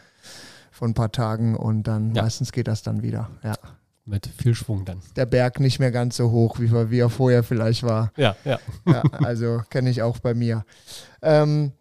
von 0.71 0.91
ein 0.91 0.93
paar 0.93 1.11
Tagen 1.11 1.57
und 1.57 1.83
dann 1.83 2.15
Ja. 2.15 2.23
meistens 2.23 2.53
geht 2.53 2.69
das 2.69 2.81
dann 2.81 3.03
wieder. 3.03 3.29
Ja. 3.43 3.55
Mit 4.09 4.27
viel 4.41 4.55
Schwung 4.55 4.85
dann. 4.85 5.01
Der 5.15 5.27
Berg 5.27 5.59
nicht 5.59 5.77
mehr 5.79 5.91
ganz 5.91 6.17
so 6.17 6.31
hoch, 6.31 6.59
wie, 6.59 6.67
er- 6.73 6.89
wie 6.89 6.99
er 6.99 7.09
vorher 7.11 7.43
vielleicht 7.43 7.83
war. 7.83 8.11
Ja, 8.17 8.35
ja. 8.43 8.59
Ja, 8.85 9.03
also 9.23 9.61
kenne 9.69 9.91
ich 9.91 10.01
auch 10.01 10.17
bei 10.17 10.33
mir. 10.33 10.65
Ähm, 11.21 11.73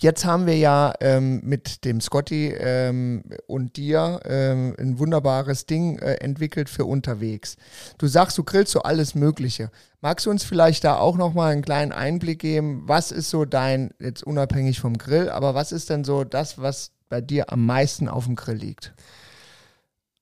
jetzt 0.00 0.24
haben 0.24 0.46
wir 0.46 0.56
ja 0.58 0.92
ähm, 1.00 1.40
mit 1.44 1.84
dem 1.84 2.00
Scotty 2.00 2.48
ähm, 2.58 3.22
und 3.46 3.76
dir 3.76 4.18
ähm, 4.24 4.74
ein 4.76 4.98
wunderbares 4.98 5.66
Ding 5.66 5.98
äh, 6.00 6.14
entwickelt 6.14 6.68
für 6.68 6.84
unterwegs. 6.84 7.56
Du 7.98 8.08
sagst, 8.08 8.36
du 8.36 8.42
grillst 8.42 8.72
so 8.72 8.82
alles 8.82 9.14
Mögliche. 9.14 9.70
Magst 10.00 10.26
du 10.26 10.30
uns 10.30 10.42
vielleicht 10.42 10.82
da 10.82 10.96
auch 10.96 11.16
nochmal 11.16 11.52
einen 11.52 11.62
kleinen 11.62 11.92
Einblick 11.92 12.40
geben? 12.40 12.82
Was 12.86 13.12
ist 13.12 13.30
so 13.30 13.44
dein, 13.44 13.90
jetzt 14.00 14.24
unabhängig 14.24 14.80
vom 14.80 14.98
Grill, 14.98 15.28
aber 15.30 15.54
was 15.54 15.70
ist 15.70 15.90
denn 15.90 16.02
so 16.02 16.24
das, 16.24 16.58
was 16.58 16.90
bei 17.08 17.20
dir 17.20 17.52
am 17.52 17.64
meisten 17.66 18.08
auf 18.08 18.24
dem 18.24 18.34
Grill 18.34 18.56
liegt? 18.56 18.92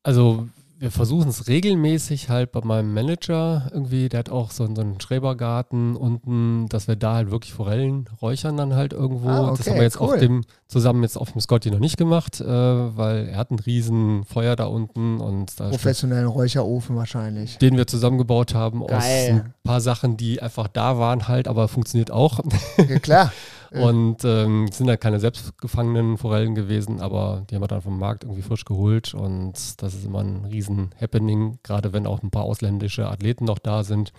Also 0.02 0.48
wir 0.80 0.90
versuchen 0.92 1.28
es 1.28 1.48
regelmäßig 1.48 2.28
halt 2.28 2.52
bei 2.52 2.60
meinem 2.62 2.94
Manager 2.94 3.68
irgendwie, 3.72 4.08
der 4.08 4.20
hat 4.20 4.30
auch 4.30 4.52
so, 4.52 4.64
einen- 4.64 4.76
so 4.76 4.82
einen 4.82 5.00
Schrebergarten 5.00 5.96
unten, 5.96 6.68
dass 6.68 6.86
wir 6.86 6.94
da 6.96 7.14
halt 7.14 7.30
wirklich 7.32 7.52
Forellen 7.52 8.08
räuchern 8.22 8.56
dann 8.56 8.74
halt 8.74 8.92
irgendwo. 8.92 9.28
Ah, 9.28 9.50
das 9.50 9.60
okay, 9.60 9.70
haben 9.70 9.76
wir 9.76 9.82
jetzt 9.82 10.00
cool. 10.00 10.14
auf 10.14 10.20
dem 10.20 10.44
zusammen 10.68 11.02
jetzt 11.02 11.16
auf 11.16 11.32
dem 11.32 11.40
Scotty 11.40 11.70
noch 11.70 11.78
nicht 11.78 11.96
gemacht, 11.96 12.40
äh, 12.40 12.46
weil 12.46 13.28
er 13.28 13.38
hat 13.38 13.50
ein 13.50 13.58
riesen 13.58 14.24
Feuer 14.24 14.54
da 14.54 14.66
unten 14.66 15.18
und 15.18 15.58
da 15.58 15.70
Professionellen 15.70 16.26
Räucherofen 16.26 16.94
wahrscheinlich. 16.94 17.56
Den 17.58 17.76
wir 17.76 17.86
zusammengebaut 17.86 18.54
haben 18.54 18.86
Geil. 18.86 18.96
aus 18.96 19.04
ein 19.04 19.54
paar 19.64 19.80
Sachen, 19.80 20.18
die 20.18 20.42
einfach 20.42 20.68
da 20.68 20.98
waren 20.98 21.26
halt, 21.26 21.48
aber 21.48 21.68
funktioniert 21.68 22.10
auch. 22.10 22.40
Ja, 22.76 22.98
klar. 22.98 23.32
und 23.70 24.24
ähm, 24.24 24.68
sind 24.70 24.88
halt 24.88 25.00
keine 25.00 25.20
selbstgefangenen 25.20 26.18
Forellen 26.18 26.54
gewesen, 26.54 27.00
aber 27.00 27.44
die 27.48 27.54
haben 27.54 27.62
wir 27.62 27.68
dann 27.68 27.82
vom 27.82 27.98
Markt 27.98 28.24
irgendwie 28.24 28.42
frisch 28.42 28.64
geholt 28.64 29.14
und 29.14 29.82
das 29.82 29.94
ist 29.94 30.04
immer 30.04 30.20
ein 30.20 30.44
riesen 30.44 30.90
Happening, 31.00 31.58
gerade 31.62 31.92
wenn 31.92 32.06
auch 32.06 32.22
ein 32.22 32.30
paar 32.30 32.44
ausländische 32.44 33.08
Athleten 33.08 33.44
noch 33.44 33.58
da 33.58 33.84
sind, 33.84 34.12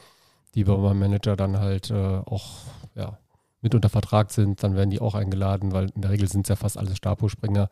die 0.55 0.63
bei 0.63 0.77
meinem 0.77 0.99
Manager 0.99 1.35
dann 1.35 1.59
halt 1.59 1.89
äh, 1.91 2.21
auch 2.25 2.45
ja, 2.95 3.17
mit 3.61 3.75
unter 3.75 3.89
Vertrag 3.89 4.31
sind, 4.31 4.63
dann 4.63 4.75
werden 4.75 4.89
die 4.89 5.01
auch 5.01 5.15
eingeladen, 5.15 5.71
weil 5.71 5.89
in 5.95 6.01
der 6.01 6.11
Regel 6.11 6.27
sind 6.27 6.45
es 6.45 6.49
ja 6.49 6.55
fast 6.55 6.77
alles 6.77 6.97
Stabhochspringer. 6.97 7.69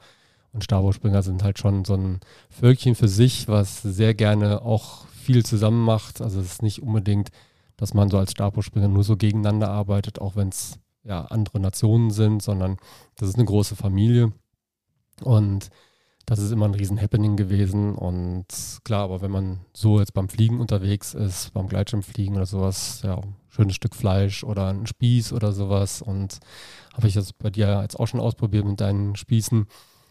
Und 0.52 0.63
Stabhochspringer 0.63 1.23
sind 1.23 1.43
halt 1.43 1.60
schon 1.60 1.86
so 1.86 1.95
ein 1.95 2.19
Völkchen 2.50 2.95
für 2.95 3.08
sich, 3.08 3.47
was 3.47 3.82
sehr 3.82 4.13
gerne 4.13 4.62
auch 4.62 5.08
viel 5.08 5.45
zusammen 5.45 5.84
macht. 5.84 6.21
Also 6.21 6.39
es 6.39 6.54
ist 6.54 6.63
nicht 6.63 6.82
unbedingt, 6.82 7.30
dass 7.76 7.93
man 7.93 8.10
so 8.10 8.17
als 8.17 8.32
Stabhochspringer 8.32 8.88
nur 8.88 9.04
so 9.04 9.17
gegeneinander 9.17 9.69
arbeitet, 9.69 10.19
auch 10.19 10.36
wenn 10.36 10.50
es 10.50 10.80
ja 11.04 11.26
andere 11.26 11.60
Nationen 11.60 12.12
sind, 12.12 12.41
sondern 12.41 12.78
das 13.15 13.30
ist 13.30 13.36
eine 13.36 13.45
große 13.45 13.76
Familie. 13.76 14.34
Und 15.21 15.69
das 16.26 16.39
ist 16.39 16.52
immer 16.52 16.65
ein 16.65 16.73
riesen 16.73 17.02
Happening 17.02 17.38
gewesen. 17.38 17.95
Und 17.95 18.45
klar, 18.84 19.04
aber 19.04 19.21
wenn 19.21 19.32
man 19.32 19.60
so 19.73 20.00
jetzt 20.00 20.13
beim 20.13 20.28
Fliegen 20.28 20.60
unterwegs 20.60 21.13
ist, 21.13 21.54
beim 21.54 21.69
Gleitschirmfliegen 21.69 22.36
oder 22.36 22.45
sowas, 22.45 23.02
ja, 23.04 23.21
schönes 23.58 23.76
Stück 23.76 23.96
Fleisch 23.96 24.43
oder 24.43 24.67
ein 24.70 24.88
Spieß 24.88 25.34
oder 25.34 25.52
sowas. 25.52 26.02
Und 26.02 26.39
habe 26.96 27.08
ich 27.08 27.15
das 27.15 27.34
bei 27.34 27.50
dir 27.50 27.82
jetzt 27.82 28.00
auch 28.00 28.08
schon 28.08 28.20
ausprobiert 28.20 28.65
mit 28.65 28.80
deinen 28.80 29.15
Spießen. 29.15 29.65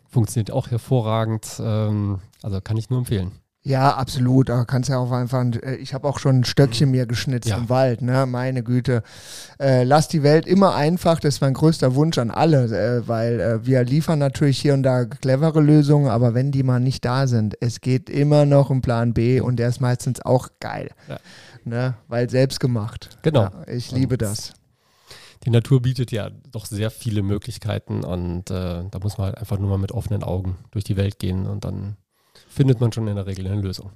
Funktioniert 0.09 0.51
auch 0.51 0.71
hervorragend. 0.71 1.47
Ähm, 1.61 2.19
also 2.43 2.61
kann 2.61 2.77
ich 2.77 2.91
nur 2.91 2.99
empfehlen. 3.01 3.33
Ja, 3.63 3.97
absolut. 3.97 4.49
Da 4.49 4.65
kannst 4.65 4.91
ja 4.91 4.99
auch 4.99 5.11
einfach, 5.11 5.41
ein, 5.41 5.61
äh, 5.61 5.75
ich 5.75 5.93
habe 5.93 6.07
auch 6.07 6.21
schon 6.21 6.39
ein 6.39 6.45
Stöckchen 6.45 6.89
mir 6.93 7.05
geschnitzt 7.07 7.49
Ja. 7.49 7.57
im 7.57 7.69
Wald, 7.69 8.01
ne? 8.01 8.25
Meine 8.25 8.63
Güte. 8.63 9.03
Äh, 9.59 9.83
lass 9.83 10.07
die 10.07 10.23
Welt 10.23 10.47
immer 10.47 10.77
einfach, 10.77 11.19
das 11.19 11.35
ist 11.35 11.41
mein 11.41 11.55
größter 11.55 11.97
Wunsch 11.97 12.17
an 12.19 12.31
alle, 12.31 12.67
äh, 12.67 13.09
weil 13.09 13.41
äh, 13.41 13.67
wir 13.67 13.83
liefern 13.83 14.21
natürlich 14.21 14.61
hier 14.61 14.73
und 14.75 14.85
da 14.85 15.05
clevere 15.05 15.61
Lösungen, 15.61 16.07
aber 16.09 16.33
wenn 16.33 16.53
die 16.53 16.63
mal 16.63 16.79
nicht 16.79 17.05
da 17.05 17.27
sind, 17.27 17.57
es 17.61 17.81
geht 17.81 18.09
immer 18.09 18.45
noch 18.47 18.71
um 18.71 18.83
Plan 18.83 19.15
B 19.15 19.41
und 19.41 19.57
der 19.57 19.69
ist 19.71 19.81
meistens 19.81 20.21
auch 20.25 20.49
geil. 20.61 20.91
Ja. 21.09 21.19
Ne? 21.67 21.95
Weil 22.09 22.31
selbst 22.31 22.61
gemacht. 22.61 23.19
Genau. 23.23 23.43
Ja, 23.43 23.67
ich 23.69 23.91
liebe 23.91 24.15
Und- 24.15 24.23
das. 24.23 24.53
Die 25.45 25.51
Natur 25.51 25.83
bietet 25.83 26.13
ja 26.13 26.31
doch 26.51 26.65
sehr 26.65 26.91
viele 26.91 27.23
Möglichkeiten 27.23 28.03
und 28.05 28.51
äh, 28.51 28.85
da 28.91 28.99
muss 29.03 29.19
man 29.19 29.27
halt 29.27 29.39
einfach 29.39 29.59
nur 29.59 29.69
mal 29.69 29.79
mit 29.79 29.93
offenen 29.93 30.23
Augen 30.23 30.57
durch 30.71 30.85
die 30.85 30.97
Welt 30.97 31.19
gehen 31.19 31.47
und 31.47 31.65
dann 31.65 31.97
findet 32.49 32.81
man 32.81 32.91
schon 32.93 33.07
in 33.07 33.17
der 33.17 33.27
Regel 33.27 33.47
eine 33.47 33.61
Lösung. 33.61 33.91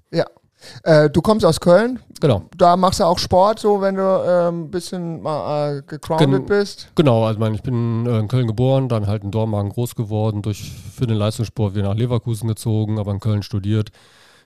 Äh, 0.83 1.09
du 1.09 1.23
kommst 1.23 1.47
aus 1.47 1.59
Köln, 1.59 1.99
Genau. 2.21 2.43
da 2.57 2.77
machst 2.77 3.01
du 3.01 3.05
auch 3.05 3.19
Sport, 3.19 3.59
so 3.61 3.81
wenn 3.81 3.95
du 3.95 4.03
ein 4.23 4.49
ähm, 4.55 4.71
bisschen 4.71 5.23
mal 5.23 5.79
äh, 5.79 5.83
gegroundet 5.83 6.31
Gen- 6.31 6.47
bist. 6.47 6.91
Genau, 6.95 7.25
also 7.25 7.37
ich, 7.37 7.41
meine, 7.41 7.55
ich 7.55 7.63
bin 7.63 8.05
äh, 8.07 8.19
in 8.19 8.29
Köln 8.29 8.47
geboren, 8.47 8.89
dann 8.91 9.07
halt 9.07 9.25
in 9.25 9.31
Dormagen 9.31 9.71
groß 9.71 9.95
geworden, 9.95 10.43
durch 10.43 10.71
für 10.95 11.07
den 11.07 11.17
Leistungssport 11.17 11.75
wieder 11.75 11.89
nach 11.89 11.97
Leverkusen 11.97 12.47
gezogen, 12.49 12.99
aber 12.99 13.13
in 13.13 13.21
Köln 13.21 13.43
studiert. 13.43 13.91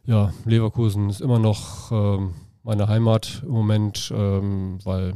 Ja, 0.06 0.32
Leverkusen 0.44 1.10
ist 1.10 1.20
immer 1.20 1.40
noch 1.40 1.90
ähm, 1.90 2.34
meine 2.64 2.88
Heimat 2.88 3.42
im 3.44 3.50
Moment, 3.52 4.12
ähm, 4.16 4.78
weil 4.84 5.14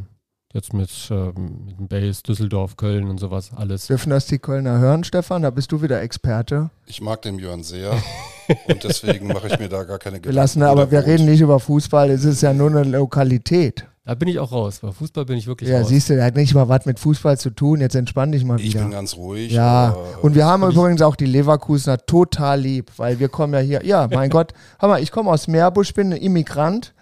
jetzt 0.53 0.73
mit, 0.73 0.91
ähm, 1.11 1.65
mit 1.67 1.79
dem 1.79 1.89
Base, 1.89 2.23
Düsseldorf, 2.23 2.77
Köln 2.77 3.09
und 3.09 3.19
sowas 3.19 3.51
alles. 3.57 3.87
Dürfen 3.87 4.11
das 4.11 4.27
die 4.27 4.39
Kölner 4.39 4.79
hören, 4.79 5.05
Stefan? 5.05 5.43
Da 5.43 5.51
bist 5.51 5.73
du 5.73 5.83
wieder 5.83 6.01
Experte. 6.03 6.71
Ich 6.87 7.01
mag 7.01 7.23
den 7.23 7.37
Björn 7.39 7.63
sehr 7.63 7.93
und 8.69 8.85
deswegen 8.85 9.29
mache 9.29 9.49
ich 9.49 9.59
mir 9.59 9.69
da 9.69 9.85
gar 9.85 9.99
keine 9.99 10.17
Wir 10.17 10.21
Gedanken. 10.21 10.37
lassen, 10.37 10.61
wo 10.63 10.67
aber 10.67 10.91
wir 10.91 11.05
reden 11.07 11.27
nicht 11.27 11.41
über 11.41 11.59
Fußball, 11.61 12.11
es 12.11 12.25
ist 12.25 12.43
ja 12.43 12.53
nur 12.53 12.71
eine 12.71 12.85
Lokalität. 12.85 13.87
Da 14.05 14.15
bin 14.15 14.27
ich 14.29 14.39
auch 14.39 14.53
raus. 14.53 14.79
Bei 14.81 14.91
Fußball 14.91 15.27
bin 15.27 15.37
ich 15.37 15.47
wirklich 15.47 15.69
Ja, 15.69 15.81
raus. 15.81 15.89
siehst 15.89 16.09
du, 16.09 16.15
der 16.17 16.25
hat 16.25 16.35
nicht 16.35 16.55
mal 16.55 16.67
was 16.67 16.87
mit 16.87 16.99
Fußball 16.99 17.37
zu 17.39 17.51
tun, 17.51 17.83
jetzt 17.83 17.95
entspann 17.95 18.33
dich 18.33 18.43
mal 18.43 18.59
Ich 18.59 18.73
bin 18.73 18.85
wieder. 18.87 18.91
ganz 18.91 19.17
ruhig. 19.17 19.53
Ja, 19.53 19.91
äh, 19.91 19.95
und 20.23 20.35
wir 20.35 20.47
haben 20.47 20.63
und 20.63 20.71
ich- 20.71 20.77
übrigens 20.77 21.03
auch 21.03 21.15
die 21.15 21.27
Leverkusener 21.27 21.99
total 21.99 22.59
lieb, 22.61 22.91
weil 22.97 23.19
wir 23.21 23.29
kommen 23.29 23.53
ja 23.53 23.61
hier, 23.61 23.85
ja, 23.85 24.09
mein 24.11 24.31
Gott, 24.31 24.55
hör 24.79 24.89
mal, 24.89 25.03
ich 25.03 25.11
komme 25.13 25.31
aus 25.31 25.47
Meerbusch, 25.47 25.93
bin 25.93 26.11
ein 26.15 26.19
Immigrant, 26.23 26.95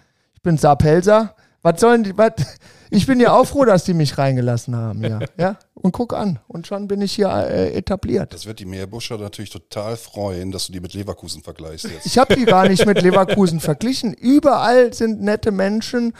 bin 0.47 0.57
Saarpelser. 0.57 1.35
Was 1.61 1.81
sollen 1.81 2.03
die, 2.05 2.17
was, 2.17 2.31
ich 2.89 3.05
bin 3.05 3.19
ja 3.19 3.33
auch 3.33 3.45
froh, 3.45 3.65
dass 3.65 3.83
die 3.83 3.93
mich 3.93 4.17
reingelassen 4.17 4.75
haben, 4.75 5.03
ja, 5.03 5.19
ja, 5.37 5.57
und 5.73 5.91
guck 5.91 6.13
an, 6.13 6.39
und 6.47 6.67
schon 6.67 6.87
bin 6.87 7.01
ich 7.01 7.13
hier 7.13 7.27
äh, 7.27 7.73
etabliert. 7.73 8.33
Das 8.33 8.45
wird 8.45 8.59
die 8.59 8.65
Meerbuscher 8.65 9.17
natürlich 9.17 9.49
total 9.49 9.97
freuen, 9.97 10.51
dass 10.51 10.67
du 10.67 10.71
die 10.71 10.79
mit 10.79 10.93
Leverkusen 10.93 11.43
vergleichst 11.43 11.89
jetzt. 11.89 12.05
Ich 12.05 12.17
habe 12.17 12.33
die 12.35 12.45
gar 12.45 12.69
nicht 12.69 12.85
mit 12.85 13.01
Leverkusen 13.01 13.59
verglichen. 13.59 14.13
Überall 14.13 14.93
sind 14.93 15.21
nette 15.21 15.51
Menschen. 15.51 16.13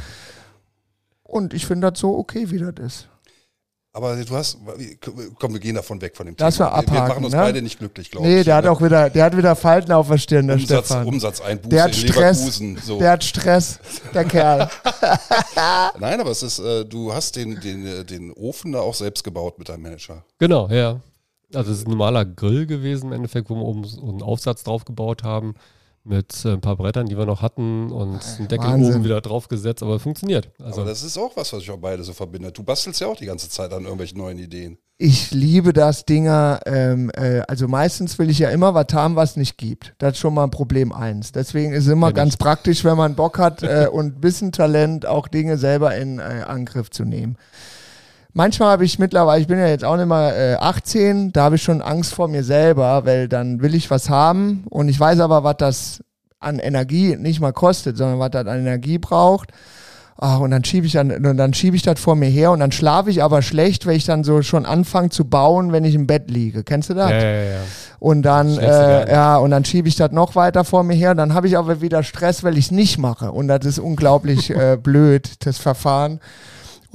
Und 1.24 1.54
ich 1.54 1.66
finde 1.66 1.92
das 1.92 2.00
so 2.00 2.18
okay, 2.18 2.52
wie 2.52 2.58
das 2.58 2.74
ist. 2.80 3.10
Aber 3.98 4.16
du 4.16 4.36
hast, 4.36 4.60
komm, 5.40 5.54
wir 5.54 5.60
gehen 5.60 5.74
davon 5.74 6.00
weg 6.02 6.16
von 6.16 6.28
dem 6.28 6.36
Lass 6.38 6.58
Thema. 6.58 6.70
mal 6.70 6.82
wir, 6.84 6.84
wir 6.84 6.92
abhaken, 6.92 7.08
machen 7.10 7.26
uns 7.26 7.34
ne? 7.34 7.40
beide 7.40 7.62
nicht 7.64 7.80
glücklich, 7.80 8.12
glaube 8.12 8.28
Nee, 8.28 8.40
ich. 8.42 8.46
der 8.46 8.58
hat 8.58 8.66
ne? 8.66 8.72
auch 8.72 8.80
wieder, 8.80 9.10
der 9.10 9.26
hat 9.26 9.36
wieder 9.36 9.56
Falten 9.56 9.92
auf 9.92 10.08
der 10.08 10.20
Stirn, 10.20 10.46
der 10.46 10.58
Umsatz, 10.58 10.86
Stefan. 10.86 11.08
Umsatzeinbuße 11.08 11.70
Der 11.70 11.84
hat 11.84 11.98
in 11.98 12.08
Stress. 12.08 12.38
Leverkusen. 12.38 12.78
So. 12.86 13.00
Der 13.00 13.10
hat 13.14 13.24
Stress, 13.24 13.80
der 14.14 14.26
Kerl. 14.26 14.70
Nein, 16.00 16.22
aber 16.22 16.30
es 16.30 16.44
ist, 16.44 16.60
äh, 16.60 16.86
du 16.86 17.12
hast 17.12 17.36
den, 17.38 17.60
den, 17.60 17.88
äh, 17.88 18.06
den 18.06 18.32
Ofen 18.34 18.74
da 18.74 18.82
auch 18.82 18.94
selbst 18.94 19.24
gebaut 19.24 19.58
mit 19.58 19.68
deinem 19.68 19.82
Manager. 19.82 20.24
Genau, 20.38 20.68
ja. 20.70 21.02
Also 21.56 21.72
es 21.72 21.80
ist 21.80 21.88
ein 21.88 21.90
normaler 21.92 22.24
Grill 22.24 22.68
gewesen 22.68 23.08
im 23.08 23.14
Endeffekt, 23.14 23.50
wo 23.50 23.56
wir 23.56 23.64
oben 23.66 23.84
so 23.84 24.00
einen 24.08 24.22
Aufsatz 24.22 24.64
drauf 24.64 24.86
gebaut 24.86 25.24
haben 25.24 25.56
mit 26.08 26.46
äh, 26.46 26.54
ein 26.54 26.62
paar 26.62 26.78
Brettern, 26.78 27.08
die 27.08 27.18
wir 27.18 27.26
noch 27.26 27.42
hatten 27.42 27.92
und 27.92 28.22
einen 28.38 28.48
Deckel 28.48 28.70
Wahnsinn. 28.70 28.96
oben 28.96 29.04
wieder 29.04 29.22
draufgesetzt, 29.22 29.84
aber 29.84 29.96
es 29.96 30.02
funktioniert. 30.02 30.50
Also 30.64 30.82
aber 30.82 30.90
das 30.90 31.04
ist 31.04 31.18
auch 31.18 31.36
was, 31.36 31.54
was 31.54 31.64
ich 31.64 31.72
auch 31.72 31.78
beide 31.78 32.04
so 32.04 32.14
verbindet. 32.14 32.58
Du 32.58 32.64
bastelst 32.64 33.02
ja 33.02 33.08
auch 33.08 33.18
die 33.18 33.26
ganze 33.26 33.50
Zeit 33.50 33.72
an 33.74 33.84
irgendwelchen 33.84 34.18
neuen 34.18 34.40
Ideen. 34.40 34.78
Ich 35.00 35.30
liebe 35.30 35.74
das 35.74 36.06
Dinger. 36.06 36.62
Ähm, 36.66 37.12
äh, 37.14 37.42
also 37.48 37.68
meistens 37.68 38.18
will 38.18 38.32
ich 38.32 38.40
ja 38.40 38.50
immer 38.50 38.74
was 38.74 38.88
haben, 38.94 39.16
was 39.16 39.36
nicht 39.36 39.58
gibt. 39.58 39.94
Das 40.00 40.14
ist 40.14 40.20
schon 40.20 40.34
mal 40.34 40.44
ein 40.44 40.52
Problem 40.52 40.92
eins. 40.92 41.32
Deswegen 41.32 41.74
ist 41.74 41.86
es 41.86 41.92
immer 41.92 42.08
Kenn 42.08 42.16
ganz 42.16 42.34
ich. 42.34 42.40
praktisch, 42.40 42.84
wenn 42.84 42.98
man 42.98 43.16
Bock 43.16 43.38
hat 43.38 43.62
äh, 43.62 43.88
und 43.92 44.18
ein 44.18 44.22
bisschen 44.22 44.52
Talent, 44.52 45.06
auch 45.06 45.28
Dinge 45.28 45.58
selber 45.58 45.96
in 45.96 46.18
äh, 46.18 46.44
Angriff 46.48 46.90
zu 46.90 47.06
nehmen. 47.06 47.38
Manchmal 48.34 48.70
habe 48.70 48.86
ich 48.86 49.00
mittlerweile, 49.00 49.42
ich 49.42 49.48
bin 49.48 49.58
ja 49.58 49.68
jetzt 49.68 49.84
auch 49.84 49.98
nicht 49.98 50.08
mehr 50.08 50.36
äh, 50.36 50.56
18, 50.56 51.34
da 51.34 51.46
habe 51.46 51.56
ich 51.56 51.64
schon 51.64 51.82
Angst 51.82 52.14
vor 52.14 52.28
mir 52.28 52.44
selber, 52.44 53.06
weil 53.06 53.28
dann 53.28 53.62
will 53.62 53.74
ich 53.74 53.90
was 53.90 54.10
haben 54.10 54.66
und 54.70 54.90
ich 54.90 55.00
weiß 55.00 55.20
aber, 55.20 55.44
was 55.44 55.58
das 55.58 56.04
an 56.40 56.60
Energie 56.60 57.16
nicht 57.16 57.40
mal 57.40 57.54
kostet, 57.54 57.98
sondern 57.98 58.20
was 58.20 58.32
das 58.32 58.46
an 58.46 58.60
Energie 58.60 59.00
braucht. 59.00 59.52
Ach, 60.20 60.40
und 60.40 60.50
dann 60.50 60.64
schiebe 60.64 60.88
ich 60.88 60.94
dann, 60.94 61.12
und 61.12 61.38
dann 61.38 61.54
schiebe 61.54 61.76
ich 61.76 61.84
das 61.84 62.00
vor 62.00 62.16
mir 62.16 62.30
her 62.30 62.52
und 62.52 62.60
dann 62.60 62.72
schlafe 62.72 63.12
ich 63.12 63.22
aber 63.22 63.44
schlecht, 63.44 63.86
wenn 63.86 63.96
ich 63.96 64.06
dann 64.06 64.24
so 64.24 64.42
schon 64.42 64.66
anfange 64.66 65.10
zu 65.10 65.26
bauen, 65.26 65.72
wenn 65.72 65.84
ich 65.84 65.94
im 65.94 66.08
Bett 66.08 66.32
liege. 66.32 66.64
Kennst 66.64 66.90
du 66.90 66.96
das? 66.96 67.12
ja, 67.12 67.20
ja, 67.20 67.44
ja. 67.44 67.60
Und 68.00 68.24
dann, 68.24 68.58
äh, 68.58 69.12
ja, 69.12 69.38
und 69.38 69.52
dann 69.52 69.64
schiebe 69.64 69.88
ich 69.88 69.96
das 69.96 70.12
noch 70.12 70.36
weiter 70.36 70.64
vor 70.64 70.84
mir 70.84 70.96
her. 70.96 71.14
Dann 71.14 71.36
habe 71.36 71.48
ich 71.48 71.58
aber 71.58 71.82
wieder 71.82 72.02
Stress, 72.02 72.44
weil 72.44 72.58
ich 72.58 72.66
es 72.66 72.72
nicht 72.72 72.98
mache. 72.98 73.32
Und 73.32 73.48
das 73.48 73.64
ist 73.66 73.78
unglaublich 73.78 74.50
äh, 74.56 74.78
blöd, 74.82 75.46
das 75.46 75.60
Verfahren. 75.60 76.20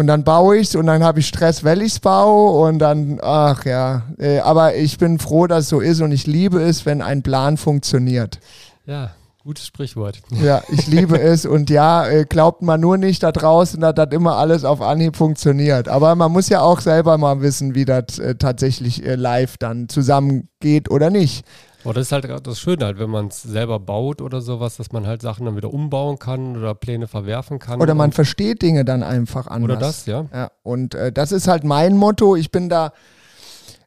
Und 0.03 0.09
dann 0.09 0.25
baue 0.25 0.57
ich 0.57 0.67
es 0.67 0.75
und 0.75 0.87
dann 0.87 1.05
habe 1.05 1.21
ich 1.21 1.29
Stress, 1.29 1.63
weil 1.63 1.81
ich 1.81 1.93
es 1.93 2.01
baue. 2.01 2.67
Und 2.67 2.81
dann, 2.81 3.21
ach 3.23 3.65
ja. 3.65 4.03
Äh, 4.19 4.41
aber 4.41 4.75
ich 4.75 4.99
bin 4.99 5.21
froh, 5.21 5.47
dass 5.47 5.61
es 5.61 5.69
so 5.69 5.79
ist 5.79 6.01
und 6.01 6.11
ich 6.11 6.27
liebe 6.27 6.61
es, 6.61 6.85
wenn 6.87 7.03
ein 7.03 7.23
Plan 7.23 7.57
funktioniert. 7.57 8.41
Ja, 8.85 9.13
gutes 9.45 9.65
Sprichwort. 9.65 10.21
Ja, 10.43 10.61
ich 10.71 10.89
liebe 10.89 11.21
es. 11.21 11.47
Und 11.47 11.71
ja, 11.71 12.05
äh, 12.05 12.25
glaubt 12.29 12.63
man 12.63 12.81
nur 12.81 12.99
nicht 12.99 13.23
da 13.23 13.31
draußen, 13.31 13.81
dass 13.81 13.95
das 13.95 14.09
immer 14.11 14.39
alles 14.39 14.65
auf 14.65 14.81
Anhieb 14.81 15.15
funktioniert. 15.15 15.87
Aber 15.87 16.17
man 16.17 16.33
muss 16.33 16.49
ja 16.49 16.63
auch 16.63 16.81
selber 16.81 17.17
mal 17.17 17.41
wissen, 17.41 17.77
wie 17.77 17.85
das 17.85 18.19
äh, 18.19 18.35
tatsächlich 18.35 19.05
live 19.05 19.57
dann 19.57 19.89
zusammengeht 19.89 20.91
oder 20.91 21.11
nicht. 21.11 21.47
Aber 21.85 21.95
das 21.95 22.07
ist 22.07 22.13
halt 22.13 22.47
das 22.47 22.61
Schöne 22.61 22.85
halt, 22.85 22.99
wenn 22.99 23.11
man 23.11 23.29
es 23.29 23.43
selber 23.43 23.81
baut 23.81 24.21
oder 24.21 24.41
sowas, 24.41 24.77
dass 24.77 24.93
man 24.93 25.07
halt 25.07 25.23
Sachen 25.23 25.47
dann 25.47 25.57
wieder 25.57 25.73
umbauen 25.73 26.19
kann 26.19 26.57
oder 26.57 26.75
Pläne 26.75 27.09
verwerfen 27.09 27.59
kann. 27.59 27.81
Oder 27.81 27.95
man 27.95 28.13
versteht 28.13 28.63
Dinge 28.63 28.85
dann 28.85 29.03
einfach 29.03 29.47
anders. 29.47 29.71
oder 29.71 29.77
das, 29.77 30.07
ja. 30.07 30.27
Ja, 30.33 30.51
und 30.63 30.95
äh, 30.95 31.13
das 31.13 31.33
ist 31.33 31.49
halt 31.49 31.65
mein 31.65 31.97
Motto. 31.97 32.37
Ich 32.37 32.51
bin 32.51 32.69
da 32.69 32.93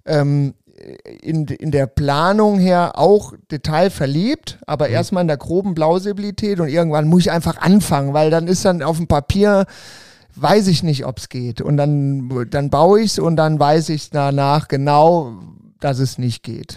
ähm, 0.06 0.54
in, 1.22 1.46
in 1.46 1.72
der 1.72 1.88
Planung 1.88 2.60
her 2.60 2.94
auch 2.96 3.34
detailverliebt, 3.52 4.60
aber 4.68 4.90
erstmal 4.90 5.22
in 5.22 5.28
der 5.28 5.38
groben 5.38 5.74
Plausibilität 5.74 6.60
und 6.60 6.68
irgendwann 6.68 7.08
muss 7.08 7.22
ich 7.22 7.32
einfach 7.32 7.58
anfangen, 7.58 8.14
weil 8.14 8.30
dann 8.30 8.48
ist 8.48 8.66
dann 8.66 8.84
auf 8.84 8.98
dem 8.98 9.08
Papier, 9.08 9.66
weiß 10.36 10.68
ich 10.68 10.84
nicht, 10.84 11.06
ob 11.06 11.18
es 11.18 11.30
geht. 11.30 11.62
Und 11.62 11.78
dann, 11.78 12.48
dann 12.50 12.70
baue 12.70 13.00
ich 13.00 13.12
es 13.12 13.20
und 13.20 13.38
dann 13.38 13.60
weiß 13.60 13.90
ich 13.90 14.10
danach 14.10 14.68
genau, 14.68 15.40
dass 15.86 16.00
es 16.00 16.18
nicht 16.18 16.42
geht. 16.42 16.74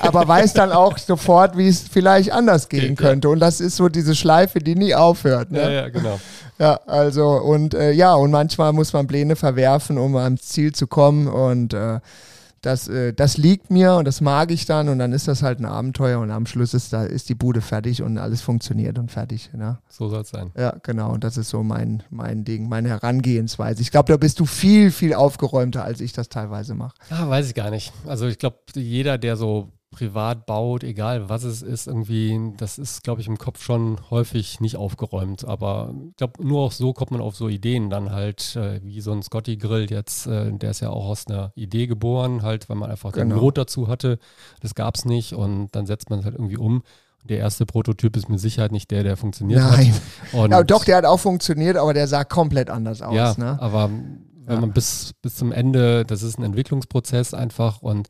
aber 0.00 0.26
weiß 0.26 0.52
dann 0.52 0.72
auch 0.72 0.98
sofort, 0.98 1.56
wie 1.56 1.68
es 1.68 1.82
vielleicht 1.82 2.32
anders 2.32 2.68
gehen 2.68 2.80
Geht, 2.80 3.00
ja. 3.00 3.08
könnte. 3.08 3.28
Und 3.28 3.38
das 3.38 3.60
ist 3.60 3.76
so 3.76 3.88
diese 3.88 4.16
Schleife, 4.16 4.58
die 4.58 4.74
nie 4.74 4.96
aufhört. 4.96 5.52
Ne? 5.52 5.62
Ja, 5.62 5.70
ja, 5.70 5.88
genau. 5.88 6.18
Ja, 6.58 6.80
also 6.86 7.36
und 7.36 7.74
äh, 7.74 7.92
ja, 7.92 8.14
und 8.14 8.32
manchmal 8.32 8.72
muss 8.72 8.92
man 8.92 9.06
Pläne 9.06 9.36
verwerfen, 9.36 9.96
um 9.96 10.16
ans 10.16 10.48
Ziel 10.48 10.72
zu 10.72 10.88
kommen. 10.88 11.28
Und 11.28 11.72
äh, 11.72 12.00
das, 12.62 12.88
äh, 12.88 13.12
das 13.12 13.36
liegt 13.36 13.70
mir 13.70 13.94
und 13.94 14.06
das 14.06 14.20
mag 14.20 14.50
ich 14.50 14.66
dann 14.66 14.88
und 14.88 14.98
dann 14.98 15.12
ist 15.12 15.28
das 15.28 15.42
halt 15.42 15.60
ein 15.60 15.64
Abenteuer 15.64 16.20
und 16.20 16.30
am 16.30 16.46
Schluss 16.46 16.74
ist, 16.74 16.92
da, 16.92 17.04
ist 17.04 17.28
die 17.28 17.34
Bude 17.34 17.60
fertig 17.60 18.02
und 18.02 18.18
alles 18.18 18.40
funktioniert 18.40 18.98
und 18.98 19.10
fertig. 19.10 19.50
Ne? 19.54 19.78
So 19.88 20.08
soll 20.08 20.22
es 20.22 20.30
sein. 20.30 20.50
Ja, 20.56 20.76
genau. 20.82 21.12
Und 21.12 21.24
das 21.24 21.36
ist 21.36 21.50
so 21.50 21.62
mein, 21.62 22.02
mein 22.10 22.44
Ding, 22.44 22.68
meine 22.68 22.88
Herangehensweise. 22.88 23.82
Ich 23.82 23.90
glaube, 23.90 24.12
da 24.12 24.16
bist 24.16 24.40
du 24.40 24.46
viel, 24.46 24.90
viel 24.90 25.14
aufgeräumter, 25.14 25.84
als 25.84 26.00
ich 26.00 26.12
das 26.12 26.28
teilweise 26.28 26.74
mache. 26.74 26.94
Ja, 27.10 27.28
weiß 27.28 27.48
ich 27.48 27.54
gar 27.54 27.70
nicht. 27.70 27.92
Also 28.06 28.26
ich 28.26 28.38
glaube, 28.38 28.58
jeder, 28.74 29.18
der 29.18 29.36
so 29.36 29.72
privat 29.90 30.44
baut, 30.44 30.84
egal 30.84 31.28
was 31.28 31.44
es 31.44 31.62
ist, 31.62 31.86
irgendwie, 31.86 32.38
das 32.56 32.78
ist, 32.78 33.02
glaube 33.02 33.20
ich, 33.20 33.26
im 33.26 33.38
Kopf 33.38 33.62
schon 33.62 33.98
häufig 34.10 34.60
nicht 34.60 34.76
aufgeräumt. 34.76 35.46
Aber 35.46 35.94
ich 36.10 36.16
glaube, 36.16 36.46
nur 36.46 36.60
auch 36.60 36.72
so 36.72 36.92
kommt 36.92 37.10
man 37.10 37.20
auf 37.20 37.36
so 37.36 37.48
Ideen 37.48 37.88
dann 37.88 38.12
halt, 38.12 38.54
äh, 38.56 38.80
wie 38.84 39.00
so 39.00 39.12
ein 39.12 39.22
Scotty-Grill 39.22 39.90
jetzt, 39.90 40.26
äh, 40.26 40.52
der 40.52 40.70
ist 40.70 40.80
ja 40.80 40.90
auch 40.90 41.06
aus 41.06 41.26
einer 41.26 41.52
Idee 41.54 41.86
geboren, 41.86 42.42
halt, 42.42 42.68
weil 42.68 42.76
man 42.76 42.90
einfach 42.90 43.12
genau. 43.12 43.36
Not 43.36 43.56
dazu 43.56 43.88
hatte. 43.88 44.18
Das 44.60 44.74
gab 44.74 44.96
es 44.96 45.04
nicht 45.04 45.32
und 45.32 45.68
dann 45.72 45.86
setzt 45.86 46.10
man 46.10 46.18
es 46.18 46.24
halt 46.24 46.34
irgendwie 46.34 46.58
um. 46.58 46.82
Der 47.24 47.38
erste 47.38 47.66
Prototyp 47.66 48.16
ist 48.16 48.28
mit 48.28 48.40
Sicherheit 48.40 48.72
nicht 48.72 48.90
der, 48.90 49.02
der 49.02 49.16
funktioniert 49.16 49.60
Nein. 49.60 49.94
hat. 50.32 50.50
ja, 50.50 50.62
doch, 50.62 50.84
der 50.84 50.98
hat 50.98 51.04
auch 51.04 51.18
funktioniert, 51.18 51.76
aber 51.76 51.94
der 51.94 52.06
sah 52.06 52.24
komplett 52.24 52.70
anders 52.70 53.02
aus. 53.02 53.14
Ja, 53.14 53.34
ne? 53.36 53.60
aber 53.60 53.90
wenn 54.48 54.60
man 54.60 54.72
bis, 54.72 55.12
bis 55.20 55.36
zum 55.36 55.52
Ende, 55.52 56.04
das 56.04 56.22
ist 56.22 56.38
ein 56.38 56.44
Entwicklungsprozess 56.44 57.34
einfach 57.34 57.82
und 57.82 58.08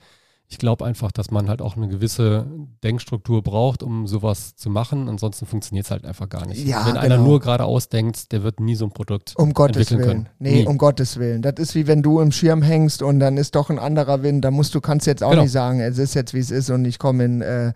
ich 0.50 0.56
glaube 0.58 0.84
einfach, 0.86 1.12
dass 1.12 1.30
man 1.30 1.48
halt 1.50 1.60
auch 1.60 1.76
eine 1.76 1.88
gewisse 1.88 2.46
Denkstruktur 2.82 3.42
braucht, 3.42 3.82
um 3.82 4.06
sowas 4.06 4.56
zu 4.56 4.70
machen. 4.70 5.08
Ansonsten 5.08 5.44
funktioniert 5.46 5.84
es 5.86 5.90
halt 5.90 6.06
einfach 6.06 6.28
gar 6.28 6.46
nicht. 6.46 6.66
Ja, 6.66 6.86
Wenn 6.86 6.94
genau. 6.94 7.04
einer 7.04 7.18
nur 7.18 7.40
geradeaus 7.40 7.88
denkt, 7.90 8.32
der 8.32 8.42
wird 8.42 8.58
nie 8.58 8.74
so 8.74 8.86
ein 8.86 8.90
Produkt 8.92 9.34
um 9.36 9.52
Gottes 9.52 9.90
entwickeln 9.90 9.98
Willen. 9.98 10.24
können. 10.24 10.28
Nee, 10.38 10.60
Nie. 10.62 10.66
um 10.66 10.78
Gottes 10.78 11.18
Willen. 11.18 11.42
Das 11.42 11.54
ist 11.58 11.74
wie 11.74 11.86
wenn 11.86 12.02
du 12.02 12.20
im 12.20 12.32
Schirm 12.32 12.62
hängst 12.62 13.02
und 13.02 13.20
dann 13.20 13.36
ist 13.36 13.54
doch 13.56 13.68
ein 13.68 13.78
anderer 13.78 14.22
Wind. 14.22 14.42
Da 14.44 14.50
musst 14.50 14.74
du 14.74 14.80
kannst 14.80 15.06
jetzt 15.06 15.22
auch 15.22 15.30
Genau. 15.30 15.42
nicht 15.42 15.52
sagen, 15.52 15.80
es 15.80 15.98
ist 15.98 16.14
jetzt 16.14 16.32
wie 16.32 16.38
es 16.38 16.50
ist 16.50 16.70
und 16.70 16.84
ich 16.86 16.98
komme 16.98 17.24
in 17.24 17.42
äh, 17.42 17.72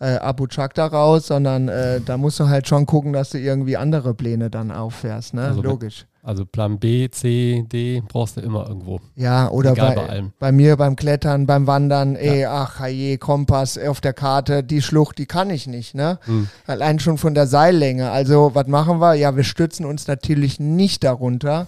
äh, 0.00 0.16
Abu 0.16 0.46
Chakta 0.48 0.86
raus, 0.86 1.26
sondern 1.28 1.68
äh, 1.68 2.00
da 2.00 2.16
musst 2.16 2.40
du 2.40 2.48
halt 2.48 2.66
schon 2.68 2.86
gucken, 2.86 3.12
dass 3.12 3.30
du 3.30 3.38
irgendwie 3.38 3.76
andere 3.76 4.14
Pläne 4.14 4.50
dann 4.50 4.70
auffährst. 4.72 5.34
Ne? 5.34 5.42
Also 5.42 5.62
Logisch. 5.62 6.06
Also 6.22 6.44
Plan 6.44 6.78
B, 6.78 7.08
C, 7.10 7.64
D 7.70 8.02
brauchst 8.06 8.36
du 8.36 8.40
immer 8.40 8.68
irgendwo. 8.68 9.00
Ja, 9.14 9.48
oder 9.50 9.74
bei, 9.74 9.94
bei 9.94 10.24
bei 10.38 10.52
mir 10.52 10.76
beim 10.76 10.96
Klettern, 10.96 11.46
beim 11.46 11.66
Wandern, 11.66 12.16
ey, 12.16 12.44
ach, 12.44 12.86
je, 12.86 13.16
Kompass 13.18 13.78
auf 13.78 14.00
der 14.00 14.12
Karte, 14.12 14.62
die 14.62 14.82
Schlucht, 14.82 15.18
die 15.18 15.26
kann 15.26 15.48
ich 15.50 15.66
nicht, 15.66 15.94
ne? 15.94 16.18
Hm. 16.24 16.48
Allein 16.66 16.98
schon 16.98 17.18
von 17.18 17.34
der 17.34 17.46
Seillänge. 17.46 18.10
Also, 18.10 18.50
was 18.54 18.66
machen 18.66 19.00
wir? 19.00 19.14
Ja, 19.14 19.36
wir 19.36 19.44
stützen 19.44 19.86
uns 19.86 20.06
natürlich 20.06 20.60
nicht 20.60 21.04
darunter. 21.04 21.66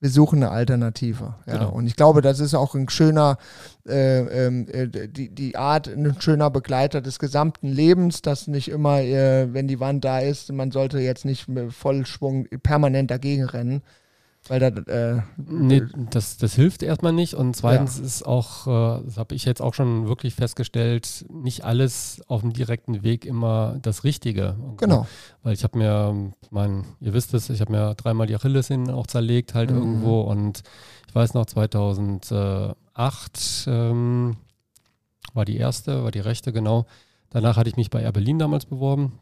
Wir 0.00 0.10
suchen 0.10 0.42
eine 0.42 0.52
Alternative. 0.52 1.34
Ja. 1.46 1.54
Genau. 1.54 1.70
Und 1.72 1.86
ich 1.86 1.96
glaube, 1.96 2.22
das 2.22 2.38
ist 2.38 2.54
auch 2.54 2.74
ein 2.74 2.88
schöner, 2.88 3.36
äh, 3.86 4.46
ähm, 4.46 4.66
äh, 4.70 5.08
die, 5.08 5.28
die 5.28 5.56
Art, 5.56 5.88
ein 5.88 6.20
schöner 6.20 6.50
Begleiter 6.50 7.00
des 7.00 7.18
gesamten 7.18 7.68
Lebens, 7.68 8.22
dass 8.22 8.46
nicht 8.46 8.68
immer, 8.68 9.00
äh, 9.00 9.52
wenn 9.52 9.66
die 9.66 9.80
Wand 9.80 10.04
da 10.04 10.20
ist, 10.20 10.52
man 10.52 10.70
sollte 10.70 11.00
jetzt 11.00 11.24
nicht 11.24 11.48
mit 11.48 11.72
Vollschwung 11.72 12.46
permanent 12.62 13.10
dagegen 13.10 13.44
rennen. 13.44 13.82
Weil 14.48 14.60
das, 14.60 14.86
äh, 14.86 15.20
Nee, 15.36 15.82
das, 16.10 16.38
das 16.38 16.54
hilft 16.54 16.82
erstmal 16.82 17.12
nicht. 17.12 17.34
Und 17.34 17.54
zweitens 17.54 17.98
ist 17.98 18.24
auch, 18.26 18.66
äh, 18.66 19.02
das 19.04 19.18
habe 19.18 19.34
ich 19.34 19.44
jetzt 19.44 19.60
auch 19.60 19.74
schon 19.74 20.08
wirklich 20.08 20.34
festgestellt, 20.34 21.26
nicht 21.30 21.64
alles 21.64 22.22
auf 22.28 22.40
dem 22.40 22.52
direkten 22.52 23.02
Weg 23.02 23.24
immer 23.26 23.78
das 23.82 24.04
Richtige. 24.04 24.56
Genau. 24.78 25.06
Weil 25.42 25.52
ich 25.54 25.64
habe 25.64 25.78
mir, 25.78 26.32
mein, 26.50 26.84
ihr 27.00 27.12
wisst 27.12 27.34
es, 27.34 27.50
ich 27.50 27.60
habe 27.60 27.72
mir 27.72 27.94
dreimal 27.94 28.26
die 28.26 28.36
Achillessehnen 28.36 28.90
auch 28.90 29.06
zerlegt 29.06 29.54
halt 29.54 29.70
Mhm. 29.70 29.76
irgendwo 29.76 30.20
und 30.22 30.62
ich 31.08 31.14
weiß 31.14 31.34
noch 31.34 31.46
2008 31.46 32.74
ähm, 33.66 34.36
war 35.34 35.44
die 35.44 35.56
erste, 35.56 36.04
war 36.04 36.10
die 36.10 36.20
rechte 36.20 36.52
genau. 36.52 36.86
Danach 37.30 37.56
hatte 37.56 37.68
ich 37.68 37.76
mich 37.76 37.90
bei 37.90 38.02
Air 38.02 38.12
Berlin 38.12 38.38
damals 38.38 38.66
beworben 38.66 39.18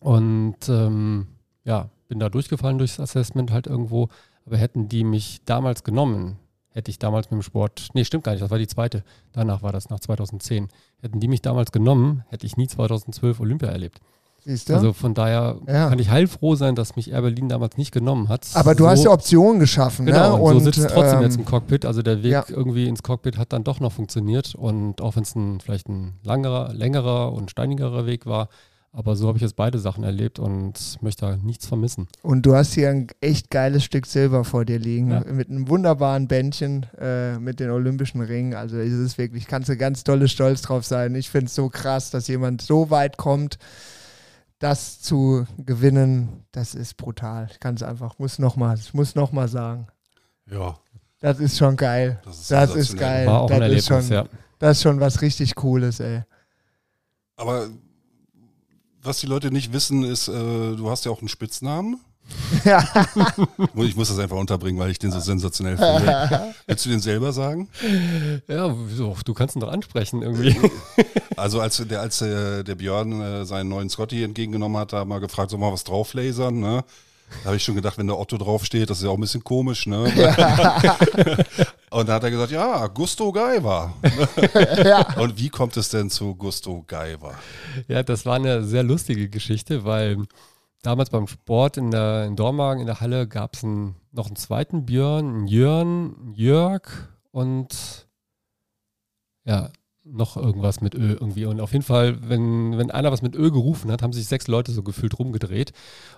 und 0.00 0.56
ähm, 0.68 1.26
ja, 1.64 1.88
bin 2.08 2.18
da 2.18 2.28
durchgefallen 2.28 2.78
durchs 2.78 3.00
Assessment 3.00 3.50
halt 3.50 3.66
irgendwo. 3.66 4.08
Aber 4.46 4.56
hätten 4.56 4.88
die 4.88 5.04
mich 5.04 5.40
damals 5.44 5.84
genommen, 5.84 6.38
hätte 6.70 6.90
ich 6.90 6.98
damals 6.98 7.30
mit 7.30 7.38
dem 7.40 7.42
Sport, 7.42 7.88
nee, 7.94 8.04
stimmt 8.04 8.24
gar 8.24 8.32
nicht, 8.32 8.42
das 8.42 8.50
war 8.50 8.58
die 8.58 8.66
zweite. 8.66 9.04
Danach 9.32 9.62
war 9.62 9.72
das 9.72 9.90
nach 9.90 10.00
2010. 10.00 10.68
Hätten 11.00 11.20
die 11.20 11.28
mich 11.28 11.40
damals 11.42 11.72
genommen, 11.72 12.24
hätte 12.28 12.46
ich 12.46 12.56
nie 12.56 12.66
2012 12.66 13.40
Olympia 13.40 13.68
erlebt. 13.68 14.00
Siehst 14.46 14.68
du? 14.68 14.74
Also 14.74 14.92
von 14.92 15.14
daher 15.14 15.56
Ja. 15.66 15.88
kann 15.88 15.98
ich 15.98 16.10
heilfroh 16.10 16.54
sein, 16.54 16.74
dass 16.74 16.96
mich 16.96 17.10
Air 17.10 17.22
Berlin 17.22 17.48
damals 17.48 17.78
nicht 17.78 17.92
genommen 17.92 18.28
hat. 18.28 18.46
Aber 18.52 18.74
du 18.74 18.84
so, 18.84 18.90
hast 18.90 19.04
ja 19.04 19.10
Optionen 19.10 19.58
geschaffen, 19.58 20.04
Genau, 20.04 20.36
ne? 20.36 20.42
und 20.42 20.52
so 20.54 20.70
sitzt 20.70 20.90
trotzdem 20.90 21.18
ähm, 21.18 21.24
jetzt 21.24 21.36
im 21.36 21.46
Cockpit. 21.46 21.86
Also 21.86 22.02
der 22.02 22.22
Weg 22.22 22.32
ja. 22.32 22.44
irgendwie 22.48 22.86
ins 22.86 23.02
Cockpit 23.02 23.38
hat 23.38 23.54
dann 23.54 23.64
doch 23.64 23.80
noch 23.80 23.92
funktioniert. 23.92 24.54
Und 24.54 25.00
auch 25.00 25.16
wenn 25.16 25.22
es 25.22 25.34
ein, 25.34 25.60
vielleicht 25.60 25.88
ein 25.88 26.18
langerer, 26.22 26.74
längerer 26.74 27.32
und 27.32 27.50
steinigerer 27.50 28.04
Weg 28.04 28.26
war, 28.26 28.48
aber 28.96 29.16
so 29.16 29.26
habe 29.28 29.36
ich 29.36 29.42
jetzt 29.42 29.56
beide 29.56 29.78
Sachen 29.80 30.04
erlebt 30.04 30.38
und 30.38 30.96
möchte 31.02 31.26
da 31.26 31.36
nichts 31.36 31.66
vermissen. 31.66 32.06
Und 32.22 32.46
du 32.46 32.54
hast 32.54 32.72
hier 32.74 32.90
ein 32.90 33.08
echt 33.20 33.50
geiles 33.50 33.82
Stück 33.84 34.06
Silber 34.06 34.44
vor 34.44 34.64
dir 34.64 34.78
liegen, 34.78 35.10
Ja. 35.10 35.20
mit 35.24 35.50
einem 35.50 35.68
wunderbaren 35.68 36.28
Bändchen 36.28 36.86
äh, 36.98 37.38
mit 37.38 37.58
den 37.60 37.70
Olympischen 37.70 38.20
Ringen. 38.20 38.54
Also 38.54 38.76
es 38.78 38.92
ist 38.92 39.18
wirklich, 39.18 39.46
kannst 39.48 39.68
du 39.68 39.76
ganz 39.76 40.04
dolle 40.04 40.28
stolz 40.28 40.62
drauf 40.62 40.84
sein. 40.84 41.14
Ich 41.16 41.28
finde 41.28 41.46
es 41.46 41.54
so 41.54 41.68
krass, 41.68 42.10
dass 42.10 42.28
jemand 42.28 42.62
so 42.62 42.88
weit 42.90 43.16
kommt, 43.16 43.58
das 44.60 45.00
zu 45.02 45.44
gewinnen. 45.58 46.44
Das 46.52 46.74
ist 46.74 46.96
brutal. 46.96 47.48
Ich 47.50 47.58
kann 47.60 47.74
es 47.74 47.82
einfach, 47.82 48.18
muss 48.18 48.38
noch 48.38 48.54
mal, 48.56 48.78
ich 48.78 48.94
muss 48.94 49.14
noch 49.16 49.32
mal 49.32 49.48
sagen. 49.48 49.88
Ja, 50.50 50.78
Das 51.20 51.40
ist 51.40 51.58
schon 51.58 51.76
geil. 51.76 52.20
das 52.24 52.38
ist, 52.42 52.50
Das 52.52 52.74
ist 52.76 52.96
geil. 52.96 53.26
War 53.26 53.40
auch 53.40 53.48
das 53.48 53.56
ein 53.56 53.62
ist 53.72 53.90
Erlebnis, 53.90 54.06
schon, 54.08 54.14
ja. 54.14 54.26
Das 54.60 54.76
ist 54.76 54.82
schon 54.82 55.00
was 55.00 55.20
richtig 55.20 55.54
Cooles, 55.56 55.98
ey. 56.00 56.22
Aber 57.36 57.66
was 59.04 59.20
die 59.20 59.26
Leute 59.26 59.50
nicht 59.50 59.72
wissen, 59.72 60.04
ist, 60.04 60.28
äh, 60.28 60.32
du 60.32 60.90
hast 60.90 61.04
ja 61.04 61.10
auch 61.12 61.20
einen 61.20 61.28
Spitznamen. 61.28 62.00
Ja. 62.64 62.86
Ich 63.76 63.96
muss 63.96 64.08
das 64.08 64.18
einfach 64.18 64.36
unterbringen, 64.36 64.78
weil 64.80 64.90
ich 64.90 64.98
den 64.98 65.12
so 65.12 65.20
sensationell 65.20 65.76
finde. 65.76 66.54
Willst 66.66 66.84
du 66.86 66.90
den 66.90 67.00
selber 67.00 67.32
sagen? 67.32 67.68
Ja, 68.48 68.74
wieso? 68.88 69.16
Du 69.24 69.34
kannst 69.34 69.56
ihn 69.56 69.60
doch 69.60 69.72
ansprechen 69.72 70.22
irgendwie. 70.22 70.56
Also 71.36 71.60
als 71.60 71.78
der, 71.78 72.00
als 72.00 72.18
der, 72.20 72.62
der 72.62 72.76
Björn 72.76 73.20
äh, 73.20 73.44
seinen 73.44 73.68
neuen 73.68 73.90
Scotty 73.90 74.22
entgegengenommen 74.22 74.78
hat, 74.78 74.92
da 74.92 75.00
hat 75.00 75.08
mal 75.08 75.18
gefragt, 75.18 75.50
soll 75.50 75.58
mal 75.58 75.72
was 75.72 75.82
drauflasern, 75.82 76.60
ne? 76.60 76.84
Da 77.42 77.46
habe 77.46 77.56
ich 77.56 77.64
schon 77.64 77.74
gedacht, 77.74 77.98
wenn 77.98 78.06
der 78.06 78.18
Otto 78.18 78.38
draufsteht, 78.38 78.88
das 78.88 78.98
ist 78.98 79.04
ja 79.04 79.10
auch 79.10 79.14
ein 79.14 79.20
bisschen 79.20 79.44
komisch, 79.44 79.86
ne? 79.86 80.04
Und 81.94 82.08
da 82.08 82.14
hat 82.14 82.24
er 82.24 82.30
gesagt, 82.32 82.50
ja, 82.50 82.88
Gusto 82.88 83.30
Gaiva. 83.30 83.94
ja. 84.84 85.16
Und 85.16 85.38
wie 85.38 85.48
kommt 85.48 85.76
es 85.76 85.90
denn 85.90 86.10
zu 86.10 86.34
Gusto 86.34 86.82
Gaiva? 86.86 87.34
Ja, 87.86 88.02
das 88.02 88.26
war 88.26 88.34
eine 88.34 88.64
sehr 88.64 88.82
lustige 88.82 89.28
Geschichte, 89.28 89.84
weil 89.84 90.18
damals 90.82 91.10
beim 91.10 91.28
Sport 91.28 91.76
in, 91.76 91.92
der, 91.92 92.24
in 92.24 92.34
Dormagen 92.34 92.80
in 92.80 92.86
der 92.86 93.00
Halle 93.00 93.28
gab 93.28 93.54
es 93.54 93.62
noch 93.62 94.26
einen 94.26 94.34
zweiten 94.34 94.86
Björn, 94.86 95.28
einen 95.28 95.46
Jörn, 95.46 96.16
einen 96.18 96.34
Jörg 96.34 96.82
und 97.30 98.08
ja, 99.44 99.70
noch 100.04 100.36
irgendwas 100.36 100.80
mit 100.80 100.94
Ö 100.94 101.12
irgendwie. 101.12 101.46
Und 101.46 101.60
auf 101.60 101.72
jeden 101.72 101.84
Fall, 101.84 102.16
wenn, 102.28 102.76
wenn 102.76 102.90
einer 102.90 103.10
was 103.10 103.22
mit 103.22 103.34
Ö 103.34 103.50
gerufen 103.50 103.90
hat, 103.90 104.02
haben 104.02 104.12
sich 104.12 104.26
sechs 104.26 104.48
Leute 104.48 104.72
so 104.72 104.82
gefühlt 104.82 105.18
rumgedreht. 105.18 105.72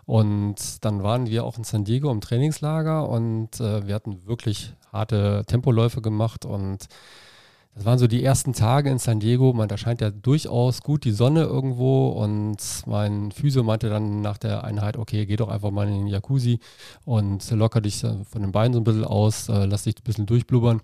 Und 0.04 0.84
dann 0.84 1.02
waren 1.02 1.26
wir 1.26 1.44
auch 1.44 1.56
in 1.56 1.64
San 1.64 1.84
Diego 1.84 2.10
im 2.10 2.20
Trainingslager 2.20 3.08
und 3.08 3.60
äh, 3.60 3.86
wir 3.86 3.94
hatten 3.94 4.26
wirklich 4.26 4.74
harte 4.92 5.44
Tempoläufe 5.46 6.00
gemacht 6.00 6.44
und 6.44 6.88
das 7.76 7.84
waren 7.84 7.98
so 7.98 8.06
die 8.06 8.24
ersten 8.24 8.54
Tage 8.54 8.88
in 8.88 8.98
San 8.98 9.20
Diego. 9.20 9.52
Man, 9.52 9.68
da 9.68 9.76
scheint 9.76 10.00
ja 10.00 10.10
durchaus 10.10 10.80
gut 10.80 11.04
die 11.04 11.10
Sonne 11.10 11.42
irgendwo. 11.42 12.08
Und 12.08 12.56
mein 12.86 13.32
Physio 13.32 13.62
meinte 13.62 13.90
dann 13.90 14.22
nach 14.22 14.38
der 14.38 14.64
Einheit, 14.64 14.96
okay, 14.96 15.26
geh 15.26 15.36
doch 15.36 15.48
einfach 15.48 15.70
mal 15.70 15.86
in 15.86 15.92
den 15.92 16.06
Jacuzzi 16.06 16.58
und 17.04 17.50
locker 17.50 17.82
dich 17.82 18.02
äh, 18.02 18.24
von 18.24 18.40
den 18.40 18.50
Beinen 18.50 18.72
so 18.72 18.80
ein 18.80 18.84
bisschen 18.84 19.04
aus, 19.04 19.50
äh, 19.50 19.66
lass 19.66 19.84
dich 19.84 19.96
ein 19.98 20.04
bisschen 20.04 20.24
durchblubbern. 20.24 20.80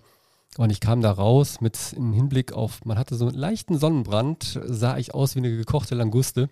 Und 0.57 0.69
ich 0.69 0.79
kam 0.79 1.01
da 1.01 1.11
raus 1.11 1.61
mit 1.61 1.93
im 1.93 2.13
Hinblick 2.13 2.53
auf, 2.53 2.85
man 2.85 2.99
hatte 2.99 3.15
so 3.15 3.27
einen 3.27 3.37
leichten 3.37 3.79
Sonnenbrand, 3.79 4.59
sah 4.65 4.97
ich 4.97 5.13
aus 5.13 5.35
wie 5.35 5.39
eine 5.39 5.49
gekochte 5.49 5.95
Languste. 5.95 6.47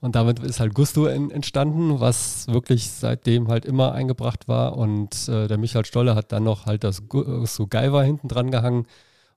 Und 0.00 0.14
damit 0.16 0.38
ist 0.38 0.60
halt 0.60 0.74
Gusto 0.74 1.06
en, 1.06 1.30
entstanden, 1.30 2.00
was 2.00 2.46
wirklich 2.48 2.90
seitdem 2.90 3.48
halt 3.48 3.66
immer 3.66 3.92
eingebracht 3.92 4.48
war. 4.48 4.78
Und 4.78 5.28
äh, 5.28 5.46
der 5.46 5.58
Michael 5.58 5.84
Stolle 5.84 6.14
hat 6.14 6.32
dann 6.32 6.44
noch 6.44 6.64
halt 6.64 6.84
das 6.84 7.06
Gusto 7.08 7.66
Gaiva 7.66 8.02
hinten 8.02 8.28
dran 8.28 8.50
gehangen. 8.50 8.86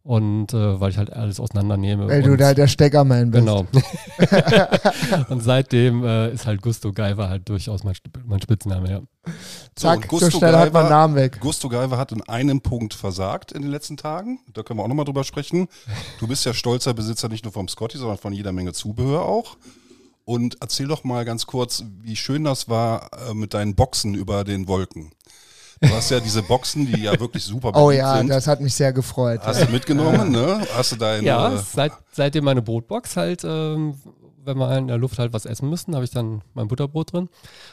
Und 0.08 0.54
äh, 0.54 0.80
weil 0.80 0.92
ich 0.92 0.98
halt 0.98 1.12
alles 1.12 1.38
auseinandernehme. 1.38 2.08
Weil 2.08 2.24
du 2.24 2.38
da 2.38 2.54
der 2.54 2.68
Steckerman 2.68 3.30
bist. 3.30 3.46
Genau. 3.46 3.68
und 5.30 5.44
seitdem 5.44 6.02
äh, 6.06 6.32
ist 6.32 6.46
halt 6.46 6.62
Gusto 6.62 6.94
Gaiva 6.94 7.28
halt 7.28 7.50
durchaus 7.50 7.84
mein, 7.84 7.94
mein 8.26 8.42
Spitzname, 8.42 8.90
ja. 8.90 9.02
Zack, 9.76 9.98
und 9.98 10.04
so 10.04 10.08
Gusto 10.08 10.38
schnell 10.38 10.56
hat 10.56 10.72
man 10.72 10.88
Namen 10.88 11.16
weg. 11.16 11.42
Gusto 11.42 11.68
Gaiva 11.68 11.98
hat 11.98 12.14
in 12.14 12.22
einem 12.22 12.62
Punkt 12.62 12.94
versagt 12.94 13.52
in 13.52 13.64
den 13.64 13.70
letzten 13.70 13.98
Tagen. 13.98 14.40
Da 14.54 14.64
können 14.64 14.80
wir 14.80 14.84
auch 14.86 14.88
nochmal 14.88 15.04
drüber 15.04 15.26
sprechen. 15.26 15.68
Du 16.22 16.28
bist 16.28 16.46
ja 16.46 16.54
stolzer 16.54 16.94
Besitzer 16.94 17.28
nicht 17.28 17.44
nur 17.44 17.52
vom 17.52 17.68
Scotty, 17.68 17.98
sondern 17.98 18.18
von 18.18 18.32
jeder 18.32 18.54
Menge 18.54 18.72
Zubehör 18.72 19.24
auch. 19.24 19.58
Und 20.24 20.56
erzähl 20.62 20.88
doch 20.88 21.04
mal 21.04 21.26
ganz 21.26 21.48
kurz, 21.48 21.84
wie 22.02 22.16
schön 22.16 22.46
das 22.46 22.70
war 22.70 23.10
äh, 23.30 23.34
mit 23.34 23.54
deinen 23.54 23.76
Boxen 23.76 24.16
über 24.16 24.46
den 24.46 24.70
Wolken. 24.70 25.12
Du 25.82 25.90
hast 25.90 26.10
ja 26.10 26.20
diese 26.20 26.42
Boxen, 26.44 26.86
die 26.86 27.02
ja 27.04 27.20
wirklich 27.20 27.44
super 27.44 27.72
Oh 27.76 27.92
ja, 27.92 28.18
sind. 28.18 28.30
das 28.30 28.48
hat 28.48 28.62
mich 28.62 28.74
sehr 28.74 28.94
gefreut. 28.94 29.42
Hast 29.44 29.64
du 29.68 29.72
mitgenommen, 29.72 30.32
ne? 30.32 30.62
Hast 30.76 30.92
du 30.92 30.96
deine. 30.96 31.26
Ja, 31.26 31.56
seit, 31.58 31.92
seitdem 32.12 32.46
meine 32.46 32.62
Brotbox 32.62 33.16
halt, 33.18 33.44
ähm, 33.44 33.96
wenn 34.44 34.58
wir 34.58 34.78
in 34.78 34.88
der 34.88 34.98
Luft 34.98 35.20
halt 35.20 35.34
was 35.34 35.46
essen 35.46 35.70
müssen, 35.70 35.94
habe 35.94 36.06
ich 36.06 36.12
dann 36.12 36.42
mein 36.54 36.68
Butterbrot 36.70 37.12
drin. 37.12 37.28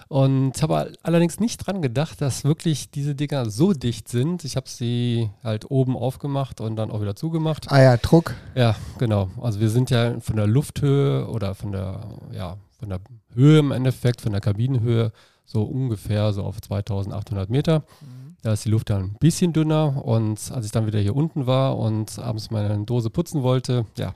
Und 0.09 0.61
habe 0.61 0.93
allerdings 1.05 1.39
nicht 1.39 1.59
dran 1.59 1.81
gedacht, 1.83 2.21
dass 2.21 2.43
wirklich 2.45 2.91
diese 2.91 3.15
Dinger 3.15 3.49
so 3.49 3.73
dicht 3.73 4.09
sind. 4.09 4.45
Ich 4.45 4.57
habe 4.57 4.69
sie 4.69 5.31
halt 5.45 5.71
oben 5.71 5.97
aufgemacht 5.97 6.61
und 6.61 6.75
dann 6.77 6.91
auch 6.91 7.01
wieder 7.01 7.15
zugemacht. 7.15 7.71
ah 7.71 7.81
ja, 7.81 7.97
Druck. 7.97 8.35
Ja, 8.57 8.75
genau. 8.99 9.31
Also 9.41 9.61
wir 9.61 9.71
sind 9.71 9.91
ja 9.91 10.19
von 10.21 10.35
der 10.37 10.49
Lufthöhe 10.49 11.29
oder 11.29 11.55
von 11.55 11.71
der, 11.71 12.01
ja, 12.33 12.57
von 12.79 12.89
der 12.89 12.99
Höhe 13.35 13.61
im 13.61 13.71
Endeffekt, 13.71 14.21
von 14.21 14.33
der 14.33 14.41
Kabinenhöhe 14.41 15.13
so 15.45 15.63
ungefähr 15.63 16.33
so 16.33 16.43
auf 16.43 16.61
2800 16.61 17.51
Meter. 17.51 17.85
Da 18.43 18.53
ist 18.53 18.65
die 18.65 18.71
Luft 18.71 18.91
dann 18.91 19.03
ein 19.03 19.17
bisschen 19.19 19.53
dünner 19.55 20.05
und 20.05 20.51
als 20.53 20.67
ich 20.67 20.73
dann 20.73 20.87
wieder 20.87 20.99
hier 20.99 21.17
unten 21.17 21.47
war 21.47 21.79
und 21.79 22.19
abends 22.19 22.51
meine 22.51 22.85
Dose 22.85 23.09
putzen 23.09 23.43
wollte, 23.43 23.87
ja, 23.97 24.15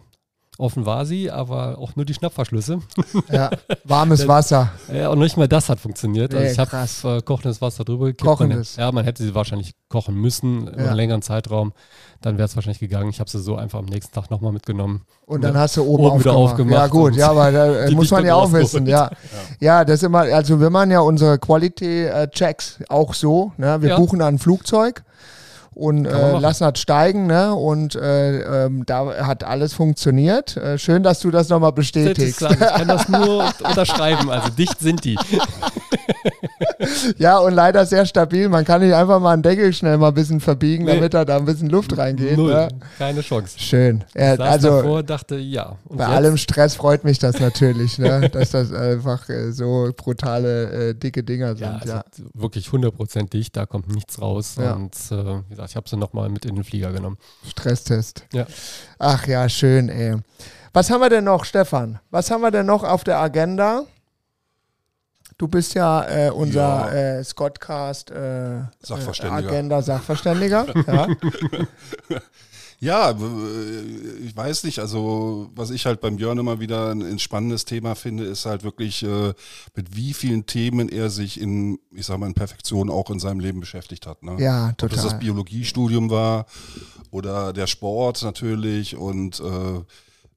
offen 0.58 0.84
war 0.84 1.06
sie, 1.06 1.30
aber 1.30 1.78
auch 1.78 1.96
nur 1.96 2.04
die 2.04 2.12
Schnappverschlüsse. 2.14 2.80
Ja, 3.32 3.50
warmes 3.84 4.26
Wasser. 4.28 4.70
Ja, 4.92 5.08
und 5.10 5.18
nicht 5.20 5.36
mal 5.36 5.48
das 5.48 5.68
hat 5.68 5.78
funktioniert. 5.80 6.34
Also 6.34 6.50
ich 6.50 6.58
habe 6.58 7.16
äh, 7.16 7.22
kochendes 7.22 7.60
Wasser 7.62 7.84
drüber 7.84 8.06
gekippt. 8.06 8.24
Kochendes. 8.28 8.76
Man, 8.76 8.86
ja, 8.86 8.92
man 8.92 9.04
hätte 9.04 9.22
sie 9.22 9.34
wahrscheinlich 9.34 9.74
kochen 9.88 10.14
müssen 10.16 10.66
über 10.68 10.78
Ja. 10.78 10.86
einen 10.88 10.96
längeren 10.96 11.22
Zeitraum. 11.22 11.72
Dann 12.20 12.36
wäre 12.36 12.46
es 12.46 12.56
wahrscheinlich 12.56 12.80
gegangen. 12.80 13.10
Ich 13.10 13.20
habe 13.20 13.30
sie 13.30 13.38
so 13.38 13.54
einfach 13.56 13.78
am 13.78 13.84
nächsten 13.84 14.12
Tag 14.12 14.30
nochmal 14.30 14.52
mitgenommen. 14.52 15.02
Und 15.26 15.42
dann 15.44 15.56
hast 15.56 15.76
du 15.76 15.84
oben, 15.84 16.06
Oben 16.06 16.20
wieder 16.20 16.32
aufgemacht. 16.34 16.74
Ja 16.74 16.86
gut, 16.88 17.14
ja, 17.14 17.30
aber 17.30 17.52
da 17.52 17.84
äh, 17.84 17.90
muss 17.94 18.10
man 18.10 18.24
ja 18.26 18.34
auch 18.34 18.52
wissen. 18.52 18.86
Ja. 18.86 19.10
ja, 19.60 19.84
das 19.84 19.96
ist 19.96 20.02
immer, 20.04 20.20
also 20.20 20.60
wir 20.60 20.70
machen 20.70 20.90
ja 20.90 21.00
unsere 21.00 21.38
Quality-Checks 21.38 22.80
auch 22.88 23.14
so. 23.14 23.52
Ne? 23.56 23.80
Wir 23.80 23.90
Ja. 23.90 23.96
buchen 23.96 24.20
ein 24.22 24.38
Flugzeug 24.38 25.04
und 25.78 26.06
äh, 26.06 26.38
lassen 26.38 26.64
das 26.64 26.80
steigen. 26.80 27.26
Ne? 27.26 27.54
Und 27.54 27.94
äh, 27.94 28.64
ähm, 28.66 28.84
da 28.84 29.26
hat 29.26 29.44
alles 29.44 29.72
funktioniert. 29.74 30.56
Äh, 30.56 30.76
schön, 30.78 31.02
dass 31.02 31.20
du 31.20 31.30
das 31.30 31.48
nochmal 31.48 31.72
bestätigst. 31.72 32.42
ich 32.42 32.58
kann 32.58 32.88
das 32.88 33.08
nur 33.08 33.44
unterschreiben. 33.64 34.28
Also 34.30 34.48
dicht 34.50 34.78
sind 34.80 35.04
die. 35.04 35.16
Ja, 37.18 37.38
und 37.38 37.54
leider 37.54 37.84
sehr 37.86 38.06
stabil. 38.06 38.48
Man 38.48 38.64
kann 38.64 38.80
nicht 38.80 38.94
einfach 38.94 39.20
mal 39.20 39.32
einen 39.32 39.42
Deckel 39.42 39.72
schnell 39.72 39.98
mal 39.98 40.08
ein 40.08 40.14
bisschen 40.14 40.40
verbiegen, 40.40 40.84
Nee. 40.84 40.94
damit 40.94 41.14
da 41.14 41.24
da 41.24 41.36
ein 41.36 41.44
bisschen 41.44 41.68
Luft 41.68 41.96
reingeht. 41.96 42.36
Null. 42.36 42.52
Ne? 42.52 42.68
Keine 42.98 43.20
Chance. 43.20 43.58
Schön. 43.58 44.04
Ich 44.14 44.20
Ja, 44.20 44.36
saß 44.36 44.48
also 44.48 44.68
davor, 44.78 45.02
dachte, 45.02 45.36
ja. 45.36 45.76
Und 45.86 45.98
bei 45.98 46.04
jetzt? 46.04 46.12
allem 46.14 46.36
Stress 46.36 46.74
freut 46.74 47.04
mich 47.04 47.18
das 47.18 47.38
natürlich, 47.40 47.98
ne? 47.98 48.28
dass 48.32 48.50
das 48.50 48.72
einfach 48.72 49.28
äh, 49.28 49.52
so 49.52 49.90
brutale, 49.96 50.90
äh, 50.90 50.94
dicke 50.94 51.22
Dinger 51.22 51.48
sind. 51.56 51.60
ja, 51.60 51.80
Ja, 51.84 52.02
also 52.10 52.24
wirklich 52.34 52.66
100% 52.66 53.30
dicht, 53.30 53.56
da 53.56 53.66
kommt 53.66 53.92
nichts 53.92 54.20
raus. 54.20 54.56
Ja. 54.58 54.74
Und 54.74 54.94
äh, 55.10 55.40
wie 55.48 55.50
gesagt, 55.50 55.67
ich 55.68 55.76
habe 55.76 55.88
sie 55.88 55.96
nochmal 55.96 56.28
mit 56.28 56.44
in 56.44 56.54
den 56.54 56.64
Flieger 56.64 56.92
genommen. 56.92 57.18
Stresstest. 57.48 58.24
Ja. 58.32 58.46
Ach 58.98 59.26
ja, 59.26 59.48
schön, 59.48 59.88
ey. 59.88 60.16
Was 60.72 60.90
haben 60.90 61.00
wir 61.00 61.10
denn 61.10 61.24
noch, 61.24 61.44
Stefan? 61.44 62.00
Was 62.10 62.30
haben 62.30 62.40
wir 62.40 62.50
denn 62.50 62.66
noch 62.66 62.84
auf 62.84 63.04
der 63.04 63.18
Agenda? 63.18 63.84
Du 65.36 65.46
bist 65.46 65.74
ja 65.74 66.26
äh, 66.26 66.30
unser 66.30 66.92
äh, 66.92 67.22
Scottcast 67.22 68.10
äh, 68.10 68.62
Sachverständiger. 68.80 69.44
Äh, 69.44 69.48
Agenda 69.48 69.82
Sachverständiger. 69.82 70.66
ja. 70.86 71.06
Ja, 72.80 73.18
w- 73.20 74.24
ich 74.24 74.36
weiß 74.36 74.62
nicht. 74.64 74.78
Also, 74.78 75.50
was 75.54 75.70
ich 75.70 75.84
halt 75.86 76.00
beim 76.00 76.16
Björn 76.16 76.38
immer 76.38 76.60
wieder 76.60 76.92
ein, 76.92 77.18
spannendes 77.18 77.64
Thema 77.64 77.94
finde, 77.96 78.24
ist 78.24 78.46
halt 78.46 78.62
wirklich, 78.62 79.02
äh, 79.02 79.32
mit 79.74 79.96
wie 79.96 80.14
vielen 80.14 80.46
Themen 80.46 80.88
er 80.88 81.10
sich 81.10 81.40
in, 81.40 81.78
ich 81.92 82.06
sag 82.06 82.18
mal, 82.18 82.26
in 82.28 82.34
Perfektion 82.34 82.88
auch 82.88 83.10
in 83.10 83.18
seinem 83.18 83.40
Leben 83.40 83.58
beschäftigt 83.60 84.06
hat. 84.06 84.22
Ne? 84.22 84.36
ja, 84.40 84.68
Ob 84.70 84.78
das 84.78 84.90
das 84.90 85.02
total. 85.02 85.18
Biologiestudium 85.18 86.08
war 86.10 86.46
oder 87.10 87.52
der 87.52 87.66
Sport 87.66 88.22
natürlich 88.22 88.96
und 88.96 89.40
äh, 89.40 89.80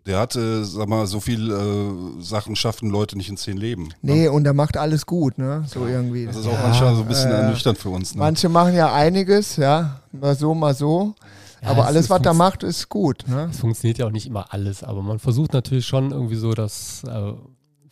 der 0.08 0.18
hatte, 0.20 0.66
sag 0.66 0.89
mal, 0.89 1.06
so 1.06 1.20
viel 1.20 1.52
äh, 1.52 2.24
Sachen 2.24 2.56
schaffen 2.56 2.89
Leute 2.89 3.18
nicht 3.18 3.30
in 3.30 3.38
zehn 3.38 3.56
Leben. 3.58 3.89
Ne? 4.02 4.14
Nee, 4.14 4.28
und 4.30 4.48
er 4.48 4.54
macht 4.54 4.78
alles 4.78 5.06
gut, 5.06 5.38
ne? 5.38 5.64
So 5.72 5.86
irgendwie. 5.86 6.26
Das 6.26 6.38
ist 6.38 6.48
auch 6.48 6.54
Ja, 6.54 6.64
manchmal 6.64 6.96
so 6.96 7.02
ein 7.04 7.08
bisschen 7.08 7.30
äh, 7.32 7.36
ernüchternd 7.36 7.78
für 7.78 7.89
uns. 7.89 8.16
Ne? 8.16 8.20
Manche 8.22 8.50
machen 8.50 8.74
ja 8.74 8.92
einiges, 8.92 9.58
ja, 9.58 10.02
mal 10.12 10.36
so, 10.36 10.56
mal 10.56 10.74
so. 10.74 11.14
Ja, 11.62 11.70
aber 11.70 11.82
es 11.82 11.88
alles, 11.88 12.09
was 12.09 12.22
er 12.26 12.34
macht, 12.34 12.64
ist 12.64 12.89
gut. 12.89 13.26
Ne? 13.28 13.47
Es 13.51 13.59
funktioniert 13.59 13.97
ja 13.99 14.07
auch 14.07 14.12
nicht 14.12 14.26
immer 14.28 14.51
alles, 14.53 14.84
aber 14.84 15.01
man 15.01 15.20
versucht 15.20 15.53
natürlich 15.53 15.86
schon 15.86 16.12
irgendwie 16.12 16.36
so 16.36 16.53
das 16.53 17.03
äh, 17.03 17.34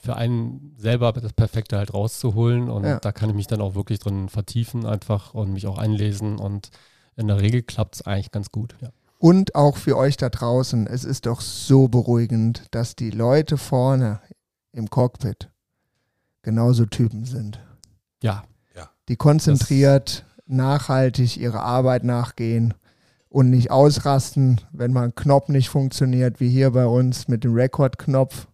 für 0.01 0.15
einen 0.15 0.73
selber 0.77 1.11
das 1.13 1.33
Perfekte 1.33 1.77
halt 1.77 1.93
rauszuholen 1.93 2.69
und 2.69 2.83
Ja. 2.85 2.99
da 2.99 3.11
kann 3.11 3.29
ich 3.29 3.35
mich 3.35 3.47
dann 3.47 3.61
auch 3.61 3.75
wirklich 3.75 3.99
drin 3.99 4.29
vertiefen 4.29 4.85
einfach 4.85 5.33
und 5.33 5.51
mich 5.53 5.67
auch 5.67 5.77
einlesen 5.77 6.39
und 6.39 6.69
in 7.15 7.27
der 7.27 7.41
Regel 7.41 7.61
klappt 7.61 7.95
es 7.95 8.01
eigentlich 8.03 8.31
ganz 8.31 8.51
gut. 8.51 8.75
Ja. 8.81 8.89
Und 9.19 9.53
auch 9.55 9.75
für 9.75 9.97
euch 9.97 10.15
da 10.15 10.29
draußen, 10.29 10.87
es 10.87 11.03
ist 11.03 11.25
doch 11.25 11.41
so 11.41 11.89
beruhigend, 11.89 12.63
dass 12.71 12.95
die 12.95 13.11
Leute 13.11 13.57
vorne 13.57 14.21
im 14.71 14.89
Cockpit 14.89 15.49
genauso 16.41 16.85
Typen 16.85 17.25
sind, 17.25 17.59
ja, 18.23 18.43
die 19.09 19.15
konzentriert, 19.17 20.25
nachhaltig 20.45 21.35
ihre 21.37 21.61
Arbeit 21.61 22.03
nachgehen 22.03 22.73
und 23.29 23.49
nicht 23.49 23.71
ausrasten, 23.71 24.61
wenn 24.71 24.91
mal 24.91 25.05
ein 25.05 25.15
Knopf 25.15 25.49
nicht 25.49 25.69
funktioniert, 25.69 26.39
wie 26.39 26.49
hier 26.49 26.71
bei 26.71 26.85
uns 26.85 27.27
mit 27.27 27.43
dem 27.43 27.53
Rekordknopf. 27.53 28.47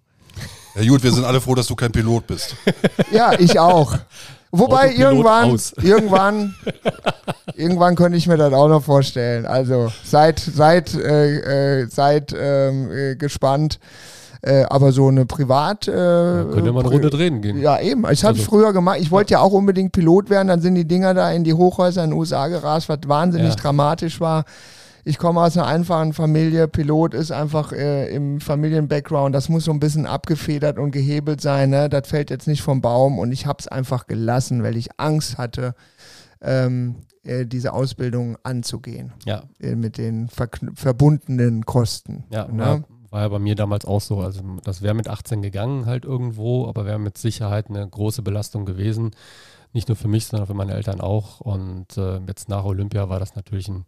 Ja 0.76 0.86
gut, 0.88 1.04
wir 1.04 1.12
sind 1.12 1.24
alle 1.24 1.40
froh, 1.40 1.56
dass 1.56 1.68
du 1.68 1.76
kein 1.76 1.92
Pilot 1.92 2.28
bist. 2.28 2.56
Ja, 3.12 3.32
ich 3.40 3.58
auch. 3.58 3.98
Wobei 4.52 4.88
Autopilot 4.88 5.00
irgendwann, 5.00 5.52
aus. 5.52 5.74
irgendwann, 5.82 6.56
irgendwann 7.56 7.96
könnte 7.96 8.18
ich 8.18 8.28
mir 8.28 8.38
das 8.38 8.54
auch 8.54 8.68
noch 8.68 8.84
vorstellen. 8.84 9.46
Also 9.46 9.92
seid, 10.04 10.40
seid, 10.40 10.94
äh, 10.94 11.82
äh, 11.82 11.88
seid 11.88 12.34
ähm, 12.38 12.92
äh, 12.92 13.16
gespannt. 13.16 13.80
Äh, 14.48 14.64
aber 14.70 14.92
so 14.92 15.08
eine 15.08 15.26
Privat. 15.26 15.88
Äh, 15.88 15.92
da 15.92 16.46
können 16.52 16.66
wir 16.66 16.74
mal 16.74 16.82
eine 16.82 16.90
Runde 16.90 17.10
drehen 17.10 17.42
gehen. 17.42 17.60
Ja, 17.60 17.80
eben. 17.80 18.02
Ich 18.12 18.24
habe 18.24 18.34
es 18.36 18.42
Also- 18.42 18.44
früher 18.44 18.74
gemacht. 18.74 18.98
Ich 19.02 19.10
wollte 19.10 19.32
ja 19.34 19.40
auch 19.40 19.52
unbedingt 19.54 19.92
Pilot 19.92 20.30
werden. 20.30 20.50
Dann 20.50 20.62
sind 20.62 20.76
die 20.76 20.86
Dinger 20.88 21.16
da 21.16 21.32
in 21.32 21.44
die 21.44 21.54
Hochhäuser 21.56 22.04
in 22.04 22.12
den 22.12 22.20
USA 22.20 22.48
gerast, 22.48 22.88
was 22.88 23.00
wahnsinnig 23.08 23.50
Ja. 23.50 23.56
dramatisch 23.56 24.22
war. 24.22 24.46
Ich 25.04 25.18
komme 25.18 25.42
aus 25.42 25.58
einer 25.58 25.66
einfachen 25.66 26.14
Familie. 26.14 26.68
Pilot 26.68 27.16
ist 27.16 27.32
einfach 27.32 27.72
äh, 27.72 28.14
im 28.14 28.40
Familien-Background. 28.40 29.34
Das 29.34 29.50
muss 29.50 29.66
so 29.66 29.72
ein 29.72 29.80
bisschen 29.80 30.06
abgefedert 30.06 30.78
und 30.78 30.92
gehebelt 30.92 31.42
sein. 31.42 31.72
Ne? 31.72 31.90
Das 31.90 32.08
fällt 32.08 32.30
jetzt 32.30 32.48
nicht 32.48 32.62
vom 32.62 32.82
Baum. 32.82 33.18
Und 33.18 33.32
ich 33.32 33.48
habe 33.48 33.58
es 33.60 33.68
einfach 33.68 34.06
gelassen, 34.06 34.62
weil 34.62 34.78
ich 34.78 34.90
Angst 34.98 35.40
hatte, 35.40 35.74
ähm, 36.42 36.96
äh, 37.24 37.46
diese 37.48 37.74
Ausbildung 37.74 38.38
anzugehen. 38.44 39.14
Ja, 39.26 39.44
Äh, 39.60 39.76
mit 39.76 39.98
den 39.98 40.30
verbundenen 40.76 41.66
Kosten. 41.66 42.26
ja, 42.30 42.48
ne? 42.48 42.84
War, 43.16 43.22
ja 43.22 43.30
bei 43.30 43.40
mir 43.40 43.56
damals 43.56 43.86
auch 43.86 44.02
so. 44.02 44.20
Also 44.20 44.42
das 44.64 44.82
wäre 44.82 44.94
mit 44.94 45.08
18 45.08 45.42
gegangen 45.42 45.86
halt 45.86 46.04
irgendwo, 46.04 46.68
aber 46.68 46.86
wäre 46.86 47.00
mit 47.00 47.18
Sicherheit 47.18 47.70
eine 47.70 47.88
große 47.88 48.22
Belastung 48.22 48.66
gewesen. 48.66 49.12
Nicht 49.72 49.88
nur 49.88 49.96
für 49.96 50.10
mich, 50.10 50.26
sondern 50.26 50.48
für 50.48 50.54
meine 50.54 50.74
Eltern 50.74 51.00
auch. 51.00 51.40
Und 51.40 51.98
äh, 51.98 52.20
jetzt 52.28 52.50
nach 52.50 52.66
Olympia 52.66 53.08
war 53.08 53.20
das 53.20 53.36
natürlich 53.36 53.70
ein 53.70 53.86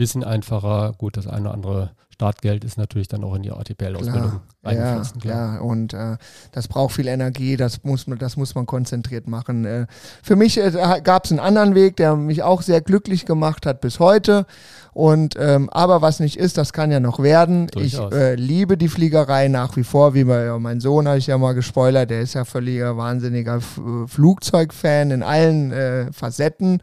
bisschen 0.00 0.24
einfacher. 0.24 0.94
Gut, 0.96 1.18
das 1.18 1.26
eine 1.26 1.42
oder 1.42 1.52
andere 1.52 1.90
Startgeld 2.08 2.64
ist 2.64 2.78
natürlich 2.78 3.08
dann 3.08 3.22
auch 3.22 3.34
in 3.34 3.42
die 3.42 3.52
ATPL-Ausbildung 3.52 4.40
Klar, 4.62 4.74
ja, 4.74 5.02
klar. 5.20 5.62
Und 5.62 5.92
äh, 5.92 6.16
das 6.52 6.68
braucht 6.68 6.94
viel 6.94 7.06
Energie, 7.06 7.58
das 7.58 7.84
muss 7.84 8.06
man, 8.06 8.18
das 8.18 8.38
muss 8.38 8.54
man 8.54 8.64
konzentriert 8.64 9.28
machen. 9.28 9.66
Äh, 9.66 9.86
für 10.22 10.36
mich 10.36 10.58
äh, 10.58 11.00
gab 11.04 11.26
es 11.26 11.30
einen 11.30 11.40
anderen 11.40 11.74
Weg, 11.74 11.96
der 11.96 12.16
mich 12.16 12.42
auch 12.42 12.62
sehr 12.62 12.80
glücklich 12.80 13.26
gemacht 13.26 13.66
hat 13.66 13.82
bis 13.82 14.00
heute. 14.00 14.46
Und 14.92 15.34
ähm, 15.38 15.68
aber 15.68 16.00
was 16.00 16.18
nicht 16.18 16.38
ist, 16.38 16.56
das 16.56 16.72
kann 16.72 16.90
ja 16.90 17.00
noch 17.00 17.20
werden. 17.22 17.66
Durchaus. 17.68 18.12
Ich 18.12 18.18
äh, 18.18 18.34
liebe 18.36 18.78
die 18.78 18.88
Fliegerei 18.88 19.48
nach 19.48 19.76
wie 19.76 19.84
vor, 19.84 20.14
wie 20.14 20.24
bei 20.24 20.46
ja, 20.46 20.58
mein 20.58 20.80
Sohn 20.80 21.06
habe 21.08 21.18
ich 21.18 21.26
ja 21.26 21.36
mal 21.36 21.52
gespoilert, 21.52 22.08
der 22.08 22.22
ist 22.22 22.32
ja 22.32 22.46
völliger 22.46 22.96
wahnsinniger 22.96 23.56
F 23.56 23.80
Flugzeugfan 24.06 25.10
in 25.10 25.22
allen 25.22 25.72
äh, 25.72 26.10
Facetten. 26.12 26.82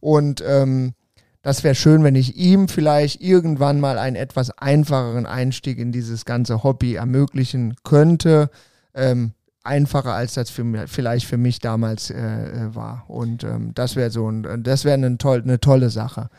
Und 0.00 0.42
ähm, 0.46 0.94
das 1.46 1.62
wäre 1.62 1.76
schön, 1.76 2.02
wenn 2.02 2.16
ich 2.16 2.36
ihm 2.36 2.66
vielleicht 2.66 3.22
irgendwann 3.22 3.78
mal 3.78 3.98
einen 3.98 4.16
etwas 4.16 4.50
einfacheren 4.58 5.26
Einstieg 5.26 5.78
in 5.78 5.92
dieses 5.92 6.24
ganze 6.24 6.64
Hobby 6.64 6.96
ermöglichen 6.96 7.76
könnte. 7.84 8.50
Ähm, 8.94 9.30
einfacher 9.62 10.12
als 10.12 10.34
das 10.34 10.50
für, 10.50 10.64
vielleicht 10.88 11.24
für 11.24 11.36
mich 11.36 11.60
damals 11.60 12.10
äh, 12.10 12.16
äh, 12.16 12.74
war. 12.74 13.04
Und 13.06 13.44
ähm, 13.44 13.70
das 13.74 13.94
wäre 13.94 14.10
so 14.10 14.28
ein, 14.28 14.64
das 14.64 14.84
wäre 14.84 14.94
eine, 14.94 15.18
toll, 15.18 15.40
eine 15.44 15.60
tolle 15.60 15.90
Sache. 15.90 16.30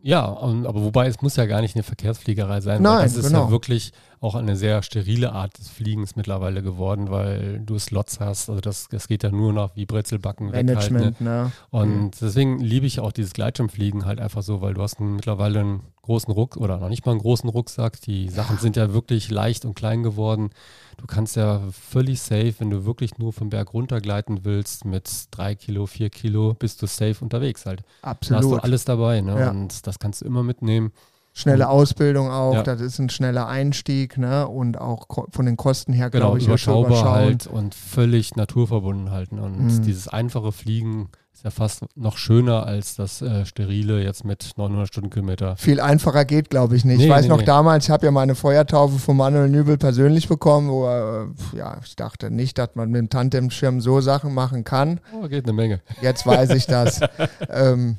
Ja, 0.00 0.24
und, 0.24 0.66
aber 0.66 0.82
wobei 0.82 1.06
es 1.06 1.20
muss 1.20 1.36
ja 1.36 1.44
gar 1.44 1.60
nicht 1.60 1.76
eine 1.76 1.82
Verkehrsfliegerei 1.82 2.62
sein. 2.62 2.80
Nein, 2.80 3.02
das 3.02 3.14
ist 3.14 3.26
genau. 3.26 3.44
ja 3.44 3.50
wirklich 3.50 3.92
auch 4.20 4.34
eine 4.34 4.56
sehr 4.56 4.82
sterile 4.82 5.32
Art 5.32 5.58
des 5.58 5.68
Fliegens 5.68 6.16
mittlerweile 6.16 6.62
geworden, 6.62 7.10
weil 7.10 7.60
du 7.60 7.78
Slots 7.78 8.20
hast. 8.20 8.48
Also 8.48 8.60
das, 8.60 8.88
das 8.88 9.08
geht 9.08 9.22
ja 9.22 9.30
nur 9.30 9.52
noch 9.52 9.76
wie 9.76 9.86
Brezelbacken 9.86 10.50
Management, 10.50 11.20
ne? 11.20 11.30
ne? 11.44 11.52
Und 11.70 12.20
deswegen 12.20 12.58
liebe 12.58 12.86
ich 12.86 13.00
auch 13.00 13.12
dieses 13.12 13.32
Gleitschirmfliegen 13.34 14.06
halt 14.06 14.20
einfach 14.20 14.42
so, 14.42 14.60
weil 14.62 14.74
du 14.74 14.82
hast 14.82 15.00
einen, 15.00 15.16
mittlerweile 15.16 15.60
einen 15.60 15.80
großen 16.02 16.32
Ruck 16.32 16.56
oder 16.56 16.78
noch 16.78 16.88
nicht 16.88 17.04
mal 17.04 17.12
einen 17.12 17.20
großen 17.20 17.48
Rucksack. 17.50 18.00
Die 18.02 18.28
Sachen 18.28 18.58
sind 18.58 18.76
ja 18.76 18.92
wirklich 18.92 19.30
leicht 19.30 19.64
und 19.64 19.74
klein 19.74 20.02
geworden. 20.02 20.50
Du 20.96 21.06
kannst 21.06 21.36
ja 21.36 21.60
völlig 21.70 22.22
safe, 22.22 22.54
wenn 22.58 22.70
du 22.70 22.86
wirklich 22.86 23.18
nur 23.18 23.32
vom 23.32 23.50
Berg 23.50 23.74
runtergleiten 23.74 24.44
willst, 24.44 24.84
mit 24.84 25.10
drei 25.30 25.54
Kilo, 25.54 25.86
vier 25.86 26.08
Kilo, 26.08 26.54
bist 26.54 26.80
du 26.80 26.86
safe 26.86 27.16
unterwegs 27.20 27.66
halt. 27.66 27.82
Absolut. 28.02 28.42
Da 28.42 28.46
hast 28.46 28.52
du 28.52 28.62
alles 28.62 28.84
dabei, 28.84 29.20
ne? 29.20 29.38
Ja. 29.38 29.50
Und 29.50 29.86
das 29.86 29.98
kannst 29.98 30.22
du 30.22 30.24
immer 30.24 30.42
mitnehmen. 30.42 30.92
Schnelle 31.38 31.68
Ausbildung 31.68 32.30
auch, 32.30 32.54
ja. 32.54 32.62
das 32.62 32.80
ist 32.80 32.98
ein 32.98 33.10
schneller 33.10 33.46
Einstieg, 33.46 34.16
ne? 34.16 34.48
Und 34.48 34.80
auch 34.80 35.06
von 35.30 35.44
den 35.44 35.58
Kosten 35.58 35.92
her, 35.92 36.08
genau, 36.08 36.28
glaube 36.28 36.38
ich, 36.38 36.46
überschaubar 36.46 37.10
halt 37.10 37.46
und 37.46 37.74
völlig 37.74 38.36
naturverbunden 38.36 39.10
halten. 39.10 39.38
Und 39.38 39.58
mhm. 39.58 39.82
dieses 39.82 40.08
einfache 40.08 40.50
Fliegen 40.50 41.10
ist 41.34 41.44
ja 41.44 41.50
fast 41.50 41.84
noch 41.94 42.16
schöner 42.16 42.64
als 42.64 42.96
das 42.96 43.20
äh, 43.20 43.44
sterile 43.44 44.02
jetzt 44.02 44.24
mit 44.24 44.52
900 44.56 44.88
Stundenkilometer. 44.88 45.58
Viel 45.58 45.78
einfacher 45.78 46.24
geht, 46.24 46.48
glaube 46.48 46.74
ich, 46.74 46.86
nicht. 46.86 46.96
Nee, 46.96 47.04
ich 47.04 47.10
weiß 47.10 47.24
nee, 47.24 47.28
noch 47.28 47.40
nee. 47.40 47.44
damals, 47.44 47.84
ich 47.84 47.90
habe 47.90 48.06
ja 48.06 48.12
meine 48.12 48.34
Feuertaufe 48.34 48.98
von 48.98 49.18
Manuel 49.18 49.50
Nübel 49.50 49.76
persönlich 49.76 50.28
bekommen, 50.28 50.70
wo 50.70 50.86
er, 50.86 51.26
äh, 51.52 51.58
ja, 51.58 51.76
ich 51.84 51.96
dachte 51.96 52.30
nicht, 52.30 52.56
dass 52.56 52.70
man 52.76 52.90
mit 52.90 52.98
dem 52.98 53.10
Tandemschirm 53.10 53.82
so 53.82 54.00
Sachen 54.00 54.32
machen 54.32 54.64
kann. 54.64 55.00
Oh, 55.12 55.28
geht 55.28 55.44
eine 55.44 55.52
Menge. 55.52 55.82
Jetzt 56.00 56.26
weiß 56.26 56.48
ich 56.52 56.64
das. 56.64 57.00
ähm, 57.50 57.98